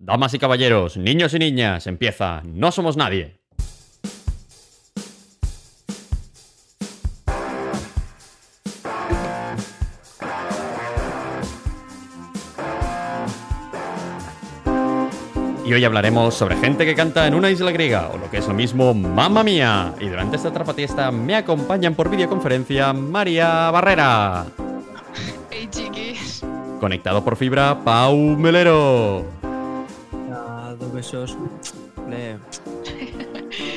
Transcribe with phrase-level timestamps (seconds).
[0.00, 3.40] Damas y caballeros, niños y niñas, empieza No Somos Nadie.
[15.66, 18.46] Y hoy hablaremos sobre gente que canta en una isla griega, o lo que es
[18.46, 19.94] lo mismo, mamma mía.
[20.00, 24.46] Y durante esta trapatiesta me acompañan por videoconferencia María Barrera.
[25.50, 26.44] Hey chiquis.
[26.78, 29.37] Conectado por fibra, Pau Melero.
[30.98, 31.36] Dos besos.
[32.08, 32.38] Le-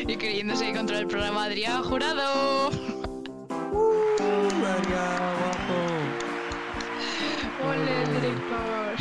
[0.12, 2.72] Y queriéndose controlar el programa Adrián Jurado.
[4.60, 5.06] María,
[5.38, 5.78] guapo.
[7.70, 8.96] Ole, director.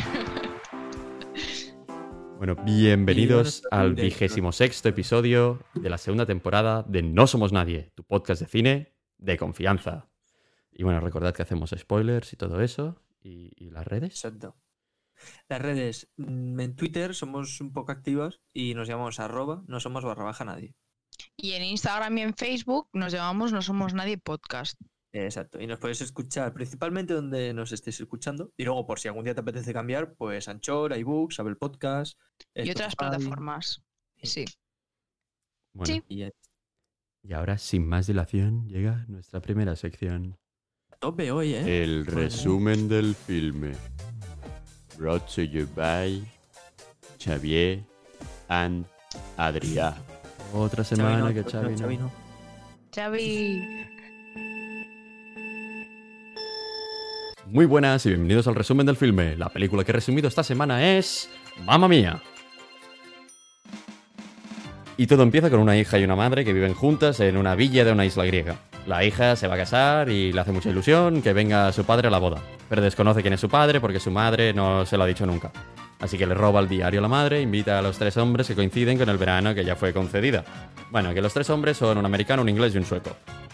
[2.37, 8.03] Bueno, bienvenidos al vigésimo sexto episodio de la segunda temporada de No Somos Nadie, tu
[8.03, 10.09] podcast de cine de confianza.
[10.71, 13.01] Y bueno, recordad que hacemos spoilers y todo eso.
[13.23, 14.11] ¿Y, y las redes?
[14.11, 14.55] Exacto.
[15.49, 16.09] Las redes.
[16.17, 20.45] mm, En Twitter somos un poco activos y nos llamamos arroba, no somos barra baja
[20.45, 20.73] nadie.
[21.37, 24.79] Y en Instagram y en Facebook nos llamamos No Somos Nadie Podcast.
[25.13, 25.59] Exacto.
[25.61, 28.53] Y nos podéis escuchar principalmente donde nos estéis escuchando.
[28.57, 32.17] Y luego, por si algún día te apetece cambiar, pues Anchor, iBooks, Apple Podcast.
[32.55, 33.83] Y otras plataformas.
[34.23, 34.45] Sí.
[35.73, 36.03] Bueno, Sí.
[36.07, 36.31] Y a
[37.23, 40.37] y ahora, sin más dilación, llega nuestra primera sección.
[40.99, 41.83] tope hoy, ¿eh?
[41.83, 43.73] El resumen del filme.
[45.01, 46.21] Brought to you by
[47.19, 47.79] Xavier
[48.49, 48.85] and
[49.35, 49.95] Adrià.
[50.53, 51.77] Otra semana no, que Xavi no.
[51.79, 52.11] Xavi no.
[52.93, 53.87] Xavi.
[57.47, 59.35] Muy buenas y bienvenidos al resumen del filme.
[59.37, 61.31] La película que he resumido esta semana es
[61.65, 62.21] Mamma Mía.
[64.97, 67.83] Y todo empieza con una hija y una madre que viven juntas en una villa
[67.83, 68.57] de una isla griega.
[68.85, 72.09] La hija se va a casar y le hace mucha ilusión que venga su padre
[72.09, 75.03] a la boda, pero desconoce quién es su padre porque su madre no se lo
[75.03, 75.51] ha dicho nunca.
[75.99, 78.55] Así que le roba el diario a la madre invita a los tres hombres que
[78.55, 80.45] coinciden con el verano que ya fue concedida.
[80.89, 83.09] Bueno, que los tres hombres son un americano, un inglés y un sueco.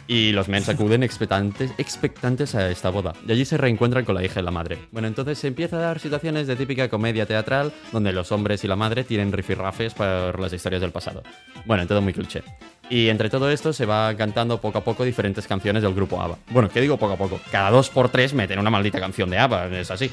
[0.05, 3.13] Y los men acuden expectantes, expectantes a esta boda.
[3.27, 4.77] Y allí se reencuentran con la hija y la madre.
[4.91, 8.67] Bueno, entonces se empieza a dar situaciones de típica comedia teatral donde los hombres y
[8.67, 11.23] la madre tienen rifirrafes por las historias del pasado.
[11.65, 12.43] Bueno, todo muy cliché.
[12.89, 16.37] Y entre todo esto se va cantando poco a poco diferentes canciones del grupo ABBA.
[16.51, 17.39] Bueno, ¿qué digo poco a poco?
[17.51, 20.09] Cada dos por tres meten una maldita canción de ABBA, es así.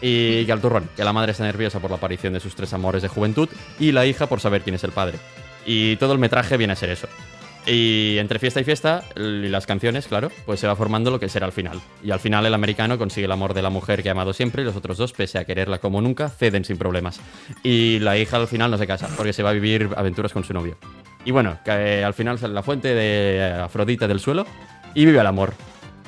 [0.00, 2.72] Y que al turrón, que la madre está nerviosa por la aparición de sus tres
[2.72, 3.48] amores de juventud
[3.80, 5.18] y la hija por saber quién es el padre.
[5.66, 7.08] Y todo el metraje viene a ser eso.
[7.66, 11.30] Y entre fiesta y fiesta, y las canciones, claro, pues se va formando lo que
[11.30, 11.80] será el final.
[12.02, 14.62] Y al final el americano consigue el amor de la mujer que ha amado siempre
[14.62, 17.20] y los otros dos, pese a quererla como nunca, ceden sin problemas.
[17.62, 20.44] Y la hija al final no se casa, porque se va a vivir aventuras con
[20.44, 20.76] su novio.
[21.24, 24.46] Y bueno, que eh, al final sale la fuente de eh, Afrodita del suelo
[24.94, 25.54] y vive el amor.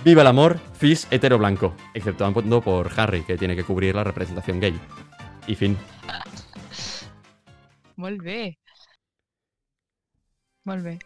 [0.04, 4.60] Viva el amor, cis hetero blanco, exceptuando por Harry, que tiene que cubrir la representación
[4.60, 4.78] gay.
[5.46, 5.76] Y fin.
[7.96, 8.58] Vuelve.
[10.64, 10.98] Vuelve.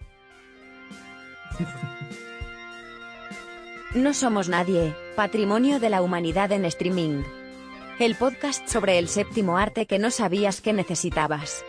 [3.94, 7.22] No somos nadie, patrimonio de la humanidad en streaming.
[7.98, 11.65] El podcast sobre el séptimo arte que no sabías que necesitabas.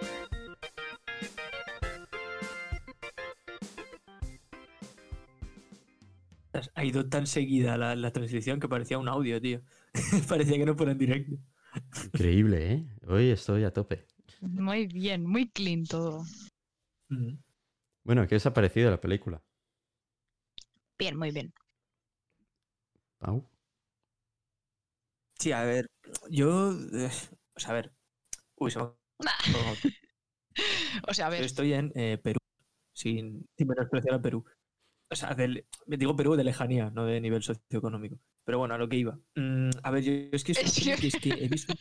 [6.75, 9.61] Ha ido tan seguida la, la transición que parecía un audio, tío.
[10.29, 11.35] parecía que no fuera en directo.
[12.05, 12.85] Increíble, ¿eh?
[13.07, 14.05] Hoy estoy a tope.
[14.41, 16.23] Muy bien, muy clean todo.
[17.09, 17.33] Mm.
[18.03, 19.43] Bueno, ¿qué os ha parecido la película?
[21.01, 21.51] Bien, muy bien.
[23.19, 23.43] Pau.
[25.39, 25.87] Sí, a ver,
[26.29, 26.71] yo.
[26.71, 27.09] eh,
[27.55, 27.91] o sea, a ver.
[28.57, 28.95] Uy, se me ha-
[31.07, 31.43] O sea, a ver.
[31.43, 32.37] Estoy en eh, Perú,
[32.93, 34.45] sin, sin menospreciar a Perú.
[35.11, 38.17] O sea, del, digo Perú de lejanía, no de nivel socioeconómico.
[38.45, 39.19] Pero bueno, a lo que iba.
[39.35, 41.73] Mm, a ver, yo es que es, es he visto,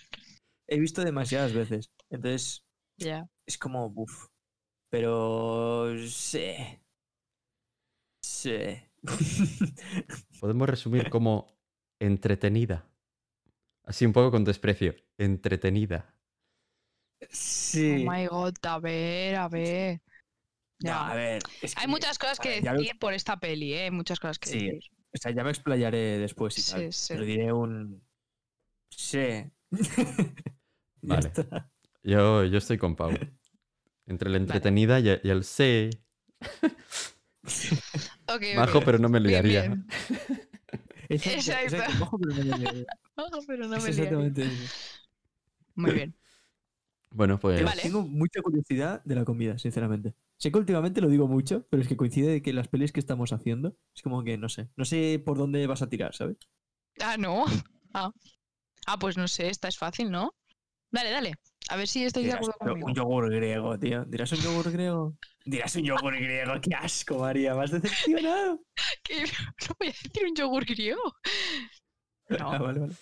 [0.69, 1.91] he visto demasiadas veces.
[2.11, 2.65] Entonces,
[2.99, 3.29] Ya.
[3.47, 4.29] es como, buf.
[4.91, 5.95] Pero.
[6.09, 6.55] Sí.
[8.23, 8.90] Sí.
[10.41, 11.59] Podemos resumir como
[12.01, 12.87] entretenida.
[13.85, 14.95] Así un poco con desprecio.
[15.19, 16.15] Entretenida.
[17.31, 18.05] sí.
[18.07, 20.01] Oh my god, a ver, a ver.
[20.83, 21.11] No, Ya.
[21.11, 21.43] a ver.
[21.63, 23.91] es Hay muchas cosas que ver, ya lo- decir por esta peli, ¿eh?
[23.91, 24.81] Muchas cosas que Sí, decir.
[25.13, 26.81] O sea, ya me explayaré después y tal.
[26.81, 27.15] Sí, sí.
[27.15, 28.03] Pero diré un.
[28.91, 29.45] Sí.
[31.03, 31.33] Vale.
[32.03, 33.11] Yo, yo estoy con Pau.
[34.07, 35.91] Entre la entretenida y, y el sé.
[38.35, 38.85] Ok, Bajo, ok.
[38.85, 39.63] pero no me Bien, liaría.
[39.69, 39.87] bien.
[41.09, 41.77] Exacto, Exacto.
[41.77, 42.87] exacto, ojo, pero no me liaré.
[43.17, 43.91] Bajo, pero no me liaré.
[43.91, 44.69] exactamente eso.
[45.75, 46.15] Muy bien.
[47.11, 47.65] Bueno, pues.
[47.65, 47.83] Vale.
[47.83, 50.15] Tengo mucha curiosidad de la comida, sinceramente.
[50.37, 53.01] Sé que últimamente lo digo mucho, pero es que coincide de que las pelis que
[53.01, 54.69] estamos haciendo es como que no sé.
[54.77, 56.37] No sé por dónde vas a tirar, ¿sabes?
[57.01, 57.45] Ah, no.
[57.93, 58.13] Ah.
[58.87, 60.35] Ah, pues no sé, esta es fácil, ¿no?
[60.93, 61.35] Dale, dale.
[61.71, 62.89] A ver si estáis de acuerdo "Pero conmigo.
[62.89, 64.05] un yogur griego, tío.
[64.05, 65.17] ¿Dirás un yogur griego?
[65.45, 66.61] Dirás un yogur griego.
[66.61, 67.55] ¡Qué asco, María!
[67.55, 68.61] ¡Más decepcionado!
[69.05, 69.23] ¿Qué?
[69.69, 71.01] No voy a decir un yogur griego.
[72.39, 72.53] No.
[72.53, 72.93] Ah, vale, vale.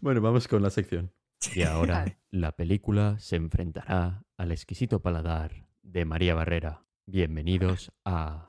[0.00, 1.12] Bueno, vamos con la sección.
[1.54, 2.18] Y ahora Vale.
[2.30, 6.86] la película se enfrentará al exquisito paladar de María Barrera.
[7.04, 8.46] Bienvenidos a...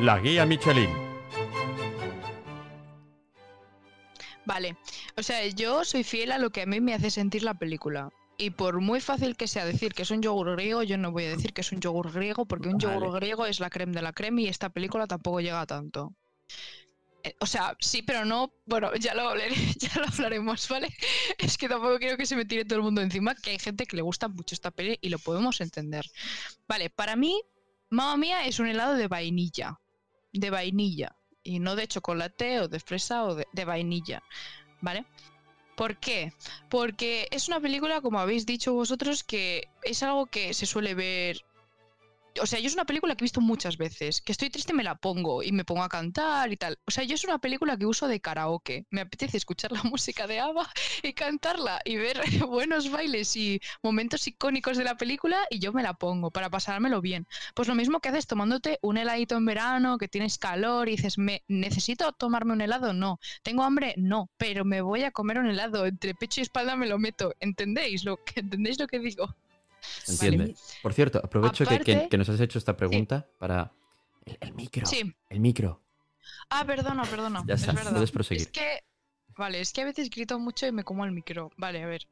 [0.00, 1.05] La guía Michelin.
[4.46, 4.76] Vale,
[5.16, 8.10] o sea, yo soy fiel a lo que a mí me hace sentir la película.
[8.38, 11.24] Y por muy fácil que sea decir que es un yogur griego, yo no voy
[11.24, 14.02] a decir que es un yogur griego, porque un yogur griego es la creme de
[14.02, 16.14] la creme y esta película tampoco llega a tanto.
[17.24, 18.52] Eh, O sea, sí, pero no.
[18.66, 20.88] Bueno, ya lo, hablaré- ya lo hablaremos, ¿vale?
[21.38, 23.86] Es que tampoco quiero que se me tire todo el mundo encima, que hay gente
[23.86, 26.04] que le gusta mucho esta peli y lo podemos entender.
[26.68, 27.40] Vale, para mí,
[27.90, 29.80] Mamma Mía es un helado de vainilla.
[30.32, 31.15] De vainilla.
[31.46, 34.22] Y no de chocolate o de fresa o de, de vainilla.
[34.80, 35.06] ¿Vale?
[35.76, 36.32] ¿Por qué?
[36.70, 41.44] Porque es una película, como habéis dicho vosotros, que es algo que se suele ver.
[42.40, 44.20] O sea, yo es una película que he visto muchas veces.
[44.20, 46.78] Que estoy triste me la pongo y me pongo a cantar y tal.
[46.86, 48.86] O sea, yo es una película que uso de karaoke.
[48.90, 50.68] Me apetece escuchar la música de ABBA
[51.02, 55.82] y cantarla y ver buenos bailes y momentos icónicos de la película y yo me
[55.82, 57.26] la pongo para pasármelo bien.
[57.54, 61.18] Pues lo mismo que haces tomándote un heladito en verano, que tienes calor y dices,
[61.18, 62.92] ¿me necesito tomarme un helado?
[62.92, 63.20] No.
[63.42, 63.94] ¿Tengo hambre?
[63.96, 64.28] No.
[64.36, 65.86] Pero me voy a comer un helado.
[65.86, 67.34] Entre pecho y espalda me lo meto.
[67.40, 69.34] ¿Entendéis lo que, ¿entendéis lo que digo?
[70.04, 70.54] ¿Se entiende?
[70.82, 73.72] Por cierto, aprovecho que- que, Aparte- que nos has hecho esta pregunta para...
[74.24, 74.86] El, el micro.
[74.86, 75.14] Sí.
[75.30, 75.80] El micro.
[76.50, 77.44] Ah, perdona, perdona.
[77.46, 78.42] Ya es está, puedes proseguir.
[78.42, 78.80] Es que,
[79.36, 81.52] vale, es que a veces grito mucho y me como el micro.
[81.56, 82.08] Vale, a ver.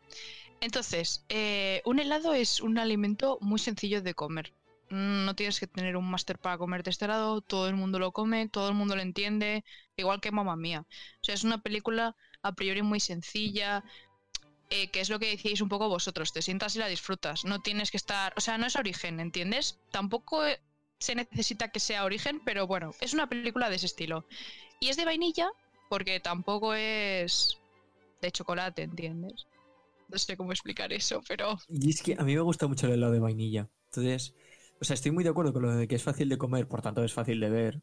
[0.60, 4.52] Entonces, eh, un helado es un alimento muy sencillo de comer.
[4.90, 8.12] Mm, No tienes que tener un máster para comerte este helado, todo el mundo lo
[8.12, 9.64] come, todo el mundo lo entiende,
[9.96, 10.84] igual que Mamma Mía.
[10.88, 13.82] O sea, es una película a priori muy sencilla,
[14.70, 17.44] eh, que es lo que decíais un poco vosotros, te sientas y la disfrutas.
[17.44, 19.78] No tienes que estar, o sea, no es origen, ¿entiendes?
[19.90, 20.60] Tampoco eh,
[20.98, 24.26] se necesita que sea origen, pero bueno, es una película de ese estilo.
[24.80, 25.48] Y es de vainilla,
[25.88, 27.58] porque tampoco es
[28.20, 29.46] de chocolate, ¿entiendes?
[30.08, 32.94] No sé cómo explicar eso, pero Y es que a mí me gusta mucho el
[32.94, 33.68] helado de vainilla.
[33.86, 34.34] Entonces,
[34.80, 36.82] o sea, estoy muy de acuerdo con lo de que es fácil de comer, por
[36.82, 37.82] tanto es fácil de ver.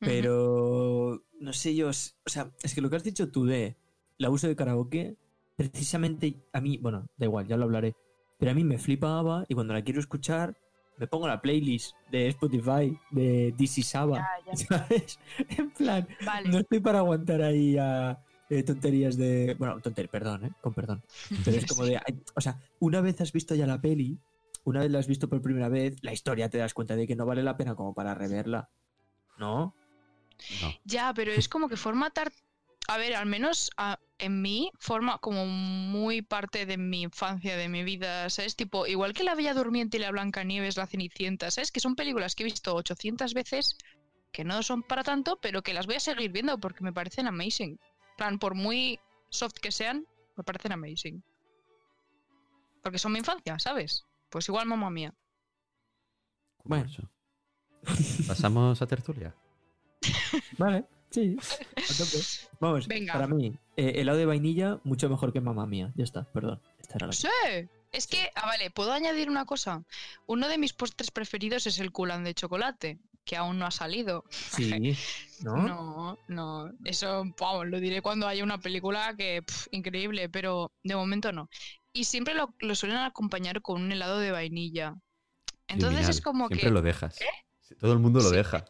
[0.00, 3.76] Pero no sé yo, o sea, es que lo que has dicho tú de
[4.18, 5.16] la uso de karaoke,
[5.56, 7.94] precisamente a mí, bueno, da igual, ya lo hablaré,
[8.38, 10.56] pero a mí me flipa ABBA y cuando la quiero escuchar
[10.96, 14.16] me pongo la playlist de Spotify de This is ABBA,
[14.46, 14.56] Ya, ya.
[14.56, 15.18] ¿sabes?
[15.58, 16.48] En plan, Vale.
[16.48, 19.56] no estoy para aguantar ahí a eh, tonterías de...
[19.58, 20.50] Bueno, tonterías, perdón, ¿eh?
[20.60, 21.02] Con perdón.
[21.44, 22.00] Pero es como de...
[22.36, 24.20] O sea, una vez has visto ya la peli,
[24.64, 27.16] una vez la has visto por primera vez, la historia te das cuenta de que
[27.16, 28.70] no vale la pena como para reverla.
[29.36, 29.74] ¿No?
[30.62, 30.72] No.
[30.84, 32.30] Ya, pero es como que forma tar...
[32.88, 37.68] A ver, al menos a- en mí forma como muy parte de mi infancia, de
[37.68, 38.56] mi vida, ¿sabes?
[38.56, 41.72] Tipo, igual que La Bella Durmiente y La Blancanieves, La Cenicienta, ¿sabes?
[41.72, 43.76] Que son películas que he visto 800 veces,
[44.32, 47.26] que no son para tanto, pero que las voy a seguir viendo porque me parecen
[47.26, 47.70] amazing.
[47.70, 49.00] En plan, por muy
[49.30, 51.22] soft que sean, me parecen amazing.
[52.82, 54.04] Porque son mi infancia, ¿sabes?
[54.28, 55.14] Pues igual mamá mía.
[56.64, 56.86] Bueno.
[58.26, 59.34] Pasamos a tertulia.
[60.58, 60.84] Vale,
[61.14, 61.36] sí.
[61.76, 62.18] a tope.
[62.60, 63.12] Vamos, Venga.
[63.12, 65.92] para mí, eh, helado de vainilla, mucho mejor que mamá mía.
[65.96, 66.60] Ya está, perdón.
[66.80, 67.28] Esta era la- Sí.
[67.92, 69.84] Es que, ah, vale, ¿puedo añadir una cosa?
[70.26, 74.24] Uno de mis postres preferidos es el culán de chocolate, que aún no ha salido.
[74.30, 74.96] Sí,
[75.44, 75.56] ¿no?
[75.56, 76.72] No, no.
[76.84, 81.48] Eso, vamos, lo diré cuando haya una película que, increíble, pero de momento no.
[81.92, 84.96] Y siempre lo, lo suelen acompañar con un helado de vainilla.
[85.68, 86.10] Entonces Criminal.
[86.10, 87.14] es como Siempre que, lo dejas.
[87.62, 88.34] Sí, Todo el mundo lo Sí.
[88.36, 88.64] deja.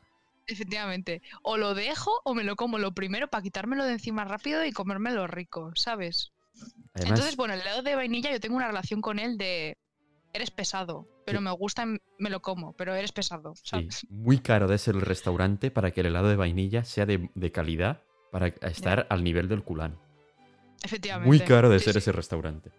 [0.47, 4.65] Efectivamente, o lo dejo o me lo como lo primero para quitármelo de encima rápido
[4.65, 6.33] y comérmelo rico, ¿sabes?
[6.95, 9.77] Además, Entonces, bueno, el helado de vainilla yo tengo una relación con él de
[10.33, 11.45] eres pesado, pero Sí.
[11.45, 14.07] me gusta, me lo como, pero eres pesado, sí, ¿sabes?
[14.11, 17.53] muy caro de ser el restaurante para que el helado de vainilla sea de, de
[17.53, 19.97] calidad para estar al nivel del culán.
[20.83, 21.29] Efectivamente.
[21.29, 21.99] Muy caro de ser sí.
[22.01, 22.71] ese restaurante.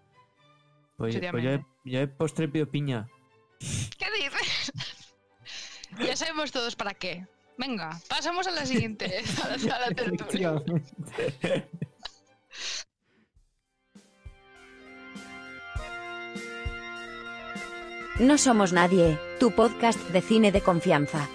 [0.98, 1.44] Pues, pues
[1.84, 3.08] yo, postre pido piña.
[3.60, 4.72] ¿Qué dices?
[6.00, 7.26] ya sabemos todos para qué.
[7.58, 10.62] Venga, pasamos a la siguiente, a la, a la tertulia.
[18.20, 21.28] No somos nadie, tu podcast de cine de confianza.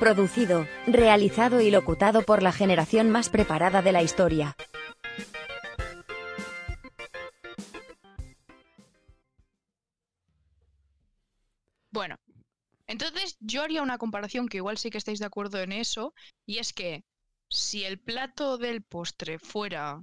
[0.00, 4.56] Producido, realizado y locutado por la generación más preparada de la historia.
[13.48, 16.14] Yo haría una comparación que igual sí que estáis de acuerdo en eso,
[16.46, 17.02] y es que
[17.50, 20.02] si el plato del postre fuera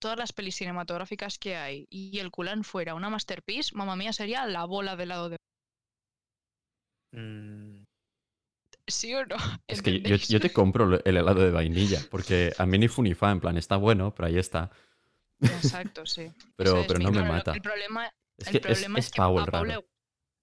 [0.00, 4.46] todas las pelis cinematográficas que hay y el culán fuera una masterpiece, mamá mía sería
[4.46, 5.36] la bola de helado de...
[7.12, 7.84] Mm,
[8.86, 9.36] ¿Sí o no?
[9.66, 13.14] Es que yo, te compro el helado de vainilla, porque a mí ni fu ni
[13.14, 14.70] fa, en plan, está bueno, pero ahí está.
[15.40, 16.30] Exacto, sí.
[16.56, 17.52] Pero- es pero no me mata.
[17.52, 19.28] El problema, Es el que es, problema es que a
[19.64, 19.84] le-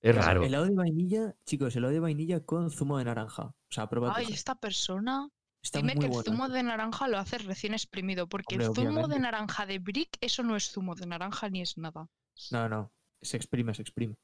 [0.01, 0.43] Es raro.
[0.43, 3.43] Helado de vainilla, chicos, helado de vainilla con zumo de naranja.
[3.43, 4.13] O sea, prueba.
[4.15, 5.29] Ay, esta persona.
[5.63, 9.07] Está Dime que el zumo de naranja lo hace recién exprimido, porque Hombre, el zumo
[9.07, 12.07] de naranja de Brick, eso no es zumo de naranja ni es nada.
[12.49, 12.91] No, no.
[13.21, 14.15] Se exprime, se exprime.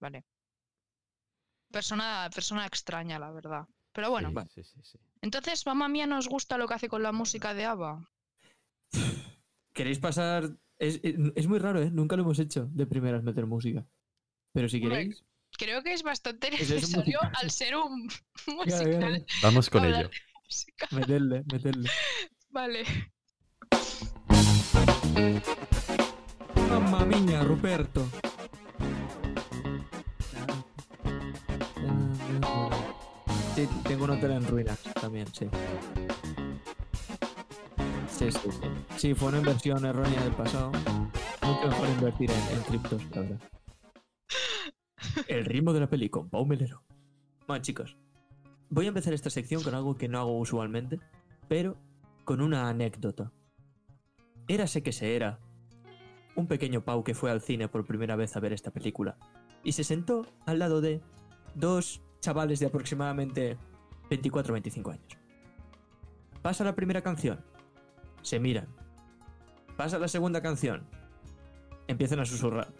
[0.00, 0.24] Vale.
[1.70, 3.68] Persona, persona extraña, la verdad.
[3.92, 4.98] Pero bueno, Sí, sí, sí, sí.
[5.22, 8.10] entonces, mamá mía, ¿nos gusta lo que hace con la música de ABBA?
[9.72, 10.50] ¿Queréis pasar?
[10.78, 11.90] Es, es- es muy raro, ¿eh?
[11.92, 13.86] Nunca lo hemos hecho de primeras meter música.
[14.52, 15.22] Pero si queréis.
[15.58, 17.32] Creo que es bastante Es- es necesario musical.
[17.42, 18.02] al ser un
[18.46, 18.66] musical.
[19.00, 19.24] ya, ya.
[19.42, 20.10] Vamos con hablar ello.
[20.90, 21.90] Meterle, meterle.
[22.50, 22.84] Vale.
[26.68, 28.08] Mamma mía, Ruperto.
[33.54, 35.46] Sí, tengo un hotel en ruinas también, sí.
[38.08, 38.68] Sí, sí, sí.
[38.96, 40.70] Sí, fue una inversión errónea del pasado.
[41.42, 43.40] Mucho mejor invertir en, en criptos, la verdad.
[45.28, 46.82] El ritmo de la peli con Pau Melero.
[47.46, 47.96] Bueno, chicos,
[48.68, 50.98] voy a empezar esta sección con algo que no hago usualmente,
[51.48, 51.76] pero
[52.24, 53.32] con una anécdota.
[54.48, 55.40] Érase que se era
[56.36, 59.16] un pequeño Pau que fue al cine por primera vez a ver esta película
[59.62, 61.00] y se sentó al lado de
[61.54, 63.58] dos chavales de aproximadamente
[64.10, 65.18] 24-25 años.
[66.42, 67.44] Pasa la primera canción,
[68.22, 68.68] se miran.
[69.76, 70.86] Pasa la segunda canción,
[71.86, 72.72] empiezan a susurrar.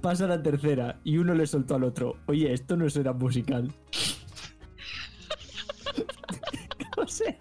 [0.00, 3.72] Pasa la tercera y uno le soltó al otro, oye, esto no será musical.
[6.96, 7.36] o sea,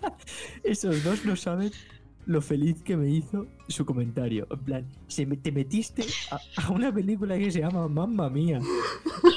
[0.63, 1.71] esos dos no saben
[2.27, 4.45] lo feliz que me hizo su comentario.
[4.51, 8.59] En plan, se me- te metiste a, una película que se llama Mamma Mía.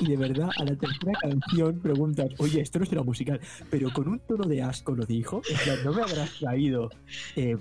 [0.00, 3.40] Y de verdad, a la tercera canción preguntas, oye, esto no será musical.
[3.70, 5.40] Pero con un tono de asco lo dijo.
[5.48, 6.90] En plan, no me habrás traído,
[7.36, 7.56] eh,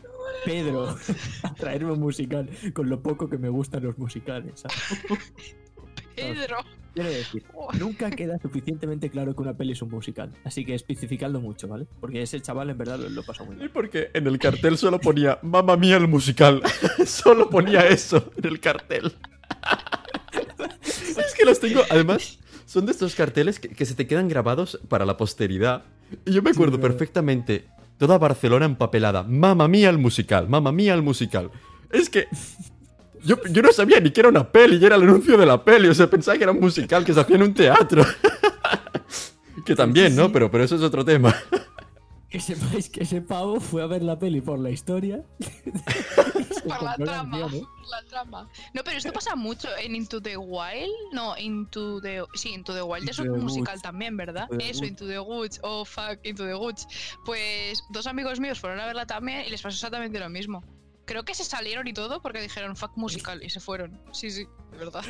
[0.45, 0.95] Pedro,
[1.43, 4.63] a traerme un musical con lo poco que me gustan los musicales.
[6.15, 6.57] Pedro.
[7.01, 7.43] Quiero decir,
[7.79, 10.33] nunca queda suficientemente claro que una peli es un musical.
[10.43, 11.87] Así que especificadlo mucho, ¿vale?
[12.01, 13.71] Porque ese chaval en verdad lo, lo pasó muy Y bien.
[13.73, 16.61] porque en el cartel solo ponía Mamma mía el musical.
[17.05, 19.13] solo ponía eso en el cartel.
[20.83, 21.81] es que los tengo.
[21.89, 25.83] Además, son de estos carteles que, que se te quedan grabados para la posteridad.
[26.25, 27.65] Y yo me acuerdo perfectamente.
[27.97, 29.23] Toda Barcelona empapelada.
[29.23, 30.47] Mamma mía el musical.
[30.47, 31.51] Mamma mía el musical.
[31.91, 32.27] Es que.
[33.23, 35.63] Yo, yo no sabía ni que era una peli, y era el anuncio de la
[35.63, 35.88] peli.
[35.88, 38.05] O sea, pensaba que era un musical que se hacía en un teatro.
[39.65, 40.31] que también, ¿no?
[40.31, 41.35] Pero, pero eso es otro tema.
[42.29, 45.23] Que sepáis que ese pavo fue a ver la peli por la historia.
[46.49, 47.39] Se Por la trama.
[47.39, 47.67] canciones.
[47.89, 48.49] La trama.
[48.73, 50.91] No, pero esto pasa mucho en Into the Wild.
[51.13, 52.23] No, Into the.
[52.35, 53.81] Sí, Into the Wild es Into un the musical Woods.
[53.81, 54.47] también, ¿verdad?
[54.51, 54.85] Into Eso.
[54.85, 55.59] Into the Woods.
[55.63, 56.85] Oh, fuck, Into the Woods.
[57.25, 60.63] Pues dos amigos míos fueron a verla también y les pasó exactamente lo mismo.
[61.09, 63.99] Creo que se salieron y todo porque dijeron fuck musical y se fueron.
[64.11, 65.03] Sí, sí, de verdad.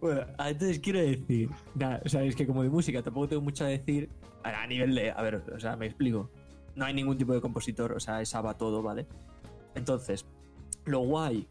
[0.00, 1.48] Bueno, entonces quiero decir.
[1.76, 4.10] Nada, o sea, es que como de música tampoco tengo mucho a decir.
[4.42, 5.12] A nivel de.
[5.12, 6.30] A ver, o sea, me explico.
[6.74, 9.06] No hay ningún tipo de compositor, o sea, es ABBA todo, ¿vale?
[9.76, 10.26] Entonces,
[10.84, 11.46] lo guay.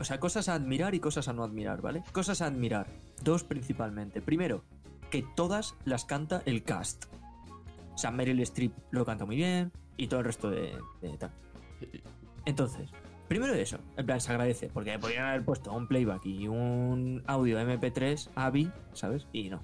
[0.00, 2.02] O sea, cosas a admirar y cosas a no admirar, ¿vale?
[2.12, 2.88] Cosas a admirar.
[3.22, 4.22] Dos principalmente.
[4.22, 4.64] Primero,
[5.10, 7.04] que todas las canta el cast.
[7.94, 11.18] O sea, Meryl Streep lo canta muy bien y todo el resto de, de.
[12.46, 12.90] Entonces,
[13.28, 17.58] primero eso, en plan se agradece, porque podrían haber puesto un playback y un audio
[17.60, 19.26] MP3 AVI, ¿sabes?
[19.32, 19.60] Y no.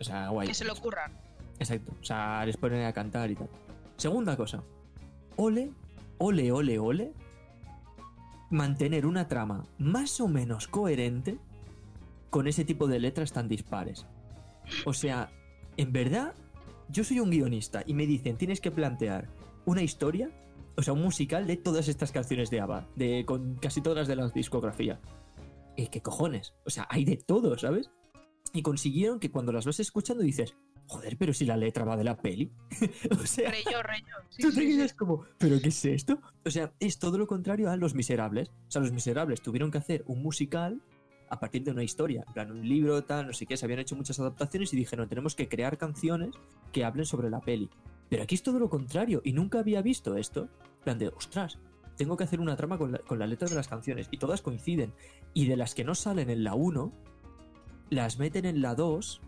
[0.00, 0.48] O sea, guay.
[0.48, 1.12] Que se lo ocurran.
[1.58, 1.92] Exacto.
[2.00, 3.48] O sea, les ponen a cantar y tal.
[3.96, 4.62] Segunda cosa.
[5.36, 5.72] Ole,
[6.18, 7.12] ole, ole, ole.
[8.50, 11.38] Mantener una trama más o menos coherente
[12.30, 14.06] con ese tipo de letras tan dispares.
[14.84, 15.30] O sea,
[15.76, 16.34] en verdad,
[16.88, 19.28] yo soy un guionista y me dicen, tienes que plantear
[19.64, 20.30] una historia,
[20.78, 24.06] o sea, un musical de todas estas canciones de ABBA, de, con casi todas las
[24.06, 25.00] de la discografía.
[25.76, 26.54] ¿Y qué cojones?
[26.64, 27.90] O sea, hay de todo, ¿sabes?
[28.52, 30.54] Y consiguieron que cuando las vas escuchando dices,
[30.86, 32.52] joder, pero si la letra va de la peli.
[33.10, 34.06] o sea, Reyo, reyo.
[34.28, 34.68] Sí, tú sí, te sí.
[34.68, 36.20] quedas como, ¿pero qué es esto?
[36.46, 38.50] O sea, es todo lo contrario a Los Miserables.
[38.68, 40.80] O sea, Los Miserables tuvieron que hacer un musical
[41.28, 42.22] a partir de una historia.
[42.28, 43.56] En plan, un libro, tal, no sé qué.
[43.56, 46.36] Se habían hecho muchas adaptaciones y dijeron, tenemos que crear canciones
[46.70, 47.68] que hablen sobre la peli.
[48.08, 50.48] Pero aquí es todo lo contrario y nunca había visto esto.
[50.84, 51.58] Plan de, ostras,
[51.96, 54.42] tengo que hacer una trama con la, con la letra de las canciones y todas
[54.42, 54.92] coinciden.
[55.34, 56.92] Y de las que no salen en la 1,
[57.90, 59.20] las meten en la 2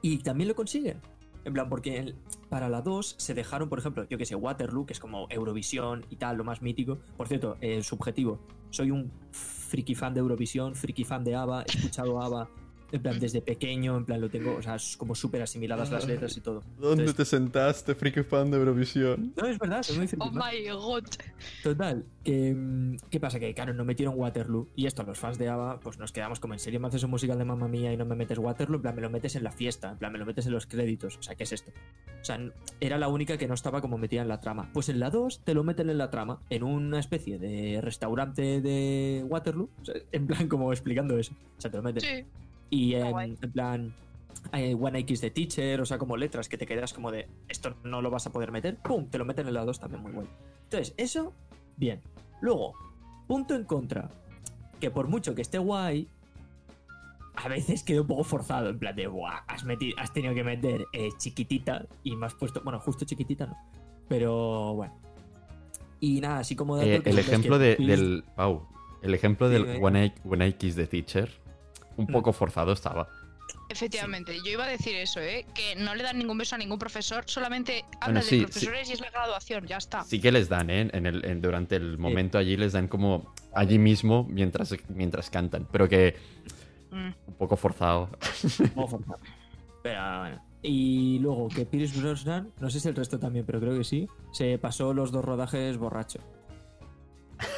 [0.00, 1.00] y también lo consiguen.
[1.44, 2.14] En plan, porque
[2.48, 6.06] para la 2 se dejaron, por ejemplo, yo que sé, Waterloo, que es como Eurovisión
[6.08, 6.98] y tal, lo más mítico.
[7.16, 8.40] Por cierto, eh, subjetivo.
[8.70, 12.48] Soy un friki fan de Eurovisión, friki fan de ABBA, he escuchado ABBA
[12.92, 16.06] en plan desde pequeño, en plan lo tengo, o sea, es como súper asimiladas las
[16.06, 16.62] letras y todo.
[16.78, 19.32] ¿Dónde Entonces- te sentaste, freaky fan de Eurovisión?
[19.36, 21.04] No, es verdad, soy muy friki Oh my god.
[21.62, 23.40] Total, que, mm, ¿qué pasa?
[23.40, 24.68] Que claro, no metieron Waterloo.
[24.76, 27.10] Y esto, los fans de ABBA, pues nos quedamos como en serio me haces un
[27.10, 28.76] musical de mamá mía y no me metes Waterloo.
[28.76, 30.66] En plan, me lo metes en la fiesta, en plan, me lo metes en los
[30.66, 31.16] créditos.
[31.16, 31.70] O sea, ¿qué es esto?
[32.20, 32.38] O sea,
[32.80, 34.70] era la única que no estaba como metida en la trama.
[34.72, 38.60] Pues en la 2 te lo meten en la trama, en una especie de restaurante
[38.60, 39.68] de Waterloo.
[39.80, 41.32] O sea, en plan, como explicando eso.
[41.58, 42.02] O sea, te lo meten.
[42.02, 42.24] Sí.
[42.74, 43.92] Y en, plan,
[44.54, 47.76] eh, One X de Teacher, o sea, como letras que te quedas como de esto
[47.84, 49.08] no lo vas a poder meter, ¡pum!
[49.10, 50.26] Te lo meten en la 2 también muy guay.
[50.64, 51.34] Entonces, eso,
[51.76, 52.00] bien.
[52.40, 52.72] Luego,
[53.28, 54.08] punto en contra,
[54.80, 56.08] que por mucho que esté guay,
[57.34, 59.44] a veces queda un poco forzado, en plan de, ¡buah!
[59.48, 63.46] Has, meti- has tenido que meter eh, chiquitita y me has puesto, bueno, justo chiquitita
[63.46, 63.56] no,
[64.08, 64.94] pero bueno.
[66.00, 68.24] Y nada, así como dato Eh, que el que ejemplo de- Chris- del.
[68.34, 68.66] Pau,
[69.02, 69.78] el ejemplo del Dime.
[69.84, 71.30] One X, One X de Teacher,
[71.96, 72.12] un Mm.
[72.12, 73.08] poco forzado estaba.
[73.68, 75.46] Efectivamente, yo iba a decir eso, ¿eh?
[75.54, 78.90] Que no le dan ningún beso a ningún profesor, solamente hablan Bueno, sí, de profesores
[78.90, 80.04] y es la graduación, ya está.
[80.04, 80.90] Sí que les dan, ¿eh?
[80.92, 85.66] En el, en- durante el momento allí les dan como allí mismo mientras, mientras cantan,
[85.70, 86.16] pero que
[86.90, 87.12] Mm.
[87.28, 88.10] un poco forzado.
[88.74, 89.18] Poco forzado.
[89.82, 90.44] Pero bueno.
[90.62, 94.06] Y luego que Pierce Brosnan, no sé si el resto también, pero creo que sí,
[94.32, 96.20] se pasó los dos rodajes borracho.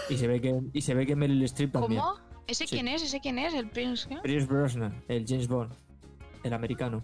[0.09, 2.01] Y se ve que, y se ve que Meryl Streep también.
[2.01, 2.19] ¿Cómo?
[2.47, 2.77] ¿Ese Sí.
[2.77, 3.03] quién es?
[3.03, 3.55] ¿Ese quién es?
[3.55, 4.09] ¿El Prince?
[4.09, 4.17] qué?
[4.23, 5.73] Pierce Brosnan, el James Bond,
[6.43, 7.03] el americano.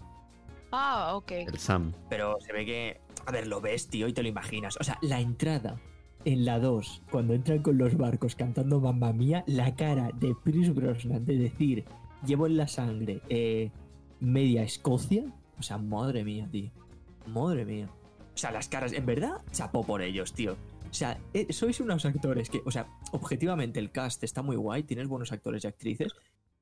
[0.71, 1.31] Ah, ok.
[1.31, 1.93] El Sam.
[2.09, 4.77] Pero se ve que, a ver, lo ves, tío, y te lo imaginas.
[4.79, 5.75] O sea, la entrada
[6.23, 10.71] en la 2, cuando entran con los barcos cantando Mamma Mía, la cara de Pierce
[10.71, 11.85] Brosnan de decir,
[12.25, 13.71] llevo en la sangre eh,
[14.19, 15.23] media Escocia.
[15.59, 16.71] O sea, madre mía, tío.
[17.27, 17.89] Madre mía.
[18.33, 20.55] O sea, las caras, en verdad, chapó por ellos, tío.
[20.91, 24.83] O sea, eh, sois unos actores que, o sea, objetivamente el cast está muy guay,
[24.83, 26.11] tienes buenos actores y actrices.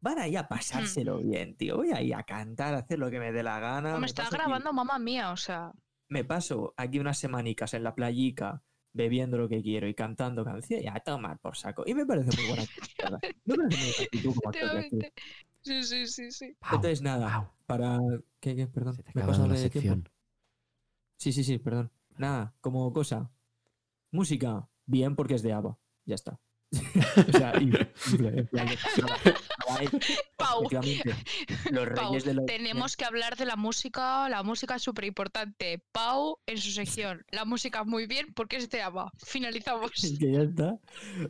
[0.01, 1.77] Van ahí a pasárselo bien, tío.
[1.77, 3.93] Voy ahí a cantar, a hacer lo que me dé la gana.
[3.95, 5.73] me me está aquí- grabando mamá mía, o sea.
[6.09, 8.61] me paso aquí unas semanicas en la playica
[8.93, 11.83] bebiendo lo que quiero y cantando canciones y a tomar por saco.
[11.85, 13.19] Y me parece muy buena actitud, ¿verdad?
[13.45, 14.85] Me parece muy buena actitud como actor.
[15.61, 16.55] Sí, sí, sí, sí.
[16.71, 17.99] Entonces, nada, para...
[18.39, 18.67] ¿Qué, qué?
[18.67, 19.79] Perdón, se te me he pasado la de tiempo.
[19.79, 20.09] sección.
[21.17, 21.91] Sí, sí, sí, perdón.
[22.17, 23.29] Nada, como cosa.
[24.11, 25.77] Música, bien porque es de ABBA.
[26.05, 26.39] Ya está.
[27.27, 27.53] o sea,
[32.45, 34.29] tenemos que hablar de la música.
[34.29, 35.83] La música es súper importante.
[35.91, 37.25] Pau en su sección.
[37.31, 39.11] La música muy bien porque es de ABBA.
[39.17, 39.91] Finalizamos.
[40.03, 40.79] Es que ya está.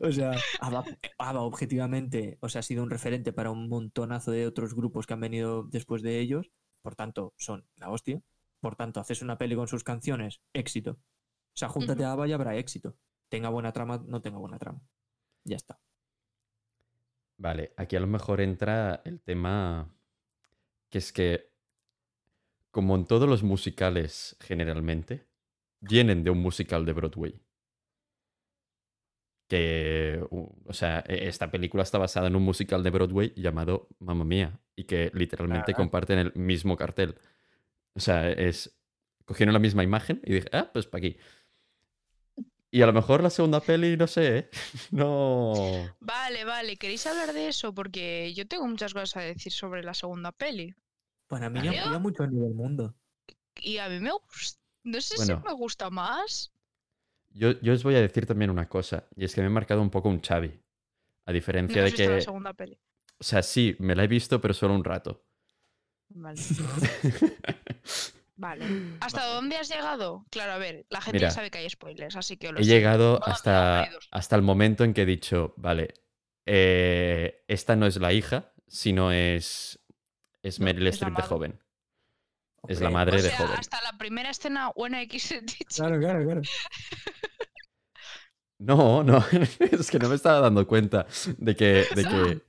[0.01, 0.83] O sea, ABBA,
[1.17, 5.13] ABBA, objetivamente, o sea, ha sido un referente para un montonazo de otros grupos que
[5.13, 6.51] han venido después de ellos.
[6.81, 8.21] Por tanto, son la hostia.
[8.59, 10.99] Por tanto, haces una peli con sus canciones, éxito.
[11.59, 12.95] O sea, júntate a ABBA y habrá éxito.
[13.27, 14.79] Tenga buena trama, no tenga buena trama.
[15.43, 15.77] Ya está.
[17.37, 19.93] Vale, aquí a lo mejor entra el tema
[20.89, 21.51] que es que,
[22.71, 25.27] como en todos los musicales generalmente,
[25.81, 27.41] vienen de un musical de Broadway.
[29.49, 34.23] Que, o sea, e- esta película está basada en un musical de Broadway llamado Mamma
[34.23, 35.75] Mía y que literalmente Ah.
[35.75, 37.15] comparten el mismo cartel.
[37.95, 38.79] O sea, es.
[39.25, 41.17] Cogieron la misma imagen y dije, ah, pues para aquí.
[42.71, 44.49] Y a lo mejor la segunda peli, no sé, ¿eh?
[44.91, 45.53] No.
[45.99, 46.77] Vale, vale.
[46.77, 47.73] ¿Queréis hablar de eso?
[47.73, 50.75] Porque yo tengo muchas cosas a decir sobre la segunda peli.
[51.29, 52.95] Bueno, a mí me mucho a nivel mundo.
[53.61, 54.59] Y a mí me gusta.
[54.83, 55.41] No sé Bueno.
[55.41, 56.51] si me gusta más.
[57.31, 59.81] Yo, yo os voy a decir también una cosa, y es que me he marcado
[59.81, 60.59] un poco un Xavi.
[61.25, 62.21] A diferencia de visto la que.
[62.21, 62.79] segunda peli.
[63.19, 65.25] O sea, sí, me la he visto, pero solo un rato.
[66.09, 66.41] Vale.
[68.39, 68.65] Vale.
[69.01, 69.33] ¿Hasta Vale.
[69.33, 70.25] dónde has llegado?
[70.31, 72.63] Claro, a ver, la gente Mira, ya sabe que hay spoilers, así que lo He
[72.63, 72.69] sé.
[72.69, 75.93] llegado hasta, hasta el momento en que he dicho, vale,
[76.45, 79.79] eh, esta no es la hija, sino es,
[80.41, 81.59] es No, Meryl Streep de joven.
[82.67, 83.55] Es la madre O de sea, joven.
[83.57, 85.65] hasta la primera escena buena X he dicho.
[85.75, 86.41] Claro, claro, claro.
[88.59, 89.23] No, no,
[89.59, 92.41] es que no me estaba dando cuenta de que, de que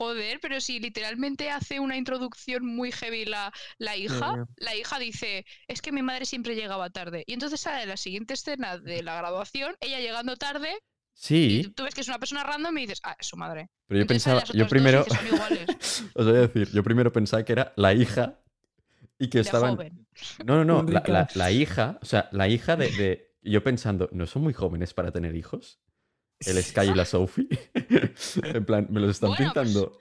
[0.00, 5.44] Joder, pero si literalmente hace una introducción muy heavy la, la hija, la hija dice,
[5.68, 7.22] es que mi madre siempre llegaba tarde.
[7.26, 11.82] Y entonces sale la siguiente escena de la graduación, ella llegando tarde, y sí, tú
[11.84, 13.68] ves que es una persona random y dices, ah, es su madre.
[13.86, 17.52] pero yo Entonces pensaba, yo primero, dices, os voy a decir, yo primero pensaba que
[17.52, 18.40] era la hija
[19.18, 20.06] y que estaban, joven.
[20.46, 20.82] No, no, no.
[20.90, 24.52] La, la- la hija, o sea, la hija de, de- Yo pensando, ¿no son muy
[24.54, 25.78] jóvenes para tener hijos?
[26.46, 27.48] El Sky y la Sophie.
[28.44, 29.98] en plan, me los están Bueno, pues, pintando.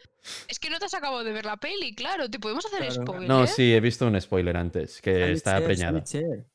[0.48, 2.30] Es que no te has acabado de ver la peli, claro.
[2.30, 2.94] Te podemos hacer Claro.
[3.04, 3.28] spoiler.
[3.30, 6.06] No, sí, he visto un spoiler antes, que Sale está Cher, preñada.
[6.06, 6.48] sale Cher.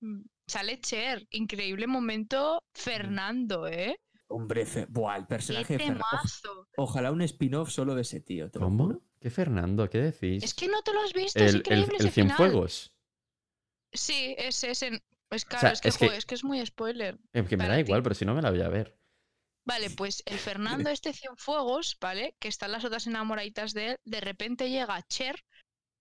[0.00, 1.26] Mm, Sale Cher.
[1.30, 3.96] Increíble momento Fernando, ¿eh?
[4.28, 6.68] Hombre, Fe- buah, el Qué personaje o- temazo.
[6.76, 8.50] Ojalá un spin-off solo de ese tío.
[8.52, 9.00] ¿Cómo?
[9.20, 9.88] ¿Qué Fernando?
[9.88, 10.42] ¿Qué decís?
[10.42, 12.36] Es que no te lo has visto, es el, el, increíble el ese final.
[12.36, 12.94] Cienfuegos.
[13.92, 15.02] Sí, ese, ese.
[15.30, 17.18] Es claro, sea, es, que, es que- joder, es que es muy spoiler.
[17.32, 17.80] Eh, que me da ti.
[17.80, 18.96] igual, pero si no me la voy a ver.
[19.66, 22.36] Vale, pues el Fernando este Cienfuegos, ¿vale?
[22.38, 25.42] Que están las otras enamoraditas de él, de repente llega Cher,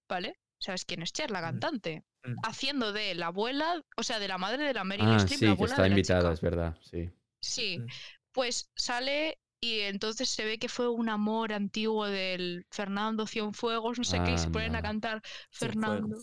[0.09, 0.38] ¿vale?
[0.59, 1.31] ¿Sabes quién es Cher?
[1.31, 1.43] La Mm.
[1.43, 2.03] cantante.
[2.25, 2.36] Mm.
[2.43, 5.45] Haciendo de la abuela, o sea, de la madre de la Meryl Ah, Streep, sí,
[5.45, 6.33] la que abuela está de la invitada, chica.
[6.33, 7.09] es verdad, sí.
[7.41, 7.86] Sí, Mm.
[8.33, 14.03] pues sale y entonces se ve que fue un amor antiguo del Fernando Cienfuegos, no
[14.03, 16.17] sé qué, y se ponen a cantar Fernando.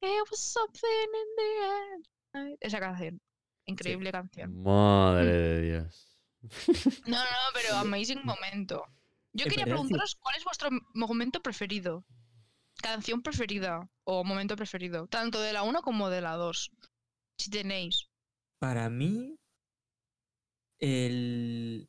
[0.00, 2.06] It was something in the end.
[2.60, 3.20] Esa canción.
[3.66, 4.62] Increíble canción.
[4.62, 5.32] Madre Mm.
[5.32, 6.18] de Dios.
[7.06, 8.84] No, no, pero amazing momento.
[9.32, 12.04] Yo quería preguntaros cuál es vuestro momento preferido.
[12.82, 15.06] Canción preferida o momento preferido.
[15.08, 16.70] Tanto de la 1 como de la 2.
[17.38, 18.08] Si tenéis.
[18.60, 19.38] Para mí,
[20.78, 21.88] el.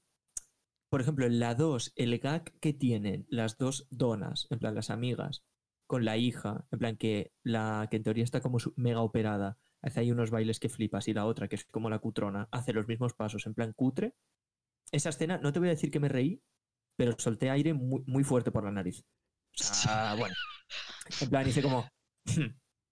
[0.89, 4.89] Por ejemplo, en la 2, el gag que tienen las dos donas, en plan las
[4.89, 5.43] amigas,
[5.88, 9.58] con la hija, en plan que la que en teoría está como su- mega operada,
[9.86, 12.74] hace ahí unos bailes que flipas, y la otra, que es como la cutrona, hace
[12.74, 14.15] los mismos pasos, en plan cutre.
[14.91, 16.41] Esa escena, no te voy a decir que me reí,
[16.98, 19.06] pero solté aire muy, muy fuerte por la nariz.
[19.60, 20.36] O sea, bueno.
[21.21, 21.88] En plan, hice como.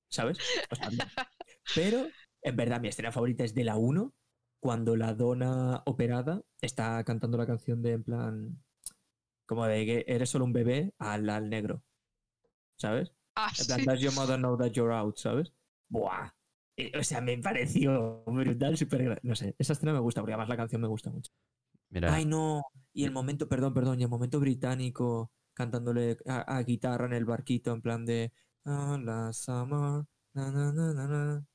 [0.09, 0.37] ¿Sabes?
[0.69, 0.89] O sea,
[1.75, 2.07] pero,
[2.41, 4.13] en verdad, mi escena favorita es de la 1,
[4.61, 8.63] cuando la dona operada está cantando la canción de, en plan.
[9.47, 11.83] Como de que eres solo un bebé al, al negro.
[12.77, 13.13] ¿Sabes?
[13.35, 13.85] Ah, En plan, sí.
[13.85, 15.51] does your mother know that you're out, ¿sabes?
[15.89, 16.31] Buah.
[16.77, 19.19] Eh, O sea, me pareció brutal, súper.
[19.23, 21.31] No sé, esa escena me gusta, porque además la canción me gusta mucho.
[21.89, 22.63] Mira, Ay, no.
[22.93, 27.25] Y el momento, perdón, perdón, y el momento británico cantándole a, a guitarra en el
[27.25, 28.31] barquito, en plan de.
[28.65, 31.45] "Ah, la summer, na, na, na, na, na".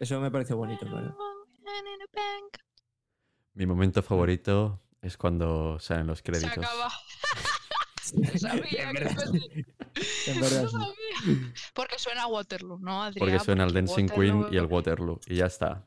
[0.00, 1.14] Eso me pareció bonito, ¿verdad?
[3.54, 6.52] mi momento favorito es cuando salen los Se créditos.
[6.58, 6.90] acaba.
[8.38, 9.64] Sabía En que verdad, iba a sí.
[10.30, 10.76] En verdad, Lo sí.
[10.76, 11.52] sabía.
[11.74, 13.26] Porque suena Waterloo, ¿no, Adrián?
[13.26, 15.20] Porque suena el Dancing Waterloo- Queen y el Waterloo.
[15.26, 15.84] Y ya está.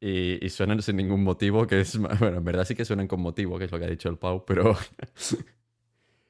[0.00, 1.96] Y, y suenan sin ningún motivo, que es...
[1.98, 4.18] Bueno, en verdad sí que suenan con motivo, que es lo que ha dicho el
[4.18, 4.76] Pau, pero...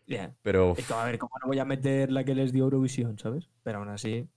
[0.07, 0.35] Ya.
[0.43, 3.19] pero Es que, a ver, ¿cómo no voy a meter la que les dio Eurovisión,
[3.19, 3.49] ¿sabes?
[3.63, 4.29] Pero aún así.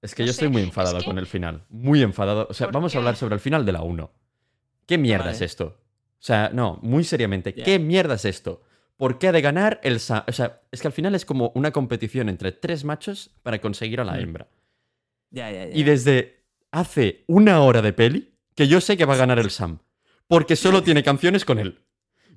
[0.00, 1.64] es que no yo sé, estoy muy es enfadado que- con el final.
[1.68, 2.46] Muy enfadado.
[2.48, 2.98] O sea, ¿Por vamos qué?
[2.98, 4.10] a hablar sobre el final de la 1.
[4.86, 5.76] ¿Qué mierda es esto?
[6.20, 7.52] O sea, no, muy seriamente.
[7.54, 8.62] ¿Qué mierda es esto?
[8.98, 9.98] ¿Por qué ha de ganar el...
[10.00, 13.60] Sa- O sea, es que al final es como una competición entre tres machos para
[13.60, 14.20] conseguir a la Mm.
[14.20, 14.48] hembra.
[15.30, 15.74] Ya, ya, ya.
[15.76, 19.50] Y desde hace una hora de peli que yo sé que va a ganar el
[19.50, 19.78] Sam.
[20.26, 21.80] Porque solo tiene canciones con él.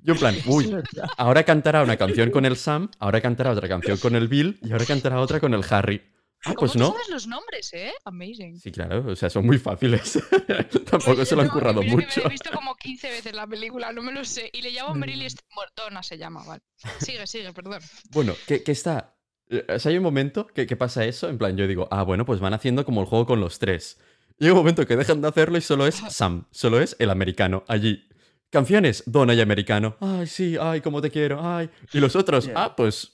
[0.02, 0.74] Yo en plan, uy,
[1.18, 4.72] ahora cantará una canción con el Sam, ahora cantará otra canción con el Bill y
[4.72, 6.00] ahora cantará otra con el Harry.
[6.44, 6.90] Ah, ¿Cómo pues no.
[6.92, 7.92] sabes los nombres, eh?
[8.04, 8.58] Amazing.
[8.58, 10.18] Sí, claro, o sea, son muy fáciles.
[10.90, 12.20] Tampoco se lo han yo, currado mira que mucho.
[12.22, 14.50] Me he visto como 15 veces la película, no me lo sé.
[14.52, 15.26] Y le llamo Meryl Mm.
[15.26, 15.50] Streep.
[15.54, 16.62] Mortona se llama, vale.
[16.98, 17.80] Sigue, sigue, perdón.
[18.10, 19.14] Bueno, que, que está.
[19.50, 22.02] eh, O sea, hay un momento que, que pasa eso, en plan, yo digo, ah,
[22.02, 23.98] bueno, pues van haciendo como el juego con los tres.
[24.38, 27.10] Y hay un momento que dejan de hacerlo y solo es Sam, solo es el
[27.10, 28.08] americano, allí.
[28.50, 29.96] Canciones, Donna y americano.
[30.00, 31.70] Ay, sí, ay, cómo te quiero, ay.
[31.92, 32.52] Y los otros, Ya.
[32.56, 33.11] ah, pues,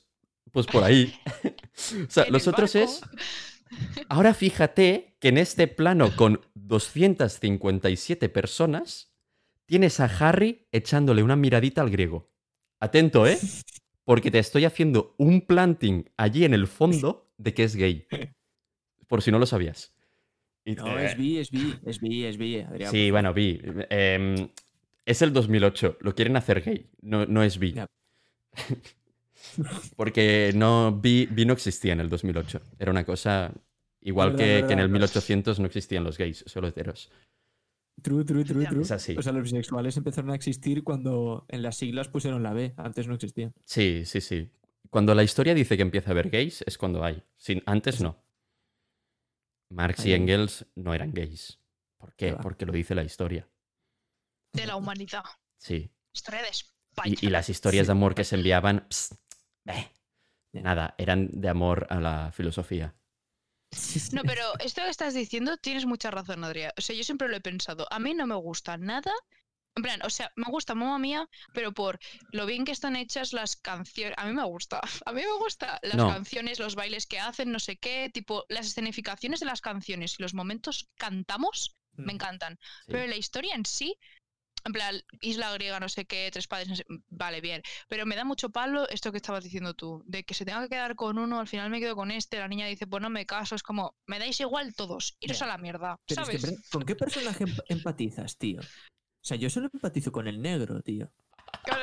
[0.53, 1.15] pues por ahí.
[2.07, 2.91] o sea, los otros barco.
[2.91, 3.01] es.
[4.09, 9.13] Ahora fíjate que en este plano con 257 personas
[9.67, 12.31] tienes a Harry echándole una miradita al griego.
[12.81, 13.39] Atento, ¿eh?
[14.05, 18.07] Porque te estoy haciendo un planting allí en el fondo de que es gay.
[19.07, 19.93] Por si no lo sabías.
[20.65, 22.91] Y- No, es bi, es bi, es bi, es bi, Adrián.
[22.91, 23.61] Sí, bueno, vi.
[23.91, 24.49] em,
[25.05, 25.99] es el 2008.
[26.01, 26.91] Lo quieren hacer gay.
[27.03, 27.75] No, no es bi.
[29.97, 32.61] Porque no, bi, bi no existía en el 2008.
[32.79, 33.53] Era una cosa
[34.01, 35.01] igual Verdad, que, verdad, que en el verdad.
[35.01, 37.11] 1800 no existían los gays, solo heteros.
[38.03, 38.83] True, true, true, true.
[38.83, 39.17] Es así.
[39.19, 42.73] O sea, los bisexuales empezaron a existir cuando en las siglas pusieron la B.
[42.77, 43.53] Antes no existían.
[43.65, 44.51] Sí, sí, sí.
[44.91, 47.23] Cuando la historia dice que empieza a haber gays, es cuando hay.
[47.37, 48.23] Sin, antes no.
[49.71, 50.13] Marx y.
[50.13, 51.59] Engels no eran gays.
[51.99, 52.35] ¿Por qué?
[52.35, 53.49] Porque lo dice la historia.
[54.53, 55.25] De la humanidad.
[55.57, 55.91] Sí.
[56.13, 57.17] Historia de España.
[57.21, 57.89] Y, y las historias Sí.
[57.89, 59.15] de amor que se enviaban, pss,
[59.69, 59.91] beh,
[60.53, 60.63] Ya.
[60.63, 62.95] nada, eran de amor a la filosofía.
[64.13, 66.73] No, pero esto que estás diciendo tienes mucha razón, Adrián.
[66.79, 67.87] O sea, yo siempre lo he pensado.
[67.91, 69.13] A mí no me gusta nada.
[69.77, 71.99] En plan, o sea, me gusta Mamma Mía, pero por
[72.33, 74.17] lo bien que están hechas las canciones.
[74.19, 74.81] A mí me gusta.
[75.07, 76.09] A mí me gusta las No.
[76.09, 80.23] canciones, los bailes que hacen, no sé qué, tipo, las escenificaciones de las canciones y
[80.23, 81.75] los momentos cantamos.
[81.95, 82.17] me Mm.
[82.17, 82.59] encantan.
[82.87, 82.93] Sí.
[82.93, 83.97] Pero la historia en sí,
[84.69, 87.63] en plan, isla griega, no sé qué, tres padres, no sé- vale, bien.
[87.89, 90.69] Pero me da mucho palo esto que estabas diciendo tú, de que se tenga que
[90.71, 93.27] quedar con uno, al final me quedo con este, la niña dice, pues no me
[93.27, 96.71] caso, es como, me dais igual todos, iros a la mierda, Pero es que, ¿sabes?
[96.71, 98.61] ¿con qué personaje emp- empatizas, tío?
[98.61, 101.11] O sea, yo solo empatizo con el negro, tío.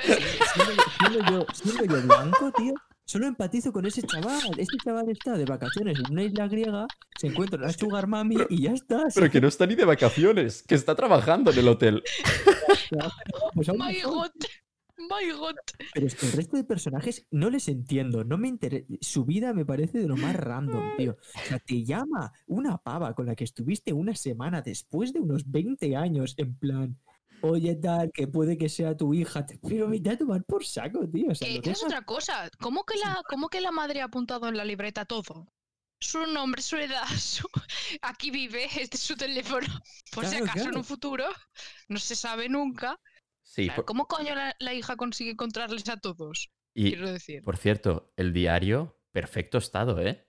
[0.04, 2.74] Siendo yo- siendo yo blanco, tío,
[3.06, 4.58] solo empatizo con ese chaval.
[4.58, 6.88] Este chaval está de vacaciones en una isla griega,
[7.20, 9.06] se encuentra una sugar mami y ya está.
[9.13, 12.04] Pero que no está ni de vacaciones, que está trabajando en el hotel.
[13.54, 14.02] Pues aún My.
[14.02, 14.32] God,
[14.98, 15.56] my God.
[15.94, 18.86] Pero es que el resto de personajes no les entiendo, no me interesa.
[19.02, 21.18] Su vida me parece de lo más random, tío.
[21.36, 25.50] O sea, te llama una pava con la que estuviste una semana después de unos
[25.50, 26.98] 20 años, en plan,
[27.41, 29.45] oye, tal, que puede que sea tu hija.
[29.45, 31.30] te- Pero vete a tomar por saco, tío.
[31.32, 32.50] O sea, Que es otra cosa.
[32.60, 35.48] ¿Cómo que, la, ¿Cómo que la madre ha apuntado en la libreta todo?
[36.00, 37.48] Su nombre, su edad, su...
[38.02, 39.67] aquí vive, este es su teléfono.
[40.13, 41.26] Por si Claro, acaso en un futuro,
[41.88, 43.00] no se sabe nunca.
[43.43, 46.50] Sí, Claro, por- ¿Cómo coño la, la hija consigue encontrarles a todos?
[46.78, 47.41] y Quiero decir.
[47.43, 50.24] por cierto, el diario, perfecto estado, ¿eh?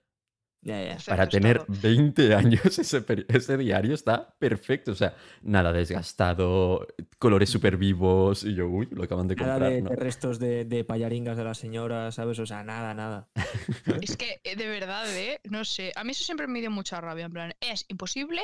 [1.05, 1.79] Para tener estado.
[1.81, 4.91] 20 años ese, diario está perfecto.
[4.91, 8.43] O sea, nada desgastado, colores súper vivos.
[8.43, 9.71] Y yo, uy, lo acaban de Nada comprar.
[9.71, 9.89] de, ¿no?
[9.89, 12.39] de restos de, de payaringas de la señora, ¿sabes?
[12.39, 13.27] O sea, nada, nada.
[14.01, 15.39] Es que, eh, de verdad, ¿eh?
[15.49, 15.91] No sé.
[15.95, 17.25] A mí eso siempre me dio mucha rabia.
[17.25, 18.41] En plan, es imposible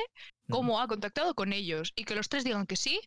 [0.48, 3.00] cómo ha contactado con ellos y que los tres digan que sí.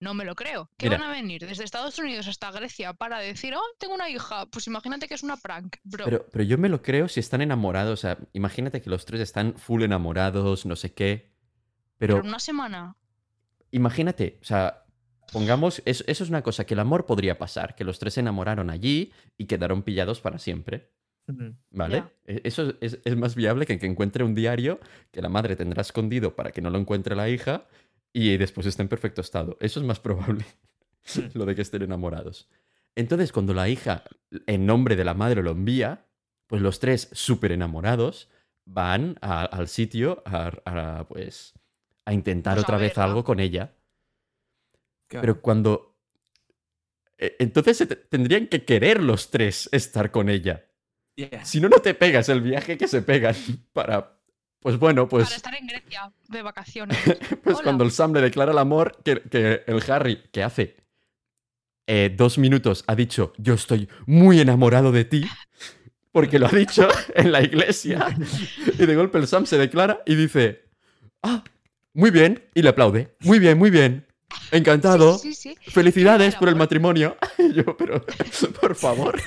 [0.00, 0.70] No me lo creo.
[0.76, 0.98] ¿Qué Mira.
[0.98, 4.46] van a venir desde Estados Unidos hasta Grecia para decir, oh, tengo una hija?
[4.46, 6.04] Pues imagínate que es una prank, bro.
[6.04, 8.00] Pero, pero yo me lo creo si están enamorados.
[8.00, 11.32] O sea, imagínate que los tres están full enamorados, no sé qué.
[11.96, 12.96] Pero una semana.
[13.70, 14.84] imagínate, o sea,
[15.32, 18.20] pongamos, eso, eso es una cosa que el amor podría pasar, que los tres se
[18.20, 20.90] enamoraron allí y quedaron pillados para siempre.
[21.70, 22.04] ¿Vale?
[22.26, 24.78] E- Eso es, es más viable que que encuentre un diario
[25.10, 27.66] que la madre tendrá escondido para que no lo encuentre la hija
[28.14, 29.58] y después esté en perfecto estado.
[29.60, 30.46] Eso es más probable,
[31.34, 32.48] lo de que estén enamorados.
[32.96, 34.04] Entonces, cuando la hija,
[34.46, 36.06] en nombre de la madre, lo envía,
[36.46, 38.30] pues los tres súper enamorados
[38.64, 41.52] van a- al sitio a, a, pues,
[42.06, 43.74] a intentar Pues otra vez algo con ella.
[45.08, 45.22] Claro.
[45.22, 45.98] Pero cuando...
[47.18, 50.64] e- Entonces tendrían que querer los tres estar con ella.
[51.42, 53.34] Si no, no te pegas el viaje que se pegan
[53.72, 54.13] para...
[54.64, 56.96] Pues bueno, pues, Para estar en Grecia de vacaciones.
[57.44, 57.64] pues Hola.
[57.64, 60.76] cuando el Sam le declara el amor, que, que el Harry, que hace
[61.86, 65.28] eh, dos minutos, ha dicho, yo estoy muy enamorado de ti,
[66.12, 68.16] porque lo ha dicho en la iglesia,
[68.78, 70.64] y de golpe el Sam se declara y dice,
[71.22, 71.44] ah,
[71.92, 74.06] muy bien, y le aplaude, muy bien, muy bien,
[74.50, 75.70] encantado, Sí, sí, sí.
[75.72, 77.18] felicidades el por el matrimonio.
[77.38, 78.02] Y yo, pero,
[78.62, 79.20] por favor.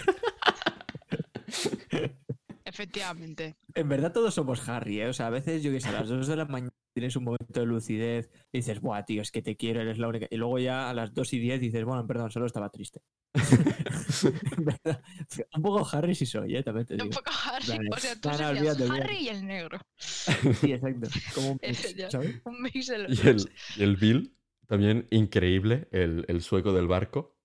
[2.77, 3.57] Efectivamente.
[3.73, 5.07] En verdad todos somos Harry, ¿eh?
[5.07, 7.23] O sea, a veces yo que sé, a las 2 de la mañana tienes un
[7.23, 10.27] momento de lucidez y dices, buah, tío, es que te quiero, eres la única.
[10.29, 13.01] Y luego ya a las 2 y 10 dices, bueno, perdón, solo estaba triste.
[15.55, 16.61] Un poco Harry sí soy, ¿eh?
[16.61, 17.67] También te Un poco Harry.
[17.67, 17.89] Vale.
[17.91, 18.79] O sea, tú serías.
[18.91, 19.79] Harry y el negro.
[19.97, 21.09] Sí, exacto.
[21.33, 21.95] Como un mix.
[22.43, 23.49] Un mix de los Y el, dos.
[23.75, 24.37] y el Bill,
[24.67, 27.35] también increíble, el, el sueco del barco,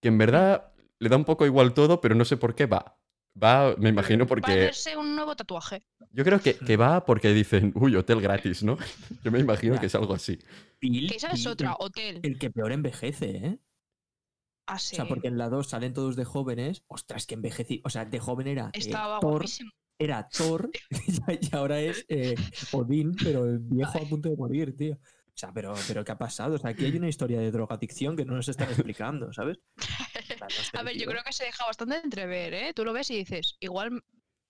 [0.00, 2.98] que en verdad le da un poco igual todo, pero no sé por qué va.
[3.42, 4.52] Va, me imagino porque...
[4.52, 5.82] hacerse un nuevo tatuaje.
[6.12, 8.76] Yo creo que, que va porque dicen, uy, hotel gratis, ¿no?
[9.24, 10.38] Yo me imagino que es algo así.
[10.80, 12.20] Que esa es otra, el- hotel.
[12.22, 13.58] El que peor envejece, ¿eh?
[14.66, 14.94] Así.
[14.94, 16.84] O sea, porque en la 2 salen todos de jóvenes.
[16.86, 17.82] Ostras, que envejecí.
[17.84, 18.66] O sea, de joven era.
[18.68, 19.70] eh, Estaba Thor, guapísimo.
[19.98, 20.70] era Thor
[21.40, 22.34] y ahora es eh,
[22.72, 24.94] Odín, pero el viejo a punto de morir, tío.
[24.94, 26.54] O sea, pero, pero ¿qué ha pasado?
[26.54, 29.58] O sea, aquí hay una historia de drogadicción que no nos están explicando, ¿sabes?
[30.74, 32.72] A ver, yo creo que se deja bastante entrever, ¿eh?
[32.74, 34.02] Tú lo ves y dices, igual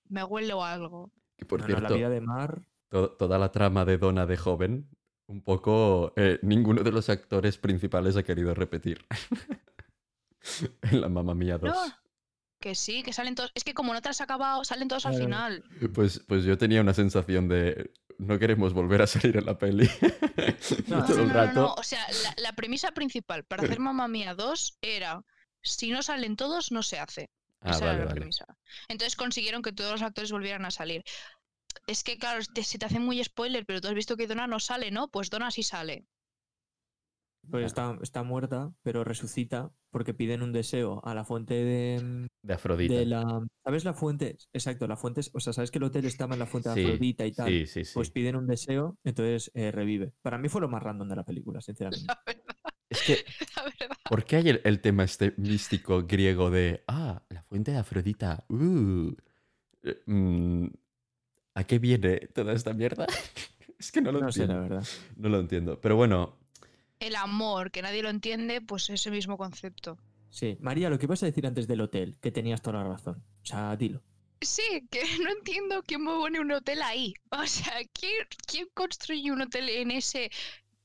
[0.08, 1.12] me huele o algo.
[1.36, 2.62] Que por No, no, la cierto, vida de Mar.
[2.90, 4.88] to- toda la trama de Donna de joven,
[5.26, 6.12] un poco...
[6.16, 9.04] eh, ninguno de los actores principales ha querido repetir.
[10.82, 11.74] en la Mamma Mía 2.
[11.74, 11.94] No,
[12.60, 13.50] que sí, que salen todos.
[13.54, 15.64] Es que como no te has acabado, salen todos al final.
[15.94, 17.90] Pues, pues yo tenía una sensación de...
[18.16, 19.90] No queremos volver a salir en la peli.
[20.86, 21.60] No, No, Todo no, no, no, rato.
[21.60, 21.74] no.
[21.74, 25.24] O sea, la, la premisa principal para hacer Mamma Mía 2 era:
[25.64, 27.30] si no salen todos, no se hace.
[27.60, 28.20] Ah, Esa vale, era la vale.
[28.20, 28.44] premisa.
[28.88, 31.02] Entonces consiguieron que todos los actores volvieran a salir.
[31.86, 34.46] Es que, claro, te- se te hace muy spoiler, pero tú has visto que Donna
[34.46, 35.08] no sale, ¿no?
[35.08, 36.06] Pues Donna sí sale.
[37.50, 42.54] Pues está, está muerta, pero resucita porque piden un deseo a la fuente de, De
[42.54, 42.94] Afrodita.
[42.94, 43.22] de la.
[43.62, 44.36] ¿Sabes la fuente?
[44.52, 45.20] Exacto, la fuente.
[45.20, 47.32] es- O sea, ¿sabes que el hotel estaba en la fuente de Sí, Afrodita y
[47.32, 47.50] tal?
[47.50, 47.92] Sí, sí, sí.
[47.94, 50.12] Pues piden un deseo, entonces eh, revive.
[50.22, 52.06] Para mí fue lo más random de la película, sinceramente.
[52.16, 52.53] La verdad,
[52.94, 53.24] Es que,
[53.56, 53.96] la verdad.
[54.08, 58.44] ¿por qué hay el, el tema este místico griego de, ah, la fuente de Afrodita?
[58.48, 59.12] Uh,
[59.82, 60.66] eh, mm,
[61.54, 63.06] ¿A qué viene toda esta mierda?
[63.78, 64.54] Es que no lo No sé, entiendo.
[64.54, 64.88] la verdad.
[65.16, 65.80] No lo entiendo.
[65.80, 66.38] Pero bueno,
[67.00, 69.98] El amor, que nadie lo entiende, pues ese mismo concepto.
[70.30, 70.56] Sí.
[70.60, 73.22] María, lo que ibas a decir antes del hotel, que tenías toda la razón.
[73.42, 74.02] O sea, dilo.
[74.40, 77.14] Sí, que no entiendo quién me pone un hotel ahí.
[77.30, 78.12] O sea, ¿quién,
[78.46, 80.30] quién construye un hotel en ese,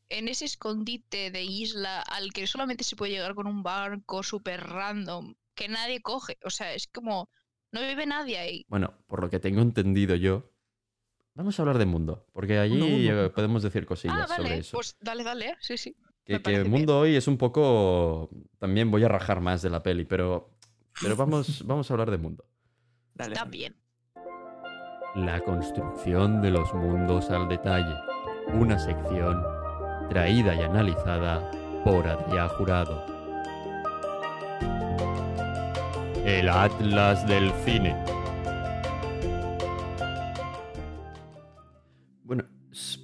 [0.10, 4.62] en ese escondite de isla al que solamente se puede llegar con un barco súper
[4.67, 6.38] random que nadie coge?
[6.43, 7.30] O sea, es como,
[7.72, 8.65] no vive nadie ahí.
[8.69, 10.52] bueno, por lo que tengo entendido yo,
[11.36, 14.72] vamos a hablar de mundo, porque allí podemos decir cosillas Ah, sobre vale, eso.
[14.78, 15.95] pues dale, dale, sí, sí.
[16.26, 18.30] que, que el mundo hoy es un poco...
[18.58, 20.50] También voy a rajar más de la peli, pero,
[21.02, 22.45] pero vamos, vamos a hablar de mundo.
[23.13, 23.34] Dale.
[23.34, 23.76] Está bien.
[25.15, 27.95] La construcción de los mundos al detalle.
[28.54, 29.43] Una sección
[30.10, 31.50] traída y analizada
[31.84, 33.06] por Adrián Jurado.
[36.26, 37.95] El Atlas del Cine.
[42.24, 42.45] Bueno,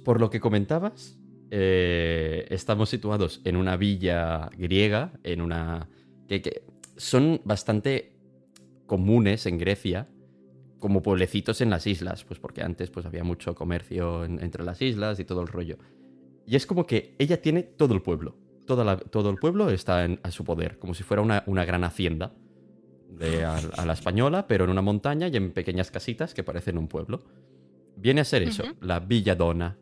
[0.04, 1.18] por lo que comentabas,
[1.50, 5.88] eh, estamos situados en una villa griega, en una...
[6.28, 6.62] que, que
[6.96, 8.12] son bastante
[8.86, 10.08] comunes en Grecia,
[10.78, 14.80] como pueblecitos en las islas, pues porque antes pues había mucho comercio en- entre las
[14.82, 15.78] islas y todo el rollo.
[16.46, 18.36] Y es como que ella tiene todo el pueblo.
[18.66, 21.64] Toda la- todo el pueblo está en- a su poder, como si fuera una, una
[21.64, 22.32] gran hacienda
[23.10, 26.76] de, a, a la española, pero en una montaña y en pequeñas casitas que parecen
[26.78, 27.24] un pueblo.
[27.96, 29.78] Viene a ser eso, la Villadona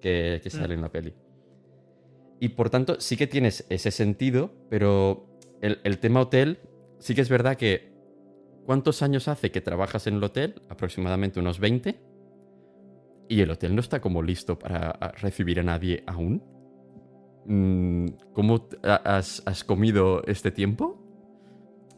[0.00, 1.12] que, que sale en la peli.
[2.40, 5.26] Y por tanto, sí que tienes ese sentido, pero
[5.60, 6.58] el, el tema hotel,
[6.98, 7.90] sí que es verdad que.
[8.64, 10.62] ¿Cuántos años hace que trabajas en el hotel?
[10.68, 11.98] Aproximadamente unos 20.
[13.30, 16.42] Y el hotel no está como listo para a- recibir a nadie aún.
[17.46, 21.00] Mm, ¿Cómo has, has comido este tiempo?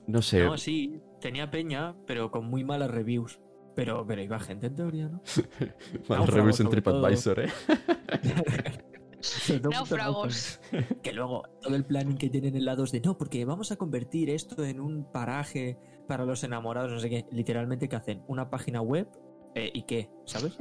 [0.07, 0.45] No sé.
[0.45, 3.41] No, sí, tenía peña, pero con muy malas reviews.
[3.75, 5.23] Pero, pero iba gente en teoría, ¿no?
[6.09, 6.69] Mal náufragos reviews en.
[6.69, 7.49] TripAdvisor, ¿eh?
[9.71, 10.61] Náufragos.
[11.03, 14.29] Que luego todo el planning que tienen en lados de no, porque vamos a convertir
[14.29, 17.25] esto en un paraje para los enamorados, no sé qué.
[17.31, 18.23] Literalmente, ¿qué hacen?
[18.29, 19.09] Una página web
[19.55, 20.57] eh, y qué, ¿sabes?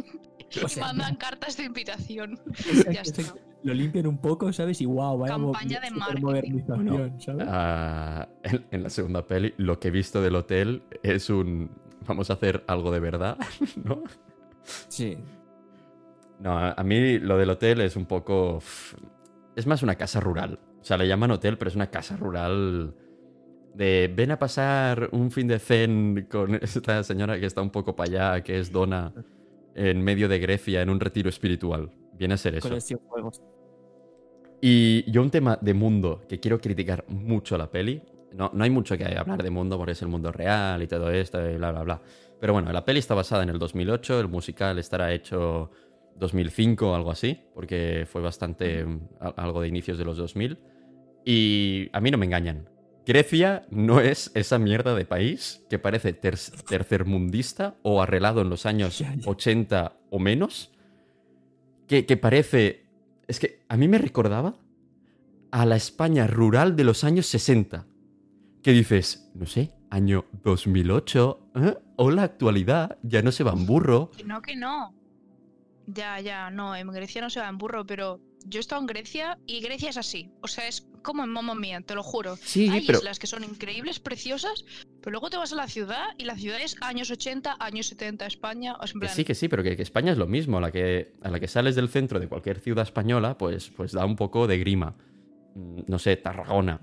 [0.63, 2.39] O Y mandan cartas de invitación.
[2.47, 3.21] exacto, Ya está.
[3.21, 3.41] exacto.
[3.63, 4.81] Lo limpian un poco, ¿sabes?
[4.81, 7.47] Y wow, vaya Campaña de supermodernización, Bueno, ¿sabes?
[7.47, 11.69] Ah, en, en la segunda peli, lo que he visto del hotel es un.
[12.07, 13.37] Vamos a hacer algo de verdad,
[13.83, 14.03] ¿no?
[14.87, 15.17] Sí.
[16.39, 18.59] No, a a mí lo del hotel es un poco.
[19.55, 20.59] Es más una casa rural.
[20.81, 22.95] O sea, le llaman hotel, pero es una casa rural.
[23.75, 27.95] De ven a pasar un fin de zen con esta señora que está un poco
[27.95, 29.13] para allá, que es Donna,
[29.75, 31.91] en medio de Grecia, en un retiro espiritual.
[32.13, 32.69] Viene a ser eso.
[32.69, 33.41] Con el juegos.
[34.61, 38.01] Y yo un tema de mundo que quiero criticar mucho a la peli.
[38.33, 41.09] No, no hay mucho que hablar de mundo porque es el mundo real y todo
[41.09, 42.01] esto y bla, bla, bla.
[42.39, 45.71] Pero bueno, la peli está basada en el 2008, el musical estará hecho
[46.15, 48.85] 2005 o algo así, porque fue bastante
[49.19, 50.57] algo de inicios de los 2000.
[51.25, 52.69] Y a mí no me engañan.
[53.05, 56.37] Grecia no es esa mierda de país que parece ter-
[56.67, 59.29] tercermundista o arreglado en los años Ya, ya.
[59.29, 60.71] 80 o menos,
[61.87, 62.85] que, que parece...
[63.27, 64.55] Es que a mí me recordaba
[65.51, 67.85] a la España rural de los años 60.
[68.61, 71.77] Que dices, no sé, año 2008, ¿eh?
[71.97, 74.11] o la actualidad, ya no se va en burro.
[74.15, 74.93] Que no, que no.
[75.87, 78.87] Ya, ya, no, en Grecia no se va en burro, pero yo he estado en
[78.87, 80.31] Grecia y Grecia es así.
[80.41, 82.35] O sea, es como en Mamma Mía, te lo juro.
[82.37, 82.99] Sí, Hay pero...
[82.99, 84.65] islas que son increíbles, preciosas,
[85.01, 88.25] pero luego te vas a la ciudad y la ciudad es años 80, años 70
[88.25, 88.75] España.
[88.79, 90.57] O sea, en Que sí, que sí, pero que, que España es lo mismo.
[90.57, 93.91] A la que, a la que sales del centro de cualquier ciudad española, pues, pues
[93.91, 94.95] da un poco de grima.
[95.55, 96.79] Mm, No sé, Tarragona,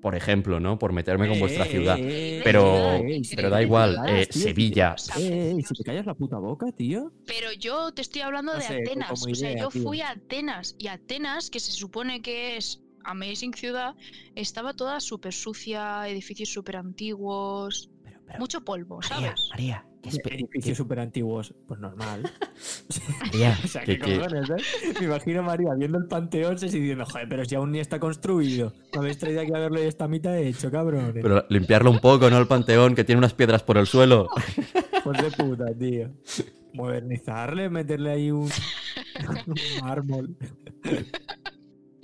[0.00, 0.78] por ejemplo, ¿no?
[0.78, 1.96] Por meterme con vuestra Eh, ciudad.
[1.98, 4.94] eh, Pero- eh, pero da igual, eh, Sevilla.
[5.18, 7.12] Eh, si te callas la puta boca, tío.
[7.26, 9.10] Pero yo te estoy hablando de Atenas.
[9.26, 13.94] o sea, yo fui a Atenas y Atenas, que se supone que es amazing ciudad,
[14.34, 19.40] estaba toda súper sucia, edificios súper antiguos, Pero, pero, mucho polvo, María, ¿sabes?
[19.50, 21.52] María, Edificios súper antiguos.
[21.66, 22.22] Pues normal.
[23.20, 24.92] María, O sea, que- ¿qué que- cojones, eh?
[25.00, 27.98] Me imagino a María viendo el panteón y diciendo, joder, pero si aún ni está
[27.98, 28.72] construido.
[28.92, 31.12] Me habéis traído aquí a verlo y está mitad hecho, cabrón.
[31.20, 32.38] pero limpiarlo un poco, ¿no?
[32.38, 34.28] El panteón, que tiene unas piedras por el suelo.
[35.04, 36.10] Pues de puta, tío.
[36.72, 38.50] Modernizarle, meterle ahí un,
[39.46, 40.36] un mármol.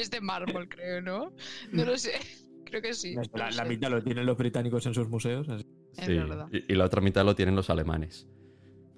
[0.03, 1.33] Es de mármol, creo, ¿no?
[1.71, 2.13] No lo sé.
[2.65, 3.15] Creo que sí.
[3.35, 5.47] La, mitad lo tienen los británicos en sus museos.
[5.51, 5.67] así.
[5.97, 6.49] Es Sí, verdad.
[6.51, 8.27] y, y la otra mitad lo tienen los alemanes.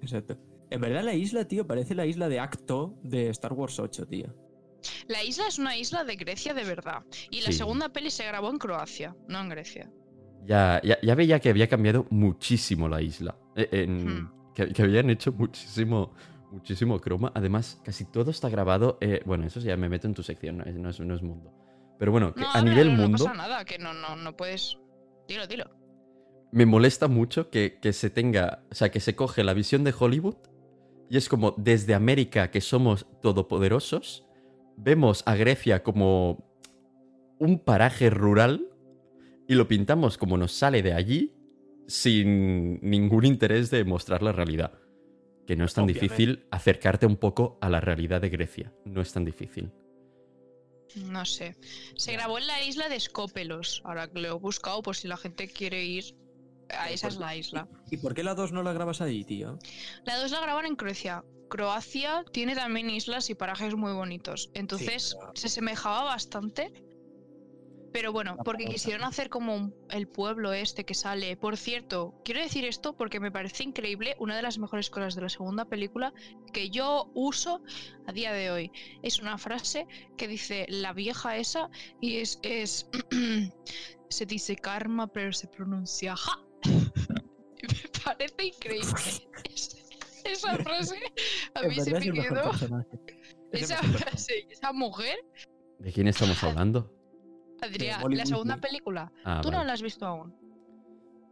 [0.01, 0.39] Exacto.
[0.71, 4.33] En verdad la isla, tío, parece la isla de Acto de Star Wars 8, tío.
[5.09, 7.05] La isla es una isla de Grecia de verdad.
[7.33, 7.55] Y la Sí.
[7.59, 9.91] segunda peli se grabó en Croacia, no en Grecia.
[10.47, 13.37] Ya, ya, ya veía que había cambiado muchísimo la isla.
[13.57, 14.33] Eh, en- Hmm.
[14.55, 16.15] que, que habían hecho muchísimo,
[16.55, 17.33] Muchísimo croma.
[17.35, 18.97] Además, casi todo está grabado.
[19.01, 21.23] eh, bueno, eso ya me meto en tu sección, no es, no es, no es
[21.23, 21.53] mundo.
[21.99, 23.19] Pero bueno, que No, a nivel mundo.
[23.19, 24.79] No pasa nada, que no, no, no puedes.
[25.27, 25.65] Dilo, dilo.
[26.53, 29.95] me molesta mucho que, que se tenga, o sea, que se coge la visión de
[29.99, 30.37] Hollywood
[31.11, 34.27] y es como desde América que somos todopoderosos,
[34.77, 36.45] vemos a Grecia como
[37.39, 38.69] un paraje rural
[39.49, 41.35] y lo pintamos como nos sale de allí
[41.87, 44.73] sin ningún interés de mostrar la realidad.
[45.47, 46.05] Que no es tan Obviamente.
[46.09, 48.73] difícil acercarte un poco a la realidad de Grecia.
[48.85, 49.71] No es tan difícil.
[50.97, 51.57] No sé.
[51.97, 53.83] Se grabó en la isla de Skópelos.
[53.85, 56.15] Ahora que lo he buscado, por si la gente quiere ir.
[56.71, 57.69] A esa es la isla.
[57.91, 59.59] ¿Y por qué la 2 no la grabas ahí, tío?
[60.07, 61.23] La 2 la graban en Croacia.
[61.51, 64.51] Croacia tiene también islas y parajes muy bonitos.
[64.55, 66.73] Entonces pero- se semejaba bastante.
[67.95, 71.37] Pero bueno, porque quisieron hacer como un- el pueblo este que sale.
[71.37, 74.17] Por cierto, quiero decir esto porque me parece increíble.
[74.19, 76.13] Una de las mejores cosas de la segunda película
[76.53, 77.63] que yo uso
[78.09, 78.73] a día de hoy.
[79.05, 79.87] Es una frase
[80.17, 81.71] que dice la vieja esa
[82.01, 82.41] y es.
[82.43, 82.91] es
[84.09, 86.37] se dice karma, pero se pronuncia ja.
[86.65, 88.93] me parece increíble.
[89.45, 89.77] Es-
[90.25, 90.99] esa frase
[91.55, 92.51] a mí se me quedó.
[93.53, 95.17] Esa frase, esa mujer,
[95.79, 96.91] ¿De quién estamos hablando?
[97.63, 99.11] Adrián, la segunda película.
[99.25, 100.35] Ah, Tú no la has visto aún.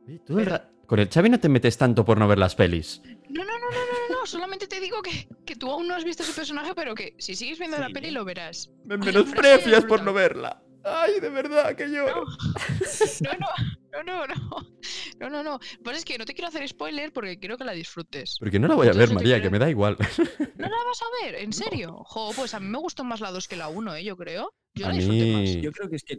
[0.07, 0.39] Oye, tú
[0.87, 3.03] Con el Xavi no te metes tanto por no ver las pelis.
[3.29, 4.27] No, no, no, no, no.
[4.27, 7.35] Solamente te digo que, que tú aún no has visto ese personaje, pero que si
[7.35, 8.71] sigues viendo la peli lo verás.
[8.85, 10.63] Me menosprecias por no verla.
[10.85, 12.25] Ay, de verdad que No, lloro.
[12.25, 13.47] no, no,
[13.93, 14.35] no, no, no,
[15.21, 15.53] no, no, no.
[15.53, 18.37] Lo que pasa es que no te quiero hacer spoiler porque quiero que la disfrutes.
[18.39, 19.53] Porque no la voy a ver, Entonces, ¿te María, que crees?
[19.53, 19.97] me da igual.
[20.57, 21.35] ¿No la vas a ver?
[21.37, 21.53] ¿En
[21.87, 22.03] serio?
[22.07, 24.05] Jo, pues a mí me gustó más la 2 que la 1, ¿eh?
[24.05, 24.55] Yo creo.
[24.75, 25.43] Yo A la disfruté más.
[25.43, 26.19] mí- Yo creo que es que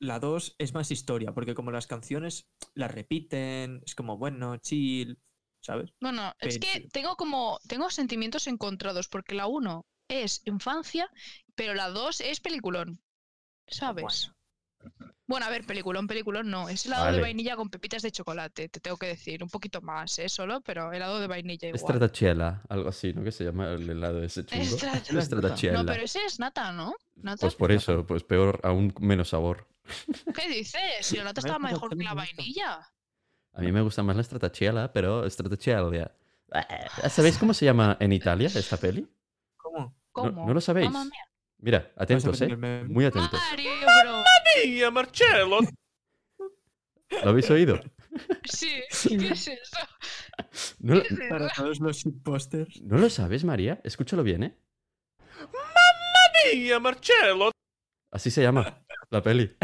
[0.00, 5.18] la 2 es más historia, porque como las canciones las repiten, es como, bueno, chill,
[5.62, 5.90] ¿sabes?
[6.00, 7.58] Bueno, es que Pero- tengo como.
[7.68, 11.10] Tengo sentimientos encontrados porque la 1 es infancia,
[11.54, 13.02] pero la 2 es peliculón.
[13.68, 14.32] ¿Sabes?
[14.80, 16.68] Bueno, a ver, peliculón, peliculón no.
[16.68, 17.22] Es helado de Vale.
[17.22, 19.42] vainilla con pepitas de chocolate, te tengo que decir.
[19.42, 20.28] Un poquito más, ¿eh?
[20.28, 21.80] Solo, pero helado de vainilla igual.
[21.80, 23.22] Stracciatella, algo así, ¿no?
[23.22, 24.64] Que se llama el helado ese chungo.
[25.22, 25.72] Stracciatella.
[25.72, 26.94] No, pero ese es nata, ¿no?
[27.16, 27.40] ¿Nata?
[27.40, 29.66] Pues por eso, pues peor, aún menos sabor.
[30.34, 30.80] ¿Qué dices?
[31.02, 32.88] Si la nata Me estaba gusta mejor que la vainilla.
[33.52, 36.12] A mí me gusta más la stracciatella, pero stracciatella.
[36.52, 39.06] Ah, ¿Sabéis cómo se llama en Italia esta peli?
[39.56, 39.96] ¿Cómo?
[40.10, 40.46] ¿Cómo?
[40.46, 40.90] no lo sabéis?
[40.90, 41.24] Mamma mía.
[41.58, 42.56] Mira, atentos, ¿eh?
[42.88, 43.38] Muy atentos.
[43.50, 43.70] Mario,
[44.02, 44.24] bro.
[44.66, 45.60] Mia Marcello,
[47.24, 47.80] ¿Lo habéis oído?
[48.44, 48.70] Sí,
[49.08, 49.78] ¿qué es eso?
[50.78, 52.80] ¿No, lo- ¿Qué es Para todos los shitposters.
[52.82, 53.80] ¿no lo sabes, María?
[53.84, 54.56] Escúchalo bien, ¿eh?
[56.54, 57.50] Mia Marcello,
[58.12, 59.56] Así se llama la peli.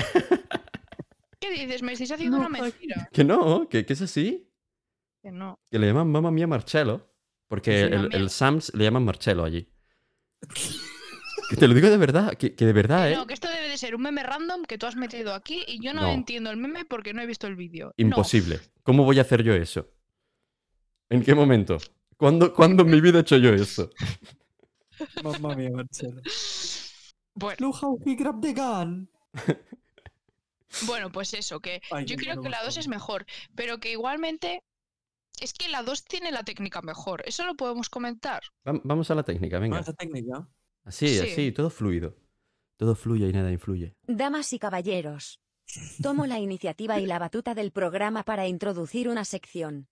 [1.41, 1.82] ¿Qué dices?
[1.82, 3.09] Me estáis haciendo No, una mentira.
[3.12, 4.51] Que no, que, que es así.
[5.22, 5.59] Que no.
[5.70, 7.12] Que le llaman Mamma Mía Marcello.
[7.49, 8.28] Porque Sí, el, Mamma el Mía.
[8.28, 9.68] Sams le llaman Marcello allí.
[11.51, 13.14] Que te lo digo de verdad, que, que de verdad, ¿eh?
[13.16, 15.93] No, que esto debe ser un meme random que tú has metido aquí y yo
[15.95, 16.09] no, No.
[16.12, 17.87] entiendo el meme porque no he visto el vídeo.
[17.89, 17.93] No.
[17.97, 18.61] Imposible.
[18.83, 19.89] ¿Cómo voy a hacer yo eso?
[21.09, 21.79] ¿En qué momento?
[22.16, 23.91] ¿Cuándo, ¿Cuándo en mi vida he hecho yo eso?
[25.22, 26.20] Mamma mía, Marcelo.
[27.35, 29.11] Bueno, Look how he grabbed the gun.
[30.87, 32.81] bueno, pues eso, que Ay, yo creo que la 2 gustó.
[32.81, 34.62] es mejor, pero que igualmente
[35.41, 37.22] es que la 2 tiene la técnica mejor.
[37.27, 38.43] Eso lo podemos comentar.
[38.66, 39.79] Va- Vamos a la técnica, venga.
[39.81, 40.49] Esa técnica.
[40.85, 41.18] Así, Sí.
[41.31, 42.16] así, todo fluido.
[42.77, 43.95] Todo fluye y nada influye.
[44.07, 45.41] Damas y caballeros.
[46.03, 49.89] Tomo la iniciativa y la batuta del programa para introducir una sección.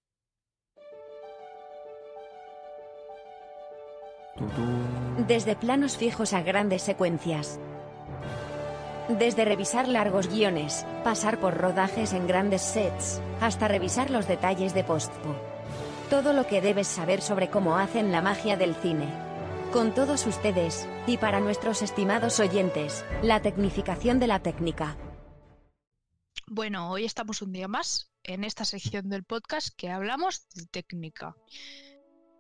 [5.27, 7.59] Desde planos fijos a grandes secuencias.
[9.09, 14.85] Desde revisar largos guiones, pasar por rodajes en grandes sets, hasta revisar los detalles de
[14.85, 15.35] postpo.
[16.11, 19.24] Todo lo que debes saber sobre cómo hacen la magia del cine.
[19.75, 24.97] Con todos ustedes, y para nuestros estimados oyentes, la tecnificación de la técnica.
[26.47, 31.35] Bueno, hoy estamos un día más en esta sección del podcast que hablamos de técnica.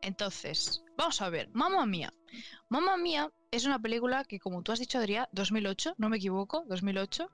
[0.00, 2.14] Entonces, vamos a ver, Mamma Mía.
[2.68, 6.64] Mamma Mía es una película que, como tú has dicho, Adrián, 2008, no me equivoco,
[6.68, 7.28] 2008.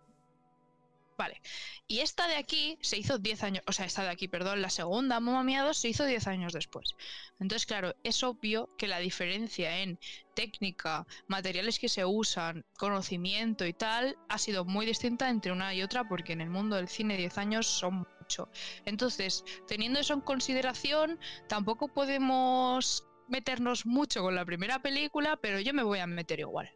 [1.21, 1.43] Vale.
[1.87, 4.71] Y esta de aquí se hizo 10 años, o sea, esta de aquí, perdón, la
[4.71, 6.97] segunda, Mamma Mía 2, se hizo 10 años después.
[7.39, 9.99] Entonces, claro, es obvio que la diferencia en
[10.35, 15.83] técnica, materiales que se usan, conocimiento y tal, ha sido muy distinta entre una y
[15.83, 18.49] otra porque en el mundo del cine 10 años son mucho.
[18.87, 25.75] Entonces, teniendo eso en consideración, tampoco podemos meternos mucho con la primera película, pero yo
[25.75, 26.71] me voy a meter igual.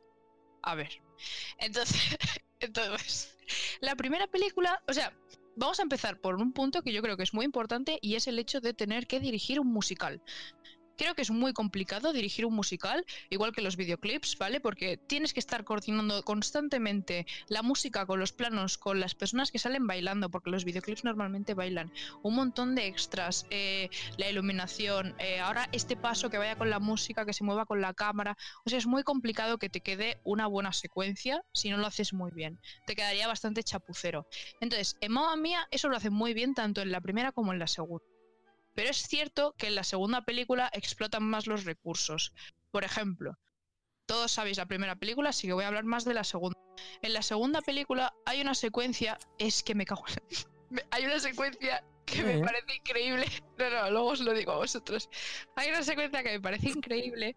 [0.60, 1.02] A ver.
[1.58, 2.18] Entonces,
[2.64, 3.36] entonces,
[3.80, 5.12] la primera película, o sea,
[5.56, 8.26] vamos a empezar por un punto que yo creo que es muy importante y es
[8.26, 10.22] el hecho de tener que dirigir un musical.
[10.96, 14.60] Creo que es muy complicado dirigir un musical, igual que los videoclips, ¿vale?
[14.60, 19.58] Porque tienes que estar coordinando constantemente la música con los planos, con las personas que
[19.58, 21.92] salen bailando, porque los videoclips normalmente bailan.
[22.22, 26.78] Un montón de extras, eh, la iluminación, eh, ahora este paso que vaya con la
[26.78, 28.36] música, que se mueva con la cámara.
[28.64, 32.12] O sea, es muy complicado que te quede una buena secuencia si no lo haces
[32.12, 32.60] muy bien.
[32.86, 34.26] Te quedaría bastante chapucero.
[34.60, 37.58] Entonces, en Mamma Mía eso lo hacen muy bien tanto en la primera como en
[37.58, 38.13] la segunda.
[38.74, 42.32] Pero es cierto que en la segunda película explotan más los recursos.
[42.70, 43.38] Por ejemplo,
[44.06, 46.58] todos sabéis la primera película, así que voy a hablar más de la segunda.
[47.02, 51.84] En la segunda película hay una secuencia, es que me cago en Hay una secuencia
[52.04, 53.26] que me parece increíble.
[53.58, 55.08] No, no, luego os lo digo a vosotros.
[55.54, 57.36] Hay una secuencia que me parece increíble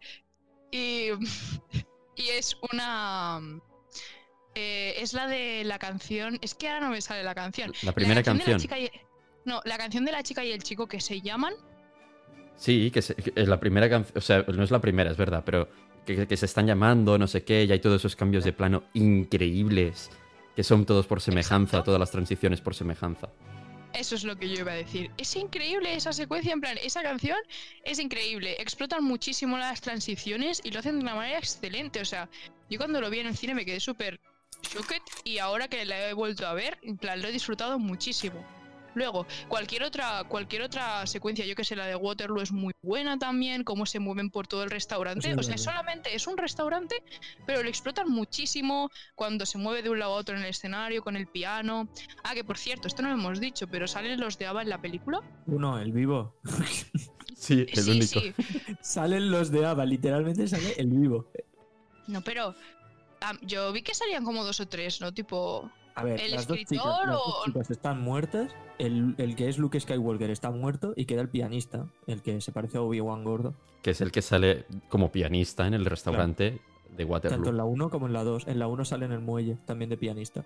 [0.71, 1.09] y,
[2.15, 3.39] y es una...
[4.55, 6.39] eh, es la de la canción.
[6.41, 7.71] Es que ahora no me sale la canción.
[7.83, 8.59] La primera de la canción.
[8.59, 8.89] chica y-
[9.47, 11.53] no, la canción de la chica y el chico que se llaman.
[12.55, 15.17] Sí, que, se- que es la primera canción, o sea, no es la primera, es
[15.17, 15.69] verdad, pero
[16.05, 18.83] que, que se están llamando, no sé qué, y hay todos esos cambios de plano
[18.93, 20.09] increíbles,
[20.55, 21.85] que son todos por semejanza, Exacto.
[21.85, 23.29] todas las transiciones por semejanza.
[23.93, 25.11] Eso es lo que yo iba a decir.
[25.17, 27.37] Es increíble esa secuencia, en plan, esa canción
[27.83, 28.55] es increíble.
[28.59, 32.01] Explotan muchísimo las transiciones y lo hacen de una manera excelente.
[32.01, 32.29] O sea,
[32.69, 34.19] yo cuando lo vi en el cine me quedé súper
[34.61, 38.43] shocked y ahora que la he vuelto a ver, en plan, lo he disfrutado muchísimo.
[38.97, 43.19] Luego, cualquier otra, cualquier otra secuencia, yo que sé, la de Waterloo es muy buena
[43.19, 45.35] también, cómo se mueven por todo el restaurante.
[45.35, 45.63] O sea, verdad.
[45.63, 47.03] solamente es un restaurante,
[47.45, 51.03] pero lo explotan muchísimo cuando se mueve de un lado a otro en el escenario,
[51.03, 51.87] con el piano.
[52.23, 54.69] Ah, que por cierto, esto no lo hemos dicho, pero salen los de Ava en
[54.69, 55.21] la película.
[55.45, 56.35] Uno, el vivo.
[57.35, 58.19] Sí, el sí, único.
[58.19, 58.33] sí.
[58.81, 61.31] Salen los de Ava, literalmente sale el vivo.
[62.07, 62.55] No, pero
[63.41, 65.13] yo vi que salían como dos o tres, ¿no?
[65.13, 68.51] Tipo, A ver, ¿El las dos, chicas, escritor las dos o- chicas están muertas.
[68.77, 72.51] El, el que es Luke Skywalker está muerto y queda el pianista, el que se
[72.51, 73.55] parece a Obi-Wan gordo.
[73.81, 77.51] Que es el que sale como pianista en el restaurante de Tanto en Waterloo.
[77.51, 78.47] la 1 como en la 2.
[78.47, 80.45] En la 1 sale en el muelle, también de pianista.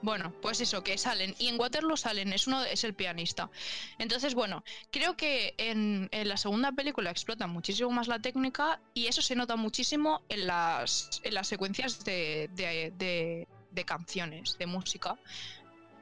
[0.00, 1.34] Bueno, pues eso, que salen.
[1.38, 3.50] Y en Waterloo salen, es uno es el pianista.
[3.98, 9.06] Entonces, bueno, creo que en, en la segunda película explotan muchísimo más la técnica y
[9.08, 14.66] eso se nota muchísimo en las, en las secuencias de, de- de- de canciones, de
[14.66, 15.18] música.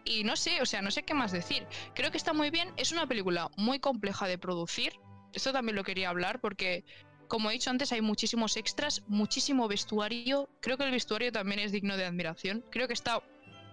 [0.05, 1.67] Y no sé, o sea, no sé qué más decir.
[1.95, 2.73] Creo que está muy bien.
[2.77, 4.95] Es una película muy compleja de producir.
[5.33, 6.85] Esto también lo quería hablar porque,
[7.29, 10.49] como he dicho antes, hay muchísimos extras, muchísimo vestuario.
[10.61, 12.65] Creo que el vestuario también es digno de admiración.
[12.71, 13.23] Creo que está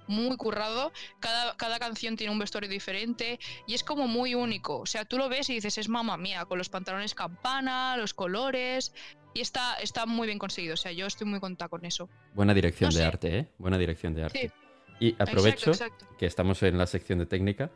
[0.07, 0.91] muy currado.
[1.19, 4.79] Cada, cada canción tiene un vestuario diferente y es como muy único.
[4.79, 8.13] O sea, tú lo ves y dices, es mamá mía, con los pantalones campana, los
[8.13, 8.93] colores.
[9.38, 10.73] Y está, está muy bien conseguido.
[10.73, 12.09] O sea, yo estoy muy contenta con eso.
[12.33, 13.05] Buena dirección No de sé.
[13.07, 13.47] arte, ¿eh?
[13.59, 14.51] Buena dirección de arte.
[14.99, 15.05] Sí.
[15.11, 16.17] Y aprovecho Exacto, exacto.
[16.17, 17.69] que estamos en la sección de técnica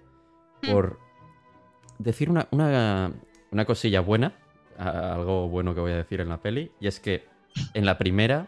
[0.64, 0.72] Hmm.
[0.72, 1.00] por
[2.00, 3.12] decir una, una,
[3.52, 4.34] una cosilla buena,
[4.78, 7.26] algo bueno que voy a decir en la peli, y es que
[7.74, 8.48] en la primera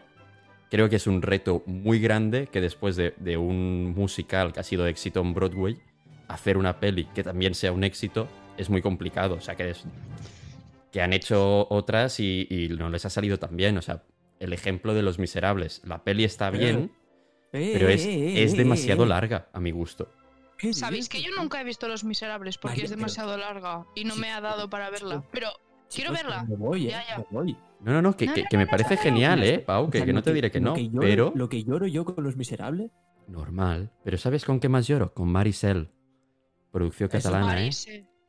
[0.70, 4.62] creo que es un reto muy grande que después de, de un musical que ha
[4.64, 5.76] sido éxito en Broadway,
[6.28, 9.34] hacer una peli que también sea un éxito es muy complicado.
[9.36, 9.84] O sea, que, es-
[10.94, 13.76] que han hecho otras y, y no les ha salido tan bien.
[13.76, 14.04] O sea,
[14.38, 15.82] el ejemplo de Los Miserables.
[15.84, 16.92] La peli está bien,
[17.52, 20.08] Eh, pero es, eh, es eh, demasiado eh, larga a mi gusto.
[20.56, 23.84] ¿qué Sabéis que yo nunca he visto Los Miserables porque Vaya, es pero- demasiado larga
[23.96, 25.24] y no me ha dado para verla.
[25.32, 25.48] Pero
[25.92, 26.44] quiero Chicos, verla.
[26.44, 27.18] Me voy, eh, Ya, ya.
[27.18, 27.56] me voy.
[27.80, 29.86] No, no, no, que, No, que- no, que me no, parece genial, no, ¿eh, Pau?
[29.86, 31.32] O Que, sea, que no te diré que no, lloro- pero...
[31.34, 32.92] Lo que lloro yo con Los Miserables.
[33.26, 33.90] Normal.
[34.04, 35.12] Pero ¿sabes con qué más lloro?
[35.12, 35.90] Con Maricel.
[36.70, 37.70] Producción Eso, catalana, ¿eh?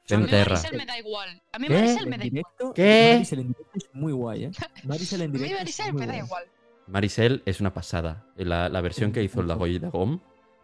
[0.09, 0.23] Marisel.
[0.41, 0.49] A mí.
[0.49, 1.41] Marisel me da igual.
[1.51, 1.73] A mí ¿Qué?
[1.73, 2.31] Marisel me En da igual.
[2.31, 3.11] directo, ¿Qué?
[3.13, 4.51] Marisel en directo es muy guay, ¿eh?
[4.83, 6.19] Marisel en A mí Marisel me da guay.
[6.25, 6.43] igual.
[6.87, 8.25] Maricel es una pasada.
[8.37, 10.19] La, la versión que hizo el Dagoy Dagom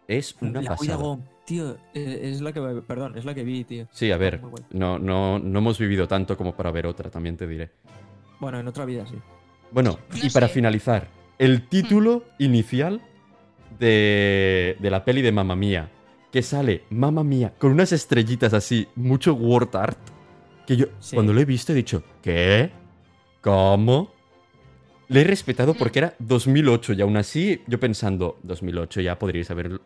[0.06, 1.18] es una la pasada.
[1.44, 3.88] Tío, eh, es la que perdón, es la que vi, tío.
[3.90, 4.40] Sí, a ver,
[4.70, 7.70] no, no, no hemos vivido tanto como para ver otra, también te diré.
[8.38, 9.16] Bueno, en otra vida sí.
[9.72, 13.00] Bueno, No y para finalizar, el título inicial
[13.80, 15.88] de, de la peli de Mamma Mía,
[16.32, 19.98] que sale Mamma Mía con unas estrellitas así, mucho word art,
[20.66, 21.14] que yo Sí.
[21.14, 22.70] cuando lo he visto he dicho, ¿qué?
[23.40, 24.10] ¿Cómo?
[25.08, 29.80] Le he respetado porque era 2008 y aún así yo pensando, 2008 ya podríais haber,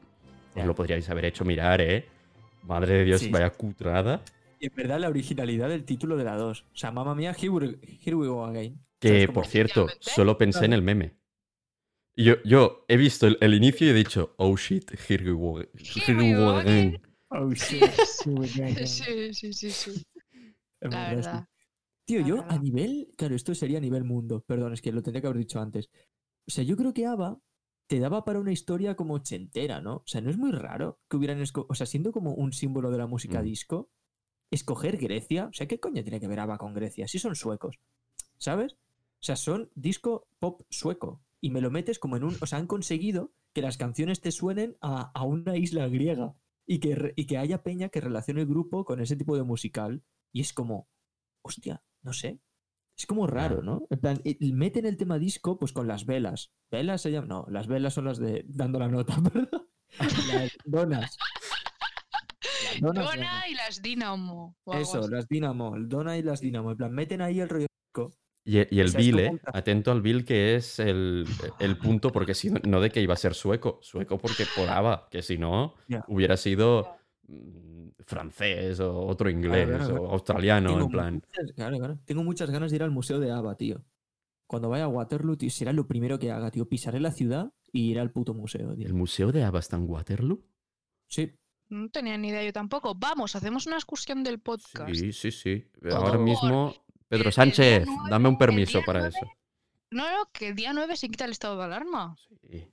[0.54, 0.64] Ya.
[0.64, 2.06] lo podríais haber hecho mirar, ¿eh?
[2.62, 3.30] Madre de Dios, Sí.
[3.30, 4.22] vaya cutrada.
[4.60, 6.62] Y en verdad la originalidad del título de la 2.
[6.72, 8.78] O sea, mamá mía, here we, here we go again.
[9.00, 11.12] Que, por cierto, solo pensé en el meme.
[12.16, 15.58] Yo, yo he visto el, el inicio y he dicho, oh shit, here we go,
[15.60, 17.00] here we go again.
[17.28, 17.90] Oh, shit.
[18.86, 20.02] Sí, sí, sí, sí.
[20.80, 21.48] La verdad.
[22.06, 22.50] Tío, la yo verdad.
[22.52, 23.08] a nivel.
[23.16, 24.42] Claro, esto sería a nivel mundo.
[24.46, 25.90] Perdón, es que lo tendría que haber dicho antes.
[26.46, 27.38] O sea, yo creo que Ava
[27.88, 29.96] te daba para una historia como ochentera, ¿no?
[29.96, 31.40] O sea, no es muy raro que hubieran.
[31.42, 33.44] esco- O sea, siendo como un símbolo de la música Mm.
[33.44, 33.90] disco,
[34.50, 35.46] escoger Grecia.
[35.46, 37.08] O sea, ¿qué coño tiene que ver ABBA con Grecia?
[37.08, 37.76] Si son suecos,
[38.38, 38.72] ¿sabes?
[38.74, 41.22] O sea, son disco pop sueco.
[41.40, 42.36] Y me lo metes como en un.
[42.40, 46.34] O sea, han conseguido que las canciones te suenen a, a una isla griega.
[46.68, 50.02] Y que, y que haya peña que relacione el grupo con ese tipo de musical.
[50.32, 50.88] Y es como.
[51.42, 52.40] Hostia, no sé.
[52.98, 53.86] Es como raro, ¿no?
[53.90, 54.20] En plan,
[54.54, 56.50] meten el tema disco pues con las velas.
[56.70, 57.28] ¿Velas se llaman?
[57.28, 59.68] No, las velas son las de dando la nota, perdón.
[59.98, 61.16] Las donas.
[62.64, 63.48] Las donas, Donna donas.
[63.50, 64.56] y las Dynamo.
[64.64, 65.10] o algo Eso, así.
[65.10, 66.70] las Dinamo, el Dona y las Dinamo.
[66.70, 68.16] En plan, meten ahí el rollo disco.
[68.48, 69.40] Y, y el Bill, ¿eh?
[69.46, 71.26] Atento al Bill, que es el,
[71.58, 74.68] el punto, porque si no, no de que iba a ser sueco, sueco porque por
[74.68, 75.74] ABBA, que si no,
[76.06, 81.14] hubiera sido mm, francés o otro inglés claro, o australiano, Tengo en plan.
[81.14, 81.98] muchas- claro, claro.
[82.04, 83.84] Tengo muchas ganas de ir al museo de ABBA, tío.
[84.46, 86.68] Cuando vaya a Waterloo, tío, será lo primero que haga, tío.
[86.68, 88.86] Pisaré la ciudad y iré al puto museo, tío.
[88.86, 90.40] ¿El museo de ABBA está en Waterloo?
[91.08, 91.32] Sí,
[91.68, 92.94] No tenía ni idea yo tampoco.
[92.94, 94.94] Vamos, hacemos una excursión del podcast.
[94.94, 95.64] Sí, sí, sí.
[95.90, 96.74] Ahora por mismo,
[97.08, 99.26] Pedro Sánchez, dame un permiso para eso.
[99.90, 102.16] No, no, que el día 9 se quita el estado de alarma.
[102.50, 102.66] Sí.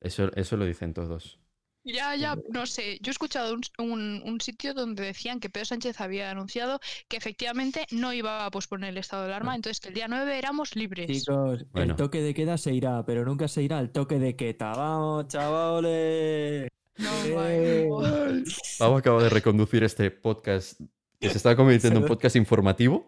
[0.00, 1.38] Eso, eso lo dicen todos.
[1.84, 2.98] Ya, ya, no sé.
[3.00, 7.16] Yo he escuchado un, un- un sitio donde decían que Pedro Sánchez había anunciado que
[7.16, 10.76] efectivamente no iba a posponer el estado de alarma, entonces que el día 9 éramos
[10.76, 11.06] libres.
[11.06, 11.92] chicos, Bueno.
[11.92, 14.72] el toque de queda se irá, pero nunca se irá el toque de queta.
[14.74, 16.68] ¡Vamos, chavales!
[16.98, 17.88] No, Eh.
[17.88, 18.44] vale.
[18.78, 20.80] Pau acaba de reconducir este podcast
[21.20, 23.06] se estaba convirtiendo en podcast informativo.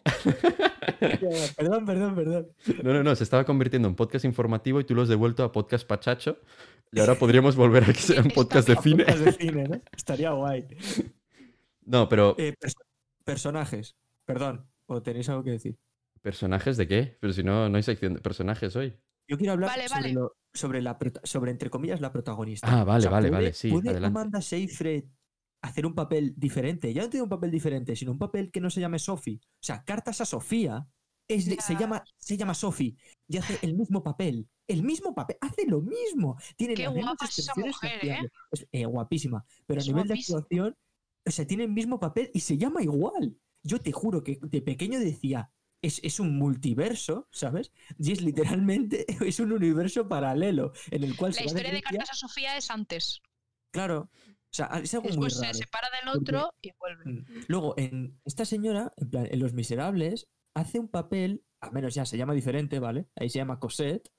[1.56, 2.48] perdón, perdón, perdón.
[2.82, 5.52] No, no, no, se estaba convirtiendo en podcast informativo y tú lo has devuelto a
[5.52, 6.38] podcast pachacho.
[6.92, 9.04] Y ahora podríamos volver a que sea un Está podcast de cine.
[9.04, 9.80] Podcast de cine, ¿no?
[9.96, 10.66] Estaría guay.
[11.84, 12.84] No, pero Eh, perso-
[13.24, 13.96] personajes.
[14.24, 15.78] Perdón, ¿o tenéis algo que decir?
[16.22, 17.16] ¿personajes de qué?
[17.20, 18.94] Pero si no, no hay sección de personajes hoy.
[19.26, 20.12] Yo quiero hablar Vale, sobre, vale.
[20.14, 22.66] lo- sobre, la, sobre, entre comillas, la protagonista.
[22.68, 24.18] Ah, vale, vale, ¿puede- vale, sí, ¿Puede adelante.
[24.18, 25.04] Amanda Seyfried
[25.62, 26.92] hacer un papel diferente?
[26.92, 29.40] Ya no tiene un papel diferente, sino un papel que no se llame Sophie.
[29.42, 30.86] O sea, Cartas a Sofía
[31.28, 32.96] es de- se llama, se llama Sophie
[33.28, 34.48] y hace el mismo papel.
[34.66, 36.36] El mismo papel, hace lo mismo.
[36.56, 38.18] Tiene Qué las guapa es esa mujer, ¿eh?
[38.52, 39.44] Es eh, guapísima.
[39.66, 40.36] Pero Es a nivel guapísima.
[40.38, 40.76] de actuación,
[41.26, 43.36] o sea, tiene el mismo papel y se llama igual.
[43.62, 45.50] Yo te juro que de pequeño decía,
[45.82, 47.72] es, es un multiverso, ¿sabes?
[47.98, 52.10] Y es literalmente, es un universo paralelo en el cual La se historia de Cartas
[52.10, 53.20] a Sofía es antes.
[53.72, 54.10] Claro.
[54.52, 55.54] O sea, es algo muy Después se raro.
[55.58, 57.04] separa del porque- otro y vuelve.
[57.04, 57.24] Mm.
[57.48, 62.04] Luego, en esta señora, en plan, en Los Miserables, hace un papel, al menos ya
[62.04, 63.06] se llama diferente, ¿vale?
[63.16, 64.10] Ahí se llama Cosette,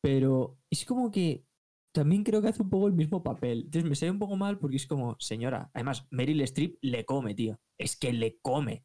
[0.00, 1.44] pero es como que
[1.92, 3.62] también creo que hace un poco el mismo papel.
[3.64, 7.34] Entonces me sale un poco mal porque es como, señora, además Meryl Streep le come,
[7.34, 7.58] tío.
[7.78, 8.84] Es que le come.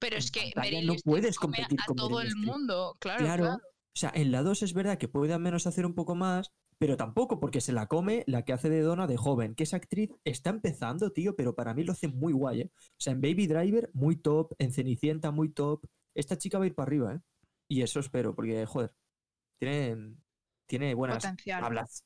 [0.00, 2.36] Pero en es que Meryl no Streep puedes come competir a con todo Meryl el
[2.36, 3.44] mundo, claro, Claro.
[3.44, 3.62] claro.
[3.62, 6.52] O sea, en la 2 es verdad que puede al menos hacer un poco más,
[6.78, 9.76] pero tampoco porque se la come la que hace de Donna de joven, que esa
[9.78, 12.70] actriz está empezando, tío, pero para mí lo hace muy guay, ¿eh?
[12.74, 15.84] O sea, en Baby Driver, muy top, en Cenicienta, muy top.
[16.14, 17.20] Esta chica va a ir para arriba, ¿eh?
[17.68, 18.94] Y eso espero, porque, joder,
[19.58, 20.16] tiene,
[20.66, 21.64] tiene buenas Potencial.
[21.64, 22.04] hablas.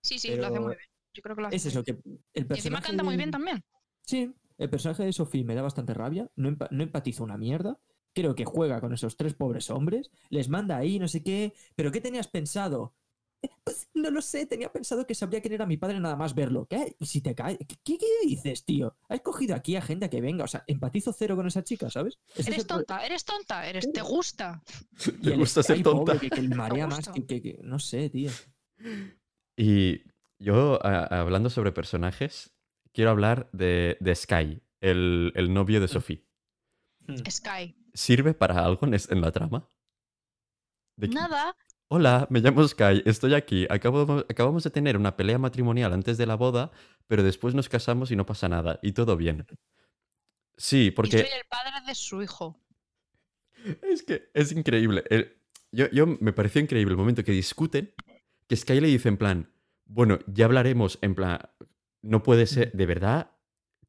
[0.00, 0.88] Sí, sí, lo hace muy bien.
[1.14, 1.84] Yo creo que lo hace Es eso, bien.
[1.84, 2.02] que
[2.34, 3.62] el Y encima personaje canta muy bien también.
[4.02, 7.78] Sí, el personaje de Sophie me da bastante rabia, no, empa- no empatizo una mierda.
[8.14, 11.54] Creo que juega con esos tres pobres hombres, les manda ahí, no sé qué.
[11.76, 12.94] ¿Pero qué tenías pensado?
[13.42, 16.34] "Eh, Pues no lo sé, tenía pensado que sabría quién era mi padre nada más
[16.34, 16.66] verlo.
[16.66, 16.96] ¿Qué?
[16.98, 17.58] ¿Y si te cae?
[17.84, 18.96] ¿Qué, dices, tío?
[19.08, 21.88] Has cogido aquí a gente a que venga, o sea, empatizo cero con esa chica,
[21.90, 22.18] ¿sabes?
[22.36, 24.62] Es Eres tonta, eres tonta, eres, te gusta.
[25.22, 26.12] el gusta ser tonta.
[26.14, 28.30] pobre, que, que le marea más que, que- que- No sé, tío.
[29.56, 30.02] Y
[30.38, 32.52] yo, a- hablando sobre personajes,
[32.92, 36.26] quiero hablar de, de Sky, el, el novio de Sophie.
[37.30, 37.76] Sky.
[37.94, 39.68] ¿Sirve para algo en, en la trama?
[40.96, 41.56] Nada.
[41.94, 43.66] Hola, me llamo Sky, estoy aquí.
[43.68, 46.70] Acabo- acabamos de tener una pelea matrimonial antes de la boda,
[47.06, 49.46] pero después nos casamos y no pasa nada, y todo bien.
[50.56, 52.58] Sí, Y porque soy el padre de su hijo.
[53.82, 55.04] es que es increíble.
[55.10, 55.36] El-
[55.70, 57.92] yo, yo me pareció increíble el momento que discuten,
[58.48, 59.52] que Sky le dice en plan,
[59.84, 61.40] bueno, ya hablaremos, en plan,
[62.00, 63.32] no puede ser, ¿de verdad?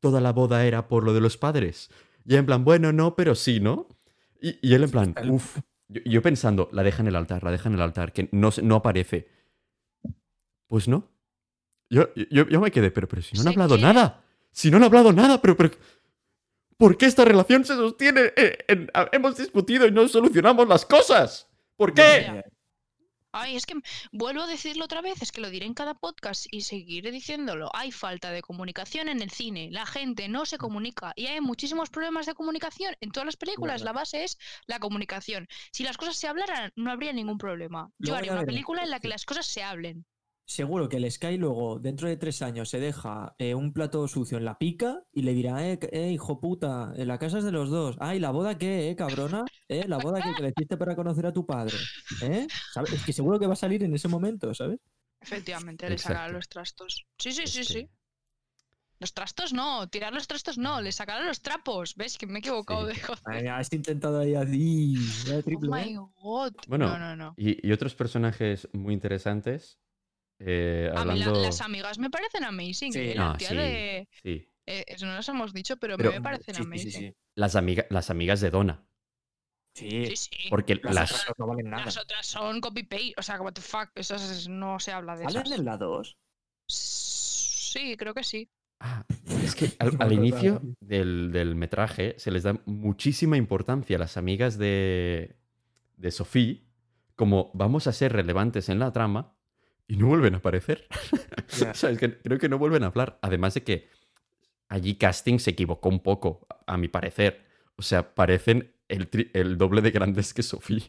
[0.02, 1.90] Toda la boda era por lo de los padres.
[2.26, 3.88] Y en plan, bueno, no, pero sí, ¿no?
[4.42, 5.60] Y, y él en plan, uff.
[5.94, 8.52] Yo, yo pensando, la deja en el altar, la deja en el altar, que no,
[8.52, 9.28] se- no aparece.
[10.68, 11.10] Pues no.
[11.90, 13.94] Yo, yo, yo me quedé, pero, pero si no han hablado quiere.
[13.94, 14.24] nada.
[14.52, 15.72] Si no han hablado nada, pero, pero.
[16.78, 18.34] ¿Por qué esta relación se sostiene?
[18.36, 21.48] en- en- a- hemos discutido y no solucionamos las cosas.
[21.76, 22.44] ¿Por qué?
[23.36, 23.74] Ay, es que
[24.12, 27.72] vuelvo a decirlo otra vez, es que lo diré en cada podcast y seguiré diciéndolo.
[27.74, 31.90] Hay falta de comunicación en el cine, la gente no se comunica y hay muchísimos
[31.90, 33.82] problemas de comunicación en todas las películas.
[33.82, 35.48] La base es la comunicación.
[35.72, 37.90] Si las cosas se hablaran, no habría ningún problema.
[37.98, 40.06] Yo Luego haría ya una película en la que las cosas se hablen.
[40.46, 44.38] Seguro que el Sky luego, dentro de tres años, se deja eh, un plato sucio
[44.38, 47.52] en la pica y le dirá, eh, eh, hijo puta, en la casa es de
[47.52, 47.98] los dos.
[48.00, 49.46] Ay, ¿la boda qué, eh, cabrona?
[49.68, 49.86] ¿Eh?
[49.88, 51.76] La boda que, que le hiciste para conocer a tu padre.
[52.22, 52.48] ¿Eh?
[52.74, 52.94] ¿Sabes?
[52.94, 54.80] Es que seguro que va a salir en ese momento, ¿sabes?
[55.22, 57.06] Efectivamente, le sacará los trastos.
[57.18, 57.90] Sí, sí, sí, sí.
[59.00, 61.96] Los trastos no, tirar los trastos no, le sacará los trapos.
[61.96, 62.18] ¿Ves?
[62.18, 62.96] Que me he equivocado Sí.
[62.96, 63.50] de joder.
[63.50, 64.96] Has intentado ahí así.
[65.34, 65.98] Oh triple, my ¿eh?
[66.22, 66.54] god.
[66.68, 67.34] Bueno, no, no, no.
[67.38, 69.80] Y, y otros personajes muy interesantes.
[70.40, 71.42] Eh, A mí la- hablando.
[71.42, 72.92] las amigas me parecen amazing.
[72.94, 73.00] Sí.
[73.00, 73.16] ¿eh?
[73.16, 74.08] No, sí, de.
[74.24, 74.50] sí.
[74.66, 76.92] eh, eso no las hemos dicho, pero, a Pero- mí me parecen amazing.
[76.92, 77.16] sí, sí.
[77.36, 78.86] Las, amiga- las amigas de Donna.
[79.76, 80.30] Sí, Sí, sí.
[80.50, 81.12] Porque las, las.
[81.12, 81.86] otras no valen nada.
[81.86, 83.14] Las otras son copy-paste.
[83.18, 83.90] O sea, what the fuck.
[83.96, 85.58] Esas es- no se habla de ¿Valen esas.
[85.60, 86.16] en la 2?
[86.68, 88.50] Sí, creo que sí.
[88.80, 89.04] Ah,
[89.44, 94.58] es que al, inicio del, del metraje se les da muchísima importancia a las amigas
[94.58, 95.38] de,
[95.98, 96.66] de Sophie,
[97.16, 99.36] como vamos a ser relevantes en la trama,
[99.88, 100.88] y no vuelven a aparecer.
[101.60, 101.72] Ya.
[101.72, 103.20] O sea, es que creo que no vuelven a hablar.
[103.22, 103.90] Además de que
[104.70, 107.46] allí casting se equivocó un poco, a mi parecer.
[107.76, 110.84] O sea, parecen el, tri- el doble de grandes que Sophie.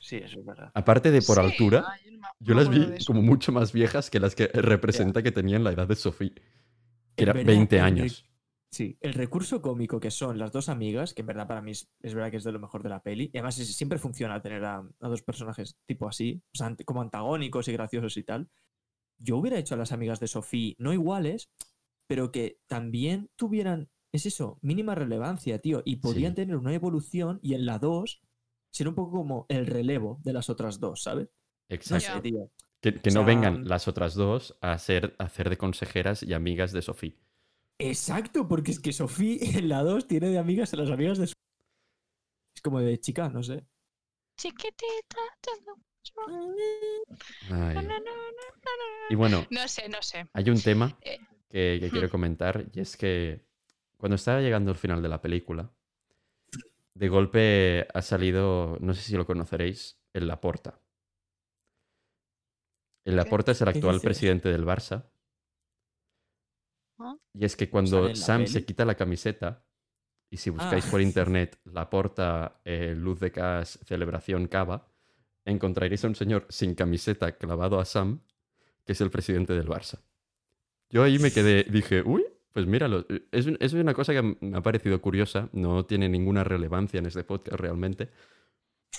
[0.00, 0.70] Sí, eso es verdad.
[0.74, 1.84] Aparte de por Sí, altura,
[2.40, 5.86] yo las vi como mucho más viejas que las que representa que tenían la edad
[5.86, 6.32] de Sophie.
[7.14, 8.24] Que era verdad, 20 el re- años.
[8.76, 11.88] Sí, el recurso cómico que son las dos amigas, que en verdad para mí es,
[12.02, 14.42] es verdad que es de lo mejor de la peli, y además es- siempre funciona
[14.42, 18.50] tener a, a dos personajes tipo así, o sea, como antagónicos y graciosos y tal.
[19.18, 21.50] Yo hubiera hecho a las amigas de Sophie no iguales,
[22.06, 26.36] pero que también tuvieran, es eso, mínima relevancia, tío, y podían Sí.
[26.36, 28.20] tener una evolución y en la 2
[28.72, 31.28] ser un poco como el relevo de las otras dos, ¿sabes?
[31.28, 32.06] No Exacto.
[32.06, 32.20] sé, Ya.
[32.22, 32.50] tío.
[32.82, 36.34] Que, que O no vengan las otras dos a, ser, a hacer de consejeras y
[36.34, 37.16] amigas de Sophie.
[37.78, 41.26] Exacto, porque es que Sophie en la 2 tiene de amigas a las amigas de
[41.26, 41.34] su...
[42.54, 43.66] Es como de chica, no sé.
[44.38, 45.16] Chiquitita.
[47.50, 47.74] Ay.
[47.74, 48.02] na.
[49.10, 50.26] Y bueno, No sé, no sé.
[50.32, 51.18] hay un tema Eh,
[51.50, 53.46] que, que quiero comentar y es que
[53.96, 55.72] cuando estaba llegando al final de la película,
[56.94, 60.80] de golpe ha salido, no sé si lo conoceréis, el Laporta.
[63.04, 65.10] El Laporta es el ¿Qué actual presidente del Barça.
[67.34, 69.64] Y es que ¿Sale cuando la Sam se quita la camiseta,
[70.30, 70.90] y si buscáis Ah.
[70.90, 74.88] por internet Laporta, eh, Luz de Cas, Celebración Cava,
[75.44, 78.20] encontraréis a un señor sin camiseta clavado a Sam,
[78.84, 80.00] que es el presidente del Barça.
[80.90, 83.06] Yo ahí me quedé, dije, uy, pues míralo.
[83.32, 87.22] Es, es una cosa que me ha parecido curiosa, no tiene ninguna relevancia en este
[87.22, 88.08] podcast realmente.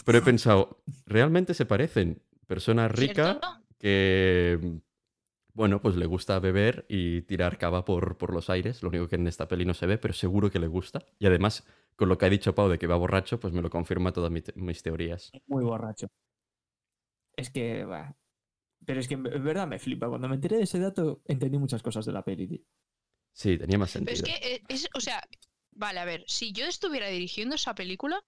[0.05, 2.21] Pero he pensado, realmente se parecen.
[2.45, 3.41] Persona rica
[3.77, 4.79] que,
[5.57, 8.83] bueno, pues le gusta beber y tirar cava por, por los aires.
[8.83, 11.03] Lo único que en esta peli no se ve, pero seguro que le gusta.
[11.19, 13.69] Y además, con lo que ha dicho Pau de que va borracho, pues me lo
[13.69, 15.31] confirma todas mi te- mis teorías.
[15.47, 16.07] Muy borracho.
[17.35, 18.15] Es que, bah.
[18.85, 20.09] Pero es que en verdad me flipa.
[20.09, 22.59] Cuando me enteré de ese dato, entendí muchas cosas de la peli, tío.
[23.33, 24.15] Sí, tenía más Pero sentido.
[24.15, 25.23] es que, eh, es, o sea,
[25.71, 28.21] vale, a ver, si yo estuviera dirigiendo esa película,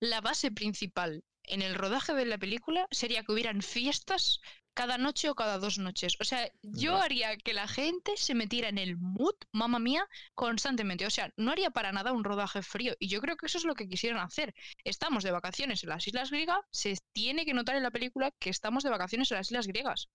[0.00, 4.40] la base principal en el rodaje de la película sería que hubieran fiestas
[4.80, 6.12] cada noche o cada dos noches.
[6.20, 11.06] O sea, yo haría que la gente se metiera en el mood, mamá mía, constantemente.
[11.06, 12.94] O sea, no haría para nada un rodaje frío.
[13.00, 14.54] Y yo creo que eso es lo que quisieron hacer.
[14.84, 18.50] Estamos de vacaciones en las Islas Griegas, se tiene que notar en la película que
[18.50, 20.08] estamos de vacaciones en las Islas Griegas.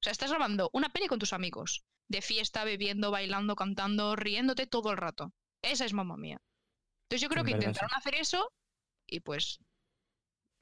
[0.00, 4.66] O sea, estás grabando una peli con tus amigos, de fiesta, bebiendo, bailando, cantando, riéndote
[4.66, 5.32] todo el rato.
[5.62, 6.40] Esa es mamá mía.
[7.04, 8.52] Entonces yo creo En que verdad, intentaron hacer eso
[9.06, 9.60] y pues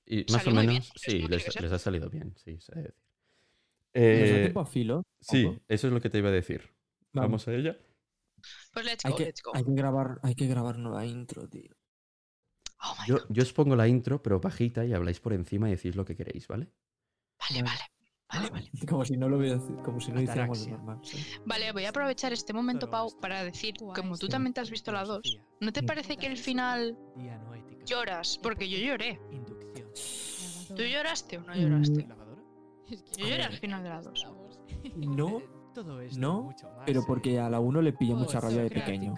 [0.05, 3.03] Y más o bien, menos, sí, les ha salido bien, sí, se debe decir.
[3.03, 5.03] ¿Nos da Eh, tiempo a filo?
[5.21, 6.71] sí, eso es lo que te iba a decir.
[7.13, 7.77] Vamos a ella.
[8.73, 9.53] Pues let's Hay go, que, let's go.
[9.55, 11.71] hay que grabar, hay que grabar nueva intro, tío.
[12.85, 13.27] Oh my Yo, God.
[13.29, 16.17] yo os pongo la intro, pero bajita y habláis por encima y decís lo que
[16.17, 16.69] queréis, ¿vale?
[17.39, 17.81] Vale, vale.
[18.33, 18.71] Vale, vale.
[18.89, 20.99] Como si no lo hubiera, como si no hiciéramos normal.
[21.05, 21.41] ¿sabes?
[21.45, 24.91] Vale, voy a aprovechar este momento, Pau, para decir, como tú también te has visto
[24.91, 26.97] la 2, ¿no te parece que el final
[27.85, 28.39] lloras?
[28.43, 29.21] Porque yo lloré.
[30.75, 32.09] ¿Tú lloraste o no lloraste?
[33.17, 34.27] Yo lloré al final de la 2.
[34.97, 35.43] No,
[35.75, 38.41] Todo esto no, y mucho más pero en porque a la 1 le pillé mucha
[38.41, 39.15] rabia de pequeño.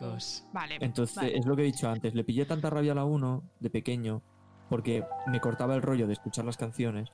[0.53, 0.79] Vale.
[0.81, 1.37] Entonces, vale.
[1.37, 4.23] es lo que he dicho antes, le pillé tanta rabia a la 1 de pequeño
[4.69, 7.11] porque me cortaba el rollo de escuchar las canciones.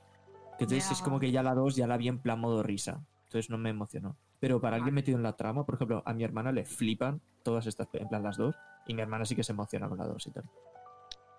[0.58, 3.02] Que entonces es como que ya la 2 ya la vi en plan modo risa.
[3.24, 4.16] Entonces no me emocionó.
[4.40, 7.66] Pero para alguien metido en la trama, por ejemplo, a mi hermana le flipan todas
[7.66, 8.56] estas, en plan las dos,
[8.86, 10.44] y mi hermana sí que se emociona con la 2 y tal.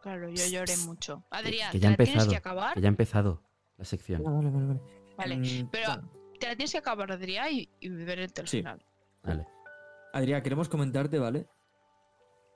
[0.02, 1.24] Claro, yo lloré mucho.
[1.30, 2.32] Adrián, que te ya ha tienes empezado.
[2.32, 2.74] que acabar.
[2.74, 3.42] Que ya ha empezado
[3.78, 4.24] la sección.
[4.26, 4.82] Ah, vale, vale, vale.
[5.18, 6.10] Vale, Mm, pero- bueno,
[6.40, 8.58] Te la tienes que acabar, Adrián, y, y verte el Sí.
[8.58, 8.84] final.
[9.24, 9.46] Vale.
[10.14, 11.48] Adrián, queremos comentarte, ¿vale?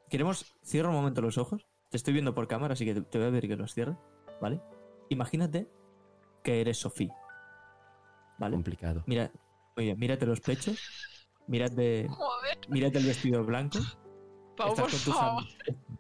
[0.10, 0.56] Queremos.
[0.64, 1.68] Cierra un momento los ojos.
[1.92, 3.96] Te estoy viendo por cámara, así que te, voy a ver que los cierres,
[4.42, 4.60] ¿vale?
[5.10, 5.70] Imagínate
[6.44, 7.14] que eres Sofía.
[8.40, 8.56] ¿vale?
[8.56, 9.04] Complicado.
[9.06, 9.32] Mira,
[9.76, 10.78] muy bien, mírate los pechos,
[11.48, 13.78] mírate, Joder, mírate el vestido blanco.
[14.56, 15.44] Pau, por favor.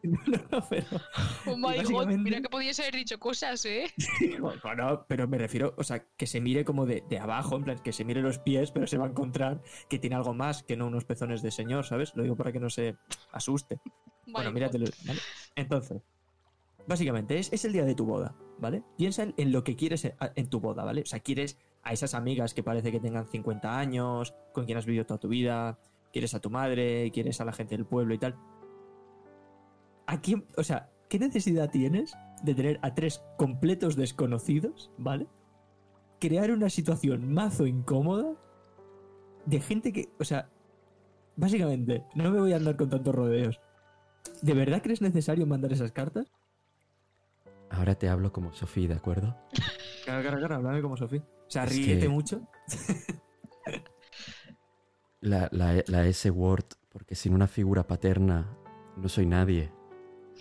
[0.05, 0.85] No, no, no, pero,
[1.47, 3.91] Oh my god, mira que podías haber dicho cosas, ¿eh?
[4.39, 7.79] bueno, pero me refiero, o sea, que se mire como de, de abajo, en plan,
[7.79, 10.77] que se mire los pies, pero se va a encontrar que tiene algo más que
[10.77, 12.15] no unos pezones de señor, ¿sabes?
[12.15, 12.97] Lo digo para que no se
[13.31, 13.79] asuste.
[14.27, 15.19] Bueno, míratelo, ¿vale?
[15.55, 16.03] Entonces,
[16.85, 18.83] básicamente, es, es el día de tu boda, ¿vale?
[18.97, 21.01] Piensa en, en lo que quieres en, en tu boda, ¿vale?
[21.01, 24.85] O sea, quieres a esas amigas que parece que tengan 50 años, con quien has
[24.85, 25.79] vivido toda tu vida,
[26.15, 28.37] quieres a tu madre, quieres a la gente del pueblo y tal.
[30.07, 35.27] ¿A quién, o sea, qué necesidad tienes de tener a tres completos desconocidos, ¿vale?
[36.21, 38.31] Crear una situación mazo incómoda
[39.45, 40.47] de gente que, o sea,
[41.35, 43.59] básicamente, no me voy a andar con tantos rodeos.
[44.41, 46.31] ¿De verdad crees necesario mandar esas cartas?
[47.69, 49.35] Ahora te hablo como Sofía, ¿de acuerdo?
[50.05, 51.23] Claro, claro, claro, háblame como Sofía.
[51.45, 52.47] O sea, Es ríete que- mucho.
[55.25, 58.47] La, la, la S-word, porque sin una figura paterna
[58.95, 59.71] no soy nadie.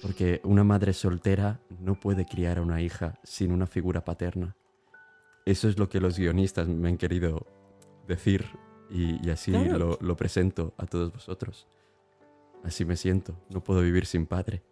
[0.03, 4.57] Porque una madre soltera no puede criar a una hija sin una figura paterna.
[5.47, 7.47] Eso es lo que los guionistas me han querido
[8.07, 8.45] decir
[8.91, 9.78] y, y así Claro.
[9.78, 11.66] lo, lo presento a todos vosotros.
[12.62, 13.39] Así me siento.
[13.51, 14.62] No puedo vivir sin padre.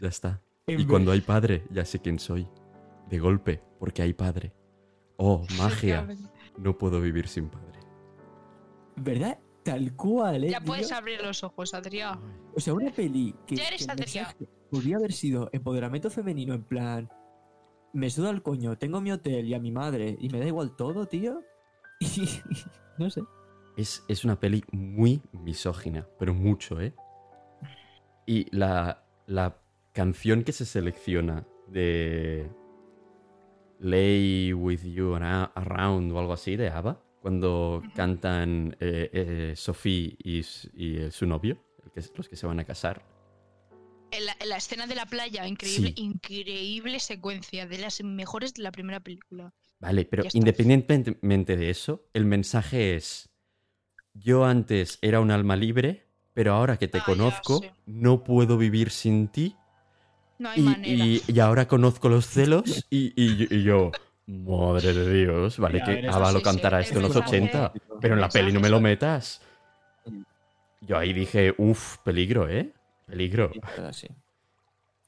[0.00, 0.40] Ya está.
[0.66, 2.48] Y cuando hay padre, ya sé quién soy.
[3.10, 4.54] De golpe, porque hay padre.
[5.18, 6.06] Oh, magia.
[6.56, 7.80] No puedo vivir sin padre.
[8.96, 9.38] ¿Verdad?
[9.62, 10.50] Tal cual, ¿eh?
[10.50, 10.96] Ya puedes tío?
[10.96, 12.20] abrir los ojos, Adrián.
[12.54, 14.26] O sea, una peli que, Ya eres que el Adrián.
[14.26, 17.08] mensaje podría haber sido empoderamiento femenino en plan...
[17.92, 20.74] Me suda el coño, tengo mi hotel y a mi madre y me da igual
[20.76, 21.40] todo, tío.
[22.00, 22.28] Y
[22.98, 23.22] no sé.
[23.76, 26.92] Es, es una peli muy misógina, pero mucho, ¿eh?
[28.26, 29.56] Y la, la
[29.92, 32.50] canción que se selecciona de
[33.78, 40.40] Lay With You Around o algo así de ABBA, cuando cantan eh, eh, Sophie y,
[40.76, 41.56] eh, su novio,
[42.18, 43.02] los que se van a casar.
[44.10, 46.02] En la, la escena de la playa, increíble, Sí.
[46.02, 49.54] increíble secuencia, de las mejores de la primera película.
[49.80, 53.30] Vale, pero independientemente de eso, el mensaje es,
[54.12, 58.90] yo antes era un alma libre, pero ahora que te Ah, conozco, no puedo vivir
[58.90, 59.56] sin ti.
[60.38, 61.06] No hay Y, manera.
[61.06, 63.92] y- y ahora conozco los celos y yo,
[64.26, 67.14] madre de Dios, vale Ya, que eres- Ava lo sí, sí, cantará esto en los
[67.14, 69.40] mensaje- 80, pero en la peli no me lo metas.
[70.80, 72.72] Yo ahí dije, uff, peligro, ¿eh?
[73.06, 73.50] Peligro.
[73.52, 74.08] Sí, pero sí.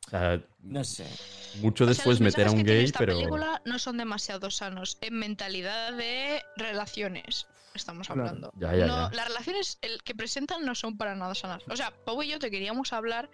[0.07, 1.05] O sea, No sé.
[1.61, 3.15] mucho O sea, después meter a un que gay, esta pero...
[3.15, 7.47] película no son demasiado sanos en mentalidad de relaciones.
[7.75, 8.23] Estamos Claro.
[8.23, 8.53] hablando.
[8.57, 9.17] Ya, ya, No, ya.
[9.17, 11.63] Las relaciones el que presentan no son para nada sanas.
[11.69, 13.29] O sea, Pau y yo te queríamos hablar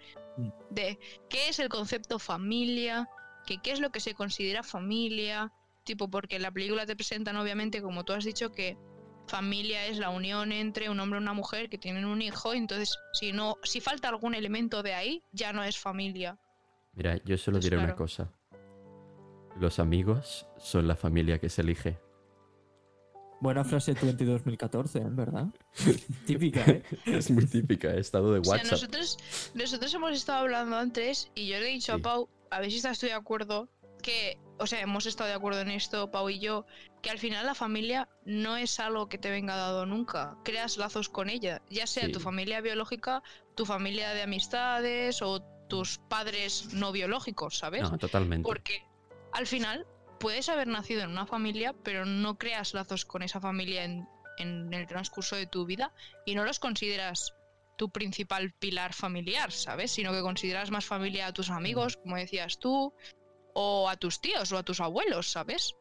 [0.69, 3.07] de qué es el concepto familia,
[3.45, 5.51] que qué es lo que se considera familia,
[5.83, 8.77] tipo porque en la película te presentan obviamente, como tú has dicho, que
[9.27, 12.97] familia es la unión entre un hombre y una mujer que tienen un hijo, entonces
[13.13, 16.37] si no, si falta algún elemento de ahí, ya no es familia.
[16.93, 18.31] Mira, yo solo Pues diré una cosa.
[19.59, 21.97] Los amigos son la familia que se elige.
[23.39, 25.07] Buena frase 22-2014, ¿eh?
[25.09, 25.47] ¿verdad?
[26.25, 26.81] Típica, ¿eh?
[27.05, 28.71] Es muy típica, he estado de O sea, WhatsApp.
[28.71, 29.17] nosotros,
[29.53, 31.99] nosotros hemos estado hablando antes y yo le he dicho Sí.
[31.99, 33.67] a Pau, a ver si estás tú de acuerdo,
[34.03, 36.67] que, o sea, hemos estado de acuerdo en esto, Pau y yo,
[37.01, 40.37] que al final la familia no es algo que te venga dado nunca.
[40.43, 42.11] Creas lazos con ella, ya sea Sí.
[42.11, 43.23] tu familia biológica,
[43.55, 47.89] tu familia de amistades o tus padres no biológicos, ¿sabes?
[47.89, 48.45] No, totalmente.
[48.45, 48.83] Porque
[49.31, 49.87] al final
[50.19, 54.71] puedes haber nacido en una familia, pero no creas lazos con esa familia en, en
[54.73, 55.91] el transcurso de tu vida
[56.25, 57.33] y no los consideras
[57.75, 59.91] tu principal pilar familiar, ¿sabes?
[59.91, 62.93] Sino que consideras más familia a tus amigos, como decías tú,
[63.55, 65.75] o a tus tíos o a tus abuelos, ¿sabes?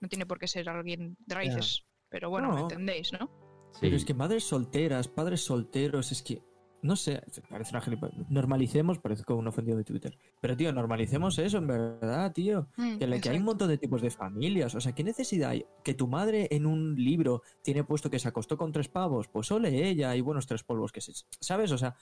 [0.00, 2.60] No tiene por qué ser alguien de raíces, pero bueno, me No.
[2.62, 3.30] entendéis, ¿no?
[3.72, 3.78] Sí.
[3.80, 6.42] Pero es que madres solteras, padres solteros, es que.
[6.82, 8.28] No sé, parece una gilipollas.
[8.28, 10.18] Normalicemos, parece como un ofendido de Twitter.
[10.42, 12.68] Pero, tío, normalicemos eso, en verdad, tío.
[12.76, 14.74] Mm, Que, le- que hay un montón de tipos de familias.
[14.74, 15.64] O sea, ¿qué necesidad hay?
[15.82, 19.28] Que tu madre en un libro tiene puesto que se acostó con tres pavos.
[19.28, 21.12] Pues ole ella y buenos tres polvos que se.
[21.40, 21.72] ¿Sabes?
[21.72, 21.96] O sea,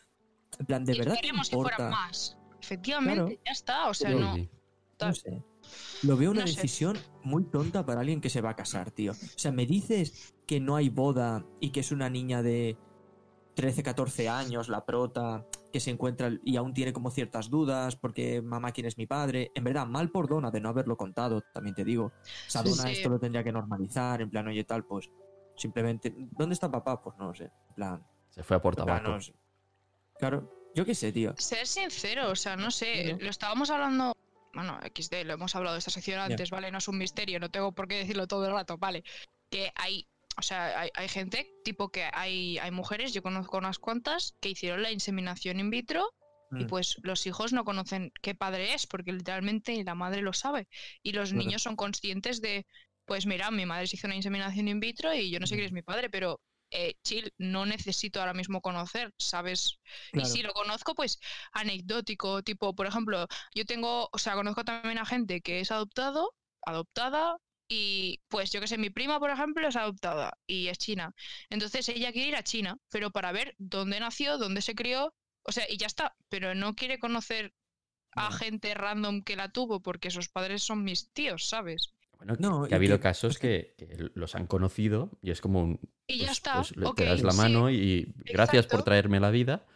[0.58, 1.76] en plan, ¿de Y verdad te queremos que importa?
[1.76, 2.36] fueran más.
[2.60, 3.40] Efectivamente, Claro.
[3.46, 3.88] ya está.
[3.88, 4.48] O sea, Pero- no.
[5.02, 5.06] Sí.
[5.06, 5.42] No sé.
[6.02, 6.54] Lo veo una No sé.
[6.56, 9.12] decisión muy tonta para alguien que se va a casar, tío.
[9.12, 12.76] O sea, me dices que no hay boda y que es una niña de
[13.54, 18.42] 13, 14 años, la prota, que se encuentra y aún tiene como ciertas dudas porque
[18.42, 19.50] mamá, ¿quién es mi padre?
[19.54, 22.06] En verdad, mal por Dona de no haberlo contado, también te digo.
[22.06, 22.92] O sea, Dona sí.
[22.92, 25.10] esto lo tendría que normalizar, en plan, oye, tal, pues
[25.56, 26.14] simplemente...
[26.32, 27.00] ¿Dónde está papá?
[27.00, 27.44] Pues no lo sé.
[27.68, 29.10] En plan, Se fue a por en plan, tabaco.
[29.10, 29.34] no sé.
[30.18, 31.34] Claro, yo qué sé, tío.
[31.36, 34.14] Ser sincero, o sea, no sé, lo estábamos hablando
[34.54, 36.70] bueno, XD, lo hemos hablado de esta sección antes, ¿vale?
[36.70, 39.02] No es un misterio, no tengo por qué decirlo todo el rato, ¿vale?
[39.50, 43.78] Que hay, o sea, hay, hay gente, tipo que hay, hay mujeres, yo conozco unas
[43.78, 46.08] cuantas, que hicieron la inseminación in vitro
[46.50, 46.66] y Mm.
[46.66, 50.68] pues los hijos no conocen qué padre es, porque literalmente la madre lo sabe.
[51.02, 52.66] Y los niños son conscientes de,
[53.06, 55.66] pues mira, mi madre se hizo una inseminación in vitro y yo no sé quién
[55.66, 56.40] es mi padre, pero
[56.72, 59.78] eh, chill, no necesito ahora mismo conocer, ¿sabes?
[60.10, 60.28] Claro.
[60.28, 61.18] Y si lo conozco, pues
[61.52, 66.34] anecdótico, tipo, por ejemplo, yo tengo, o sea, conozco también a gente que es adoptado,
[66.66, 67.36] adoptada,
[67.68, 71.14] y pues yo que sé, mi prima, por ejemplo, es adoptada y es china.
[71.48, 75.14] Entonces ella quiere ir a China, pero para ver dónde nació, dónde se crió,
[75.44, 77.52] o sea, y ya está, pero no quiere conocer
[78.14, 81.94] a gente random que la tuvo porque sus padres son mis tíos, ¿sabes?
[82.18, 85.40] Bueno, que- No, que ha habido que- casos que, que los han conocido y es
[85.40, 85.80] como un...
[86.14, 86.54] Y ya pues- está.
[86.56, 89.66] pues le- te das la sí, mano y gracias por traerme la vida,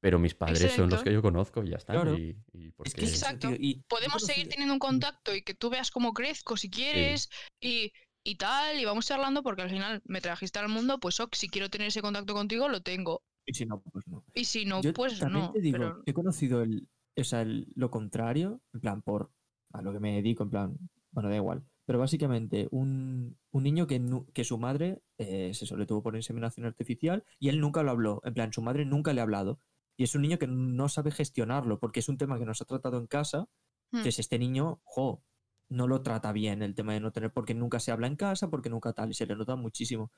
[0.00, 1.92] pero mis padres son los que yo conozco y ya está.
[1.94, 2.16] Claro.
[2.18, 2.88] Y, y porque...
[2.88, 3.50] Es que Exacto.
[3.58, 7.28] y podemos seguir teniendo un contacto y que tú veas cómo crezco si quieres
[7.60, 7.92] y,
[8.24, 11.48] y tal, y vamos charlando porque al final me trajiste al mundo, pues ok, si
[11.48, 13.22] quiero tener ese contacto contigo, lo tengo.
[13.46, 14.24] Y si no, pues no.
[14.34, 15.52] Y si no, Yo pues también no.
[15.52, 19.30] te digo, pero- he conocido el, o sea, el- lo contrario, en plan, por
[19.72, 20.76] a lo que me dedico, en plan,
[21.12, 21.62] bueno, da igual.
[21.86, 26.66] Pero básicamente, un, un niño que, que su madre eh, se le tuvo por inseminación
[26.66, 28.20] artificial y él nunca lo habló.
[28.24, 29.60] En plan, su madre nunca le ha hablado.
[29.96, 32.64] Y es un niño que no sabe gestionarlo, porque es un tema que nos ha
[32.66, 33.48] tratado en casa.
[33.92, 33.98] Hmm.
[33.98, 35.22] Entonces, este niño, jo,
[35.68, 38.50] no lo trata bien el tema de no tener, porque nunca se habla en casa,
[38.50, 40.10] porque nunca tal, y se le nota muchísimo.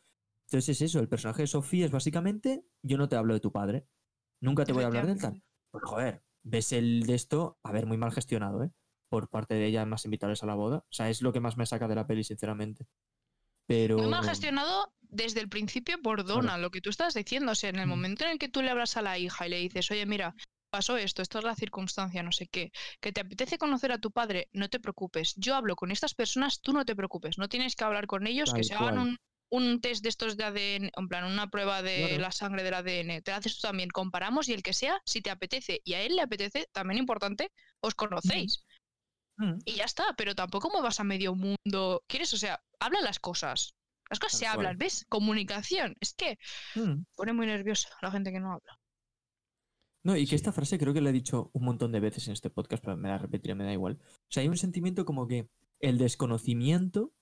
[0.47, 3.53] Entonces es eso, el personaje de Sofía es básicamente, yo no te hablo de tu
[3.53, 3.87] padre,
[4.41, 5.43] nunca te voy a hablar del tal.
[5.71, 8.73] Pues joder, ves el de esto, a ver, muy mal gestionado, ¿eh?
[9.09, 10.79] Por parte de ella, más invitarles a la boda.
[10.79, 12.87] O sea, es lo que más me saca de la peli, sinceramente.
[13.67, 13.99] Pero...
[13.99, 17.53] Muy mal gestionado desde el principio por Donna, lo que tú estás diciendo.
[17.53, 17.91] O sea, en el Mm.
[17.91, 20.35] momento en el que tú le hablas a la hija y le dices, oye, mira,
[20.71, 24.11] pasó esto, esta es la circunstancia, no sé qué, que te apetece conocer a tu
[24.11, 25.35] padre, no te preocupes.
[25.37, 27.39] Yo hablo con estas personas, tú no te preocupes.
[27.39, 29.19] No tienes que hablar con ellos, que se hagan un,
[29.51, 32.21] un test de estos de ADN, en plan, una prueba de Claro.
[32.23, 33.23] la sangre del ADN.
[33.23, 36.03] Te la haces tú también, comparamos y el que sea, si te apetece y a
[36.03, 37.51] él le apetece, también importante,
[37.81, 38.63] os conocéis.
[39.39, 42.05] Mm, Y ya está, pero tampoco me vas a medio mundo.
[42.09, 42.33] ¿Quieres?
[42.35, 43.77] O sea, habla las cosas.
[44.11, 44.67] Las cosas Tal se cual.
[44.67, 45.07] hablan, ¿ves?
[45.09, 45.97] Comunicación.
[46.01, 46.39] Es que
[46.75, 47.05] mm.
[47.17, 48.81] pone muy nerviosa la gente que no habla.
[50.05, 50.37] No, y que Sí.
[50.37, 52.97] esta frase creo que la he dicho un montón de veces en este podcast, pero
[52.97, 53.99] me la repetiré, me da igual.
[54.03, 55.49] O sea, hay un sentimiento como que
[55.81, 57.13] el desconocimiento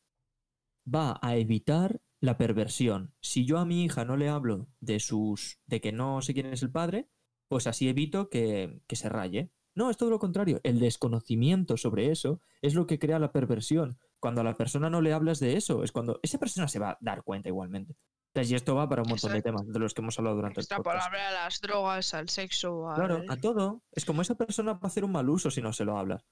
[0.92, 3.14] va a evitar la perversión.
[3.20, 5.58] Si yo a mi hija no le hablo de sus.
[5.66, 7.08] de que no sé quién es el padre,
[7.48, 9.50] pues así evito que, que se raye.
[9.76, 10.58] No, es todo lo contrario.
[10.64, 13.98] El desconocimiento sobre eso es lo que crea la perversión.
[14.18, 16.92] Cuando a la persona no le hablas de eso, es cuando esa persona se va
[16.92, 17.94] a dar cuenta igualmente.
[18.28, 20.60] Entonces, y esto va para un montón de temas de los que hemos hablado durante
[20.60, 20.78] el podcast.
[20.80, 22.96] Extrapolarle a las drogas, al sexo, al...
[22.96, 23.82] Claro, a todo.
[23.92, 26.24] Es como esa persona va a hacer un mal uso si no se lo hablas.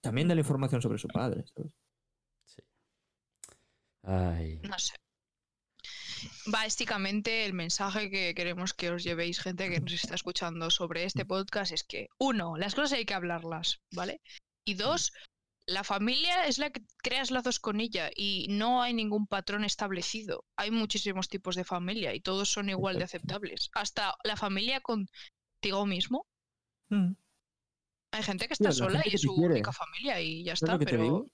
[0.00, 1.44] También de la información sobre su padre.
[1.46, 1.72] ¿sabes?
[2.46, 2.62] Sí.
[4.02, 4.60] Ay.
[4.62, 4.94] No sé.
[6.46, 11.24] Básicamente el mensaje que queremos que os llevéis, gente que nos está escuchando sobre este
[11.24, 14.20] podcast, es que, uno, las cosas hay que hablarlas, ¿vale?
[14.64, 15.12] Y dos,
[15.68, 20.44] la familia es la que creas lazos con ella y no hay ningún patrón establecido.
[20.56, 23.70] Hay muchísimos tipos de familia y todos son igual de aceptables.
[23.74, 26.26] Hasta la familia contigo mismo.
[26.88, 27.12] Mm.
[28.12, 29.54] Hay gente que está la sola y es su quiere.
[29.54, 31.26] única familia y ya ¿Sabes está, pero...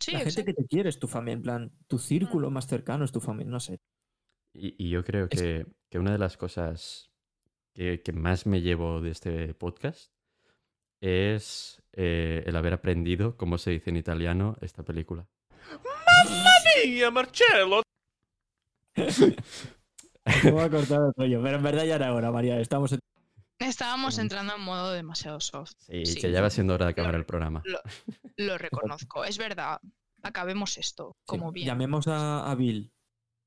[0.00, 0.46] Sí, la gente exacto.
[0.46, 3.50] que te quiere es tu familia, en plan, tu círculo más cercano es tu familia,
[3.50, 3.80] no sé.
[4.54, 7.10] Y, y yo creo Es- que, que una de las cosas
[7.74, 10.12] que, que más me llevo de este podcast
[11.00, 15.26] es eh, el haber aprendido cómo se dice en italiano esta película.
[16.86, 17.82] Mia, Marcello!
[20.44, 22.58] Me voy a cortar el rollo, pero en verdad ya era hora, María.
[22.60, 23.00] Estamos en...
[23.58, 25.72] Estábamos entrando en modo demasiado soft.
[25.78, 26.20] Sí, Sí.
[26.20, 27.62] que ya va siendo hora de acabar Lo- el programa.
[28.36, 29.80] Lo reconozco, es verdad.
[30.22, 31.66] Acabemos esto, como sí, bien.
[31.68, 32.90] Llamemos a, a Bill.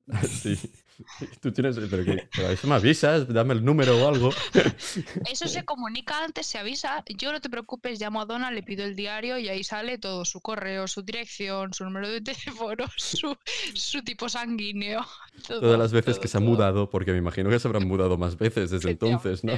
[0.27, 0.57] Sí.
[1.41, 1.77] Tú tienes.
[1.77, 4.29] Pero, que, pero eso me avisas, dame el número o algo.
[5.31, 7.03] Eso se comunica antes, se avisa.
[7.17, 10.25] Yo no te preocupes, llamo a Donna, le pido el diario y ahí sale todo:
[10.25, 13.35] su correo, su dirección, su número de teléfono, su,
[13.73, 15.05] su tipo sanguíneo.
[15.47, 17.87] todo, Todas las veces todo, que se ha mudado, porque me imagino que se habrán
[17.87, 19.53] mudado más veces desde entonces, ¿no?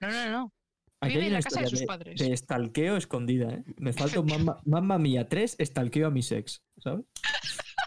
[0.00, 0.52] No, no, no.
[1.00, 2.18] Aquí Vive hay en una la casa de sus de, padres.
[2.20, 3.64] de estalqueo escondida, ¿eh?
[3.76, 7.04] Me falta un mamma, mamma mía 3, estalqueo a mi sex, ¿sabes?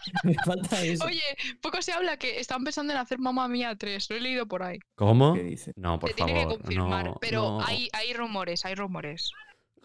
[0.24, 1.04] Me falta eso.
[1.04, 1.22] Oye,
[1.60, 4.10] poco se habla que están pensando en hacer Mamma Mía 3.
[4.10, 4.78] Lo he leído por ahí.
[4.94, 5.34] ¿Cómo?
[5.34, 5.72] ¿Qué dice?
[5.76, 6.58] No, por Te tiene que favor.
[6.58, 7.04] confirmar.
[7.06, 7.64] no, pero no.
[7.64, 9.32] Hay, hay rumores, hay rumores.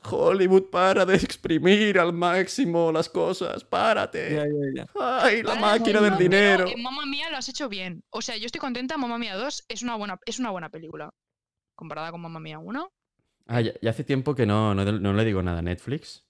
[0.03, 3.63] Hollywood, para de exprimir al máximo las cosas.
[3.63, 4.33] Párate.
[4.35, 4.87] Ya, ya, ya.
[5.23, 6.67] Ay, la máquina no, del dinero.
[6.67, 8.03] En Mamma Mía lo has hecho bien.
[8.09, 8.97] O sea, yo estoy contenta.
[8.97, 11.13] Mamma Mía 2 es una buena, es una buena película.
[11.75, 12.91] Comparada con Mamma Mía 1.
[13.47, 16.26] Ah, ya, ya hace tiempo que no, no, no le digo nada a Netflix.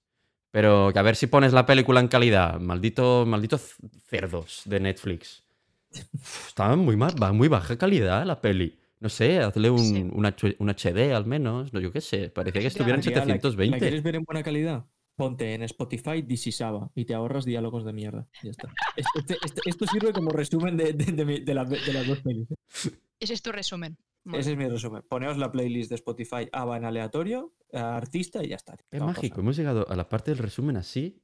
[0.52, 2.60] Pero que a ver si pones la película en calidad.
[2.60, 3.76] Maldito, malditos
[4.08, 5.44] cerdos de Netflix.
[6.48, 8.78] Está muy, ma- va muy baja calidad la peli.
[9.00, 10.56] No sé, hazle un, Sí.
[10.58, 11.72] un HD al menos.
[11.74, 12.30] No, yo qué sé.
[12.30, 13.80] Parecía que estuviera en Tía, ¿la- ¿La 720.
[13.80, 14.86] quieres ver en buena calidad?
[15.16, 18.28] Ponte en Spotify This is Ava y te ahorras diálogos de mierda.
[18.44, 18.70] Ya está.
[18.96, 22.08] Este- este- este- esto sirve como resumen de, de- de mi- de la- de las
[22.08, 22.48] dos pelis.
[23.20, 23.98] Ese es tu resumen.
[24.28, 24.40] Vale.
[24.42, 25.04] Ese es mi resumen.
[25.08, 28.76] Poneos la playlist de Spotify Ava en aleatorio, a artista y ya está.
[28.76, 29.40] Qué Vamos mágico.
[29.40, 31.22] Hemos llegado a la parte del resumen así.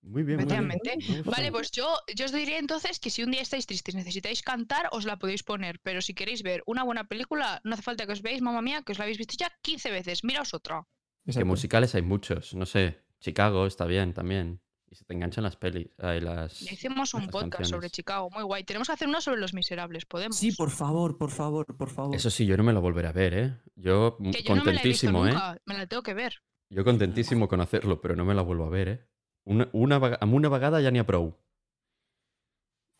[0.00, 1.22] Muy bien, muy bien.
[1.24, 4.40] Vale, pues yo, yo os diría entonces que si un día estáis tristes y necesitáis
[4.40, 5.80] cantar, os la podéis poner.
[5.82, 8.82] Pero si queréis ver una buena película, no hace falta que os veáis, mamá mía,
[8.82, 10.24] que os la habéis visto ya 15 veces.
[10.24, 10.86] Miraos otra.
[11.24, 11.46] Que Exacto.
[11.46, 12.54] musicales hay muchos.
[12.54, 13.02] No sé.
[13.20, 14.60] Chicago está bien también.
[14.88, 15.88] Y se te enganchan las pelis.
[15.98, 16.62] ay, las...
[16.62, 17.90] Hicimos un las podcast sobre.
[17.90, 18.64] Chicago, muy guay.
[18.64, 20.36] Tenemos que hacer uno sobre los miserables, podemos.
[20.36, 22.14] Sí, por favor, por favor, por favor.
[22.14, 23.58] Eso sí, yo no me lo volveré a ver, ¿eh?
[23.74, 25.32] Yo que yo no me la he visto contentísimo, ¿eh?
[25.32, 26.34] nunca, me la tengo que ver.
[26.74, 29.08] Jo contentísimo con hacerlo, però no me la vuelvo a ver, eh?
[29.44, 31.30] Una, una, una vegada ja n'hi ha prou.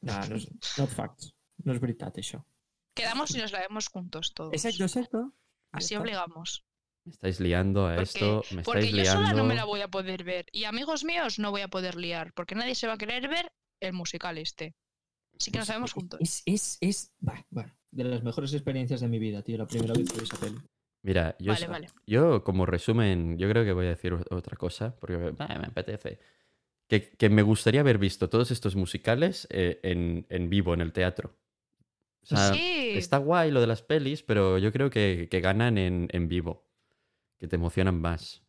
[0.07, 0.47] No és,
[0.79, 1.33] not facts.
[1.65, 2.43] No és veritat, això.
[2.95, 4.53] Quedamos y nos la vemos juntos todos.
[4.53, 5.33] Exacto, exacto.
[5.73, 6.65] Así obligamos.
[7.07, 9.23] Me estáis liando a Porque- esto, me Porque estáis yo liando.
[9.29, 10.47] sola no me la voy a poder ver.
[10.53, 12.33] Y amigos míos no voy a poder liar.
[12.35, 14.75] Porque nadie se va a querer ver el musical este.
[15.39, 16.21] Así que nos vemos es- juntos.
[16.21, 19.57] Es, es, es, bah, bueno, de las mejores experiencias de mi vida, tío.
[19.57, 20.57] La primera vez que vi esa peli.
[21.03, 21.89] Mira, yo, Vale, s- vale.
[22.07, 26.19] yo como resumen, yo creo que voy a decir otra cosa, porque bah, me apetece.
[26.89, 30.93] Que, que me gustaría haber visto todos estos musicales eh, en, en vivo, en el
[30.93, 31.37] teatro.
[32.23, 32.91] O sea, sí.
[32.97, 36.66] está guay lo de las pelis, pero yo creo que, que ganan en, en vivo.
[37.39, 38.43] Que te emocionan más.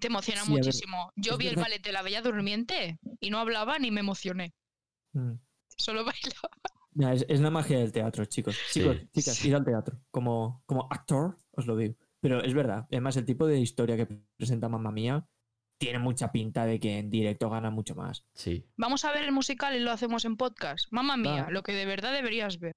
[0.00, 1.12] Te emociona Sí, a ver, muchísimo.
[1.16, 4.54] Yo es vi el ballet de la Bella Durmiente y no hablaba ni me emocioné.
[5.12, 5.32] Mm.
[5.76, 6.04] Solo
[6.94, 7.14] bailaba.
[7.14, 8.56] Es, es la magia del teatro, chicos.
[8.72, 9.08] Chicos, Sí.
[9.14, 9.48] chicas, Sí.
[9.48, 9.98] id al teatro.
[10.10, 11.94] Como, como actor, os lo digo.
[12.20, 12.86] Pero es verdad.
[12.90, 14.06] Además, el tipo de historia que
[14.36, 15.26] presenta Mamma Mía
[15.78, 18.24] tiene mucha pinta de que en directo gana mucho más.
[18.34, 18.68] Sí.
[18.76, 20.86] Vamos a ver el musical y lo hacemos en podcast.
[20.92, 21.50] Mamma mía, Va.
[21.50, 22.72] lo que de verdad deberías ver.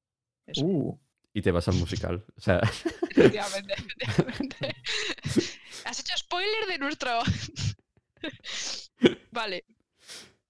[0.47, 0.65] Eso.
[0.65, 0.99] Uh,
[1.33, 2.25] Y te vas al musical.
[2.35, 2.61] O sea,
[3.15, 4.75] Efectivamente, efectivamente.
[5.85, 7.21] Has hecho spoiler de nuestro.
[9.31, 9.65] vale.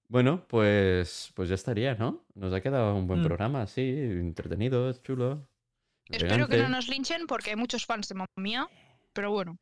[0.08, 2.26] Bueno, pues, pues ya estaría, ¿no?
[2.36, 3.26] Nos ha quedado un buen Mm.
[3.26, 5.48] programa, así, entretenido, chulo.
[6.08, 8.68] Espero que no nos linchen porque hay muchos fans de Mamma Mía.
[9.14, 9.58] Pero bueno,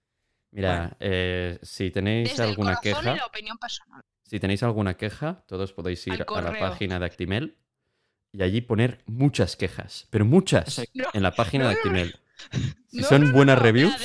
[0.51, 4.01] Mira, eh, si tenéis desde el alguna y queja, la opinión personal.
[4.23, 7.57] si tenéis alguna queja, todos podéis ir a la página de Actimel
[8.33, 10.81] y allí poner muchas quejas, pero muchas.
[10.93, 11.97] No, en la página de no, no, no.
[11.99, 12.19] Actimel.
[12.93, 13.95] Si No, son no, no, buenas no, reviews,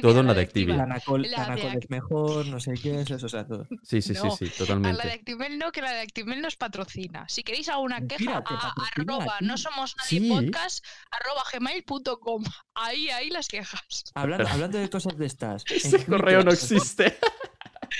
[0.00, 0.74] todo en la de Activia.
[0.74, 3.66] la Nacol, La la de Nacol es mejor, no sé qué, eso, o sea, todo.
[3.82, 5.12] Sí, sí, sí, sí, A la de totalmente.
[5.12, 7.28] Actimel no, que la de Actimel nos patrocina.
[7.28, 10.28] Si queréis alguna queja, a arroba no somos nadie Sí.
[10.30, 12.44] podcast arroba gmail.com.
[12.76, 14.04] Ahí, ahí las quejas.
[14.14, 15.64] Hablando, hablando de cosas de estas.
[15.70, 17.18] en Ese correo no existe.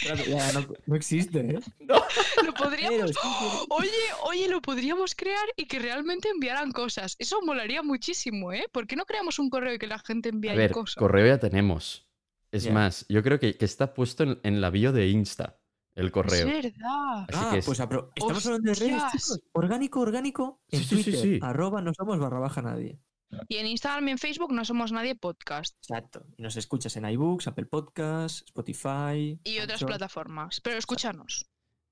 [0.03, 1.61] Ya, no, no existe, ¿eh?
[2.45, 3.13] Lo podríamos.
[3.69, 3.91] Oye,
[4.25, 7.17] oye, lo podríamos crear y que realmente enviaran cosas.
[7.19, 8.65] Eso molaría muchísimo, ¿eh?
[8.73, 10.97] ¿Por qué no creamos un correo y que la gente envíe A ver, cosas?
[10.97, 12.07] correo ya tenemos.
[12.53, 15.59] Es más, yo creo que, que está puesto en, en la bio de Insta,
[15.95, 16.47] el Es correo.
[16.47, 17.27] verdad.
[17.29, 19.41] Así ah, que es- pues apro- estamos hablando de redes, chicos.
[19.53, 20.61] Orgánico, orgánico.
[20.69, 21.39] En Sí, sí, sí.
[21.43, 22.99] arroba no somos barra baja nadie.
[23.49, 25.77] Y en Instagram y en Facebook no somos nadie podcast.
[25.79, 26.27] Exacto.
[26.37, 29.39] Y nos escuchas en iBooks, Apple Podcasts, Spotify.
[29.45, 29.89] Y otras Anchor.
[29.89, 30.61] plataformas.
[30.61, 31.47] Pero escúchanos.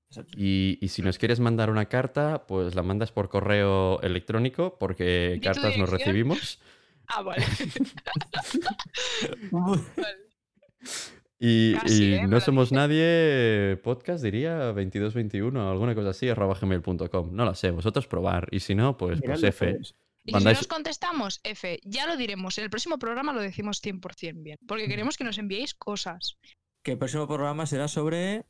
[0.09, 0.37] Exacto.
[0.37, 5.33] Y, y si nos quieres mandar una carta, pues la mandas por correo electrónico, porque
[5.35, 6.59] ¿Y tu cartas no recibimos.
[7.11, 7.43] Ah, vale.
[11.39, 12.27] Y, Casi, y ¿eh?
[12.27, 17.33] No somos nadie, podcast diría 2221, alguna cosa así, arroba gmail.com.
[17.33, 18.47] No la sé, vosotros probar.
[18.51, 19.73] Y si no, pues, pues F.
[19.73, 19.95] pues.
[20.29, 22.57] Y Mandáis- si nos contestamos, F, ya lo diremos.
[22.57, 24.57] En el próximo programa lo decimos 100% bien.
[24.67, 26.37] Porque queremos que nos enviéis cosas.
[26.83, 28.45] Que el próximo programa será sobre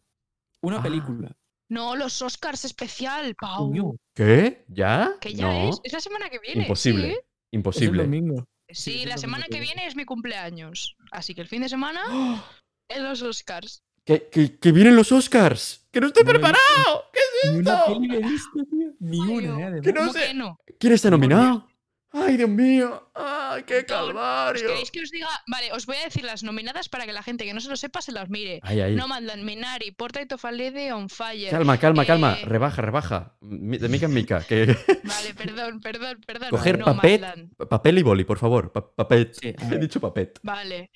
[0.62, 0.84] una Ah.
[0.84, 1.36] película.
[1.72, 3.70] No, los Oscars especial, Pau.
[3.70, 4.66] Coño, ¿Qué?
[4.68, 5.12] ¿Ya?
[5.22, 5.70] Que ya no.
[5.70, 5.80] es.
[5.84, 6.64] Es la semana que viene.
[6.64, 7.08] Imposible.
[7.08, 7.18] Sí, es
[7.52, 8.04] el Imposible.
[8.04, 8.46] domingo.
[8.72, 9.86] Sí, es la semana que viene.
[9.88, 10.96] es mi cumpleaños.
[11.12, 12.02] Así que el fin de semana
[12.90, 13.82] en los Oscars.
[14.06, 15.88] ¡Que, que, que vienen los Oscars!
[15.92, 17.04] ¡Que no estoy No he visto preparado!
[17.14, 17.94] ¿Qué es Ni una esto?
[17.94, 18.94] peli he visto, tío.
[19.00, 19.64] Ni Ay, una, oh, ¿eh?
[19.64, 19.82] además.
[19.84, 20.20] que no ¿Cómo sé.
[20.28, 20.58] que no?
[20.80, 21.69] ¿Quién está nominado?
[22.12, 23.12] ¡Ay, Dios mío!
[23.14, 24.00] ¡Ay, qué Montón.
[24.02, 24.68] ¿Os calvario!
[24.68, 25.28] queréis que os diga?
[25.48, 27.78] Vale, os voy a decir las nominadas para que la gente que no se lo
[27.78, 28.60] sepa se las mire.
[28.64, 28.96] Ay, ay.
[28.96, 31.52] Nomadland, Minari, Portrait of a Lady on Fire.
[31.52, 32.38] Calma, calma, calma.
[32.42, 33.36] Eh, Rebaja, rebaja.
[33.42, 34.44] De mica en mica.
[34.44, 34.66] Que...
[35.04, 36.50] Vale, perdón, perdón, perdón.
[36.50, 38.72] Coger papel, papel y boli, por favor.
[38.72, 39.34] Pa- papet.
[39.40, 40.40] Sí, a He dicho papet.
[40.42, 40.90] Vale.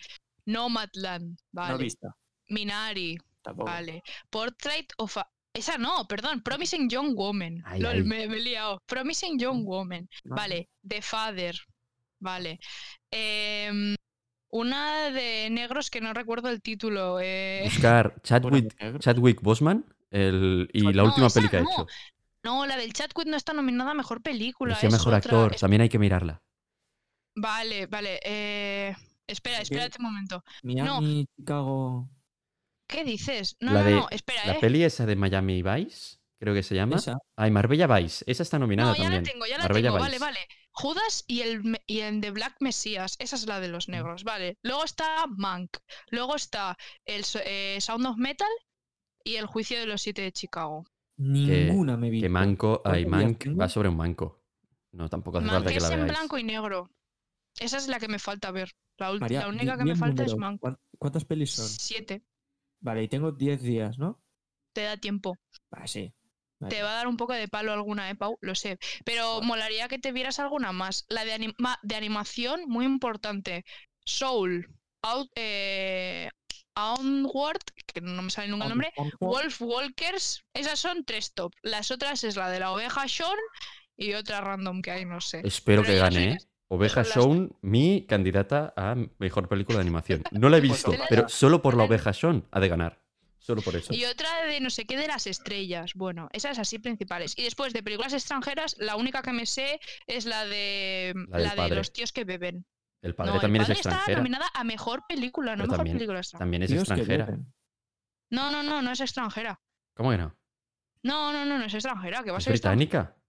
[0.46, 1.38] Nomadland.
[1.52, 1.88] no Vale.
[2.50, 3.18] Minari.
[3.42, 3.70] Tampoco.
[3.70, 4.02] Vale.
[4.30, 5.28] Portrait of a.
[5.54, 6.42] Esa no, perdón.
[6.42, 7.62] Promising Young Woman.
[7.66, 8.04] Ay, Lol, ay.
[8.04, 8.82] Me, me he liado.
[8.88, 10.10] Promising Young Woman.
[10.24, 10.36] No.
[10.36, 10.70] Vale.
[10.88, 11.56] The Father.
[12.20, 12.60] Vale.
[13.12, 13.96] Em,
[14.50, 17.20] Una de negros que no recuerdo el título.
[17.22, 19.00] eh, Buscar Chadwick, negro.
[19.00, 21.72] Chadwick Boseman el- y la No, última peli que ha no.
[21.72, 21.88] hecho.
[22.44, 24.74] No, la del Chatwood no está nominada a mejor película.
[24.74, 26.42] Es mejor otra, actor, es- también hay que mirarla.
[27.36, 28.20] Vale, vale.
[28.24, 29.64] eh, Espera, ¿Qué?
[29.64, 30.44] espérate un momento.
[30.64, 32.10] Miami, Chicago.
[32.88, 33.56] ¿Qué dices?
[33.60, 34.58] No, la no, de no, espera, la eh.
[34.62, 36.98] peli esa de Miami Vice, creo que se llama.
[36.98, 37.18] Esa.
[37.36, 39.24] Ay, Marbella Vice, esa está nominada No, ya también.
[39.24, 40.00] la tengo, ya la Marbella tengo.
[40.00, 40.20] Vale, Vice.
[40.26, 40.40] vale.
[40.76, 43.06] Judas y el y en The Black Messiah.
[43.20, 43.72] Esa es la de Mm.
[43.72, 44.58] los negros, vale.
[44.64, 45.78] Luego está Mank.
[46.10, 48.48] Luego está el eh, Sound of Metal
[49.24, 50.84] y el Juicio de los Siete de Chicago.
[51.18, 52.22] Ninguna me vi.
[52.22, 54.44] Que Manco, ay, ¿Cuántos días Mank va sobre un manco.
[54.92, 56.12] No, tampoco hace Mank falta que es la en veáis.
[56.12, 56.90] blanco y negro.
[57.60, 58.72] Esa es la que me falta ver.
[58.98, 60.58] La, María, la única que me el falta es número.
[60.60, 61.68] ¿Cuán- ¿Cuántas pelis son?
[61.68, 62.24] Siete.
[62.84, 64.22] Vale, y tengo 10 días, ¿no?
[64.74, 65.38] Te da tiempo.
[65.72, 66.14] Ah, sí.
[66.60, 66.76] Vale.
[66.76, 68.38] Te va a dar un poco de palo alguna, ¿eh, Pau?
[68.42, 68.78] Lo sé.
[69.06, 71.06] Pero molaría que te vieras alguna más.
[71.08, 73.64] La de, anima- de animación, muy importante.
[74.06, 74.68] Soul.
[75.02, 76.30] Out, eh,
[76.76, 77.62] Onward,
[77.94, 78.92] que no me sale nunca el nombre.
[79.20, 80.44] Wolf Walkers.
[80.54, 81.54] Esas son tres top.
[81.62, 83.38] Las otras es la de la oveja Sean
[83.96, 85.42] y otra random que hay, no sé.
[85.46, 86.38] Espero Pero que gane, ¿eh?
[86.76, 90.24] Oveja Shaun, mi candidata a mejor película de animación.
[90.32, 91.84] No la he visto, Pues pero solo por la.
[91.84, 93.00] Oveja Shaun ha de ganar.
[93.38, 93.94] Solo por eso.
[93.94, 95.92] Y otra de no sé qué de las estrellas.
[95.96, 97.38] Bueno, esas así principales.
[97.38, 101.56] Y después de películas extranjeras, la única que me sé es la de La de
[101.58, 101.76] padre.
[101.76, 102.66] los tíos que beben.
[103.02, 104.18] El padre no, también el padre es está extranjera.
[104.20, 106.40] nominada a mejor película, no Pero mejor también- película extranjera.
[106.46, 107.38] También es extranjera.
[108.30, 109.60] No, no, no, no es extranjera.
[109.94, 110.36] ¿Cómo que no?
[111.04, 112.24] No, no, no, no es extranjera.
[112.24, 112.78] Que va a ¿Es ser extranjera.
[112.78, 113.23] británica?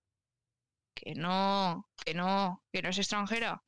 [1.05, 3.62] Que no, que no, que no es extranjera.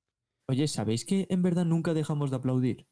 [0.48, 2.86] Oye, ¿sabéis que en verdad nunca dejamos de aplaudir?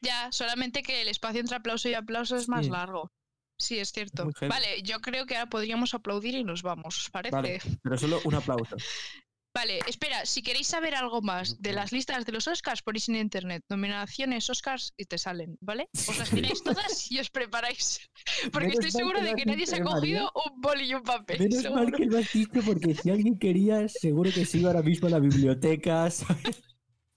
[0.00, 3.12] Ya, solamente que el espacio entre aplauso y aplauso es más largo.
[3.58, 4.30] Sí, es cierto.
[4.48, 7.34] Vale, yo creo que ahora podríamos aplaudir y nos vamos, ¿os parece?
[7.34, 8.76] Vale, pero solo un aplauso.
[9.56, 13.16] Vale, espera, si queréis saber algo más de las listas de los Oscars, ponéis en
[13.16, 15.88] internet nominaciones Oscars y te salen, ¿vale?
[15.94, 18.00] Os las miráis todas y os preparáis.
[18.52, 21.38] Porque Menos estoy segura de que nadie se ha cogido un boli y un papel.
[21.38, 24.82] Menos mal que lo has dicho porque si alguien quería, seguro que se iba ahora
[24.82, 26.10] mismo a la biblioteca.
[26.10, 26.62] ¿sabes?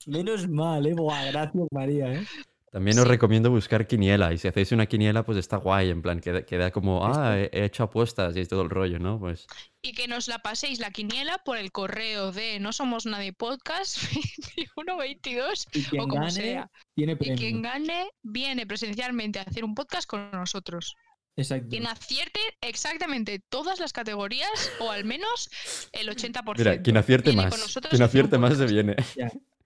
[0.06, 0.94] Menos mal, eh.
[0.94, 2.26] Buah, gracias, María, eh.
[2.72, 4.32] También os recomiendo buscar quiniela.
[4.32, 5.90] Y si hacéis una quiniela, pues está guay.
[5.90, 9.20] En plan, queda, queda como, ah, he, he hecho apuestas y todo el rollo, ¿no?
[9.20, 9.48] Pues
[9.82, 13.98] Y que nos la paséis la quiniela por el correo de no somos nadie podcast
[14.76, 16.72] 2122 Y quien o como gane, sea.
[16.94, 20.96] tiene Y quien gane viene presencialmente a hacer un podcast con nosotros.
[21.36, 21.70] Exacto.
[21.70, 25.50] Quien acierte exactamente todas las categorías o al menos
[25.94, 26.58] el 80%.
[26.58, 27.80] mira, quien acierte más.
[27.90, 28.96] Quien acierte más se viene.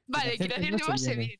[0.07, 1.39] Vale, quien acierte acierte más se viene.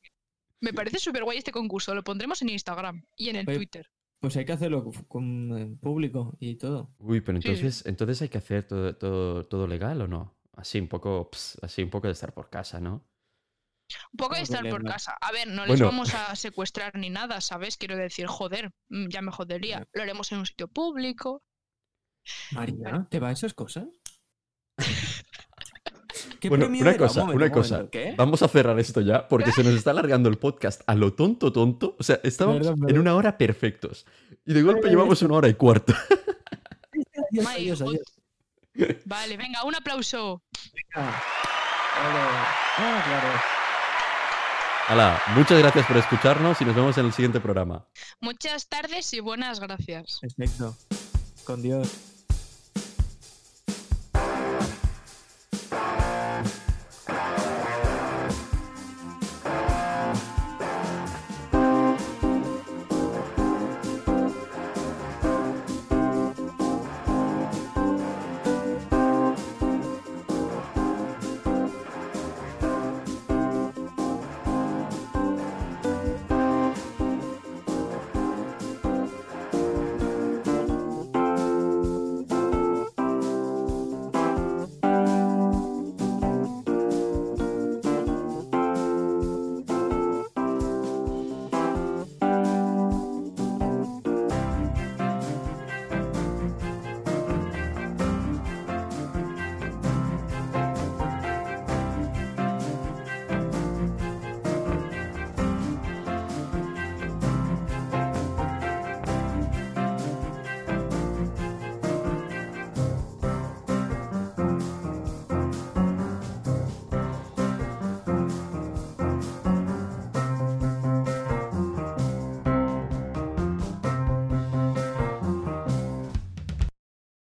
[0.64, 1.94] Me parece súper guay este concurso.
[1.94, 3.90] Lo pondremos en Instagram y en el Twitter.
[4.20, 6.94] Pues hay que hacerlo con eh, público y todo.
[6.98, 7.48] Uy, pero Sí, sí.
[7.54, 10.38] entonces, entonces hay que hacer todo, todo, todo legal o no?
[10.54, 13.06] Así un poco, ps, así un poco de estar por casa, ¿no?
[14.12, 15.12] Un poco de a estar por casa.
[15.20, 15.86] A ver, no les Bueno.
[15.86, 17.76] vamos a secuestrar ni nada, ¿sabes?
[17.76, 19.86] Quiero decir, joder, mm, ya me jodería.
[19.92, 21.42] Lo haremos en un sitio público.
[22.52, 23.86] María, ¿te va esas cosas?
[26.44, 26.98] ¿Qué Bueno, premio una era?
[26.98, 27.88] cosa, Un momento, una un cosa.
[28.16, 31.52] Vamos a cerrar esto ya porque se nos está alargando el podcast a lo tonto,
[31.52, 31.96] tonto.
[31.98, 34.04] O sea, estábamos Perdón, en una hora perfectos.
[34.44, 35.94] Y de golpe llevamos una hora y cuarto.
[37.48, 38.02] Adiós, adiós.
[39.06, 40.42] Vale, venga, un aplauso.
[40.72, 41.22] Venga.
[41.96, 43.28] Ah, claro.
[44.88, 47.86] Hala, muchas gracias por escucharnos y nos vemos en el siguiente programa.
[48.20, 50.18] Muchas tardes y buenas gracias.
[50.20, 50.76] Perfecto.
[51.44, 52.13] Con Dios.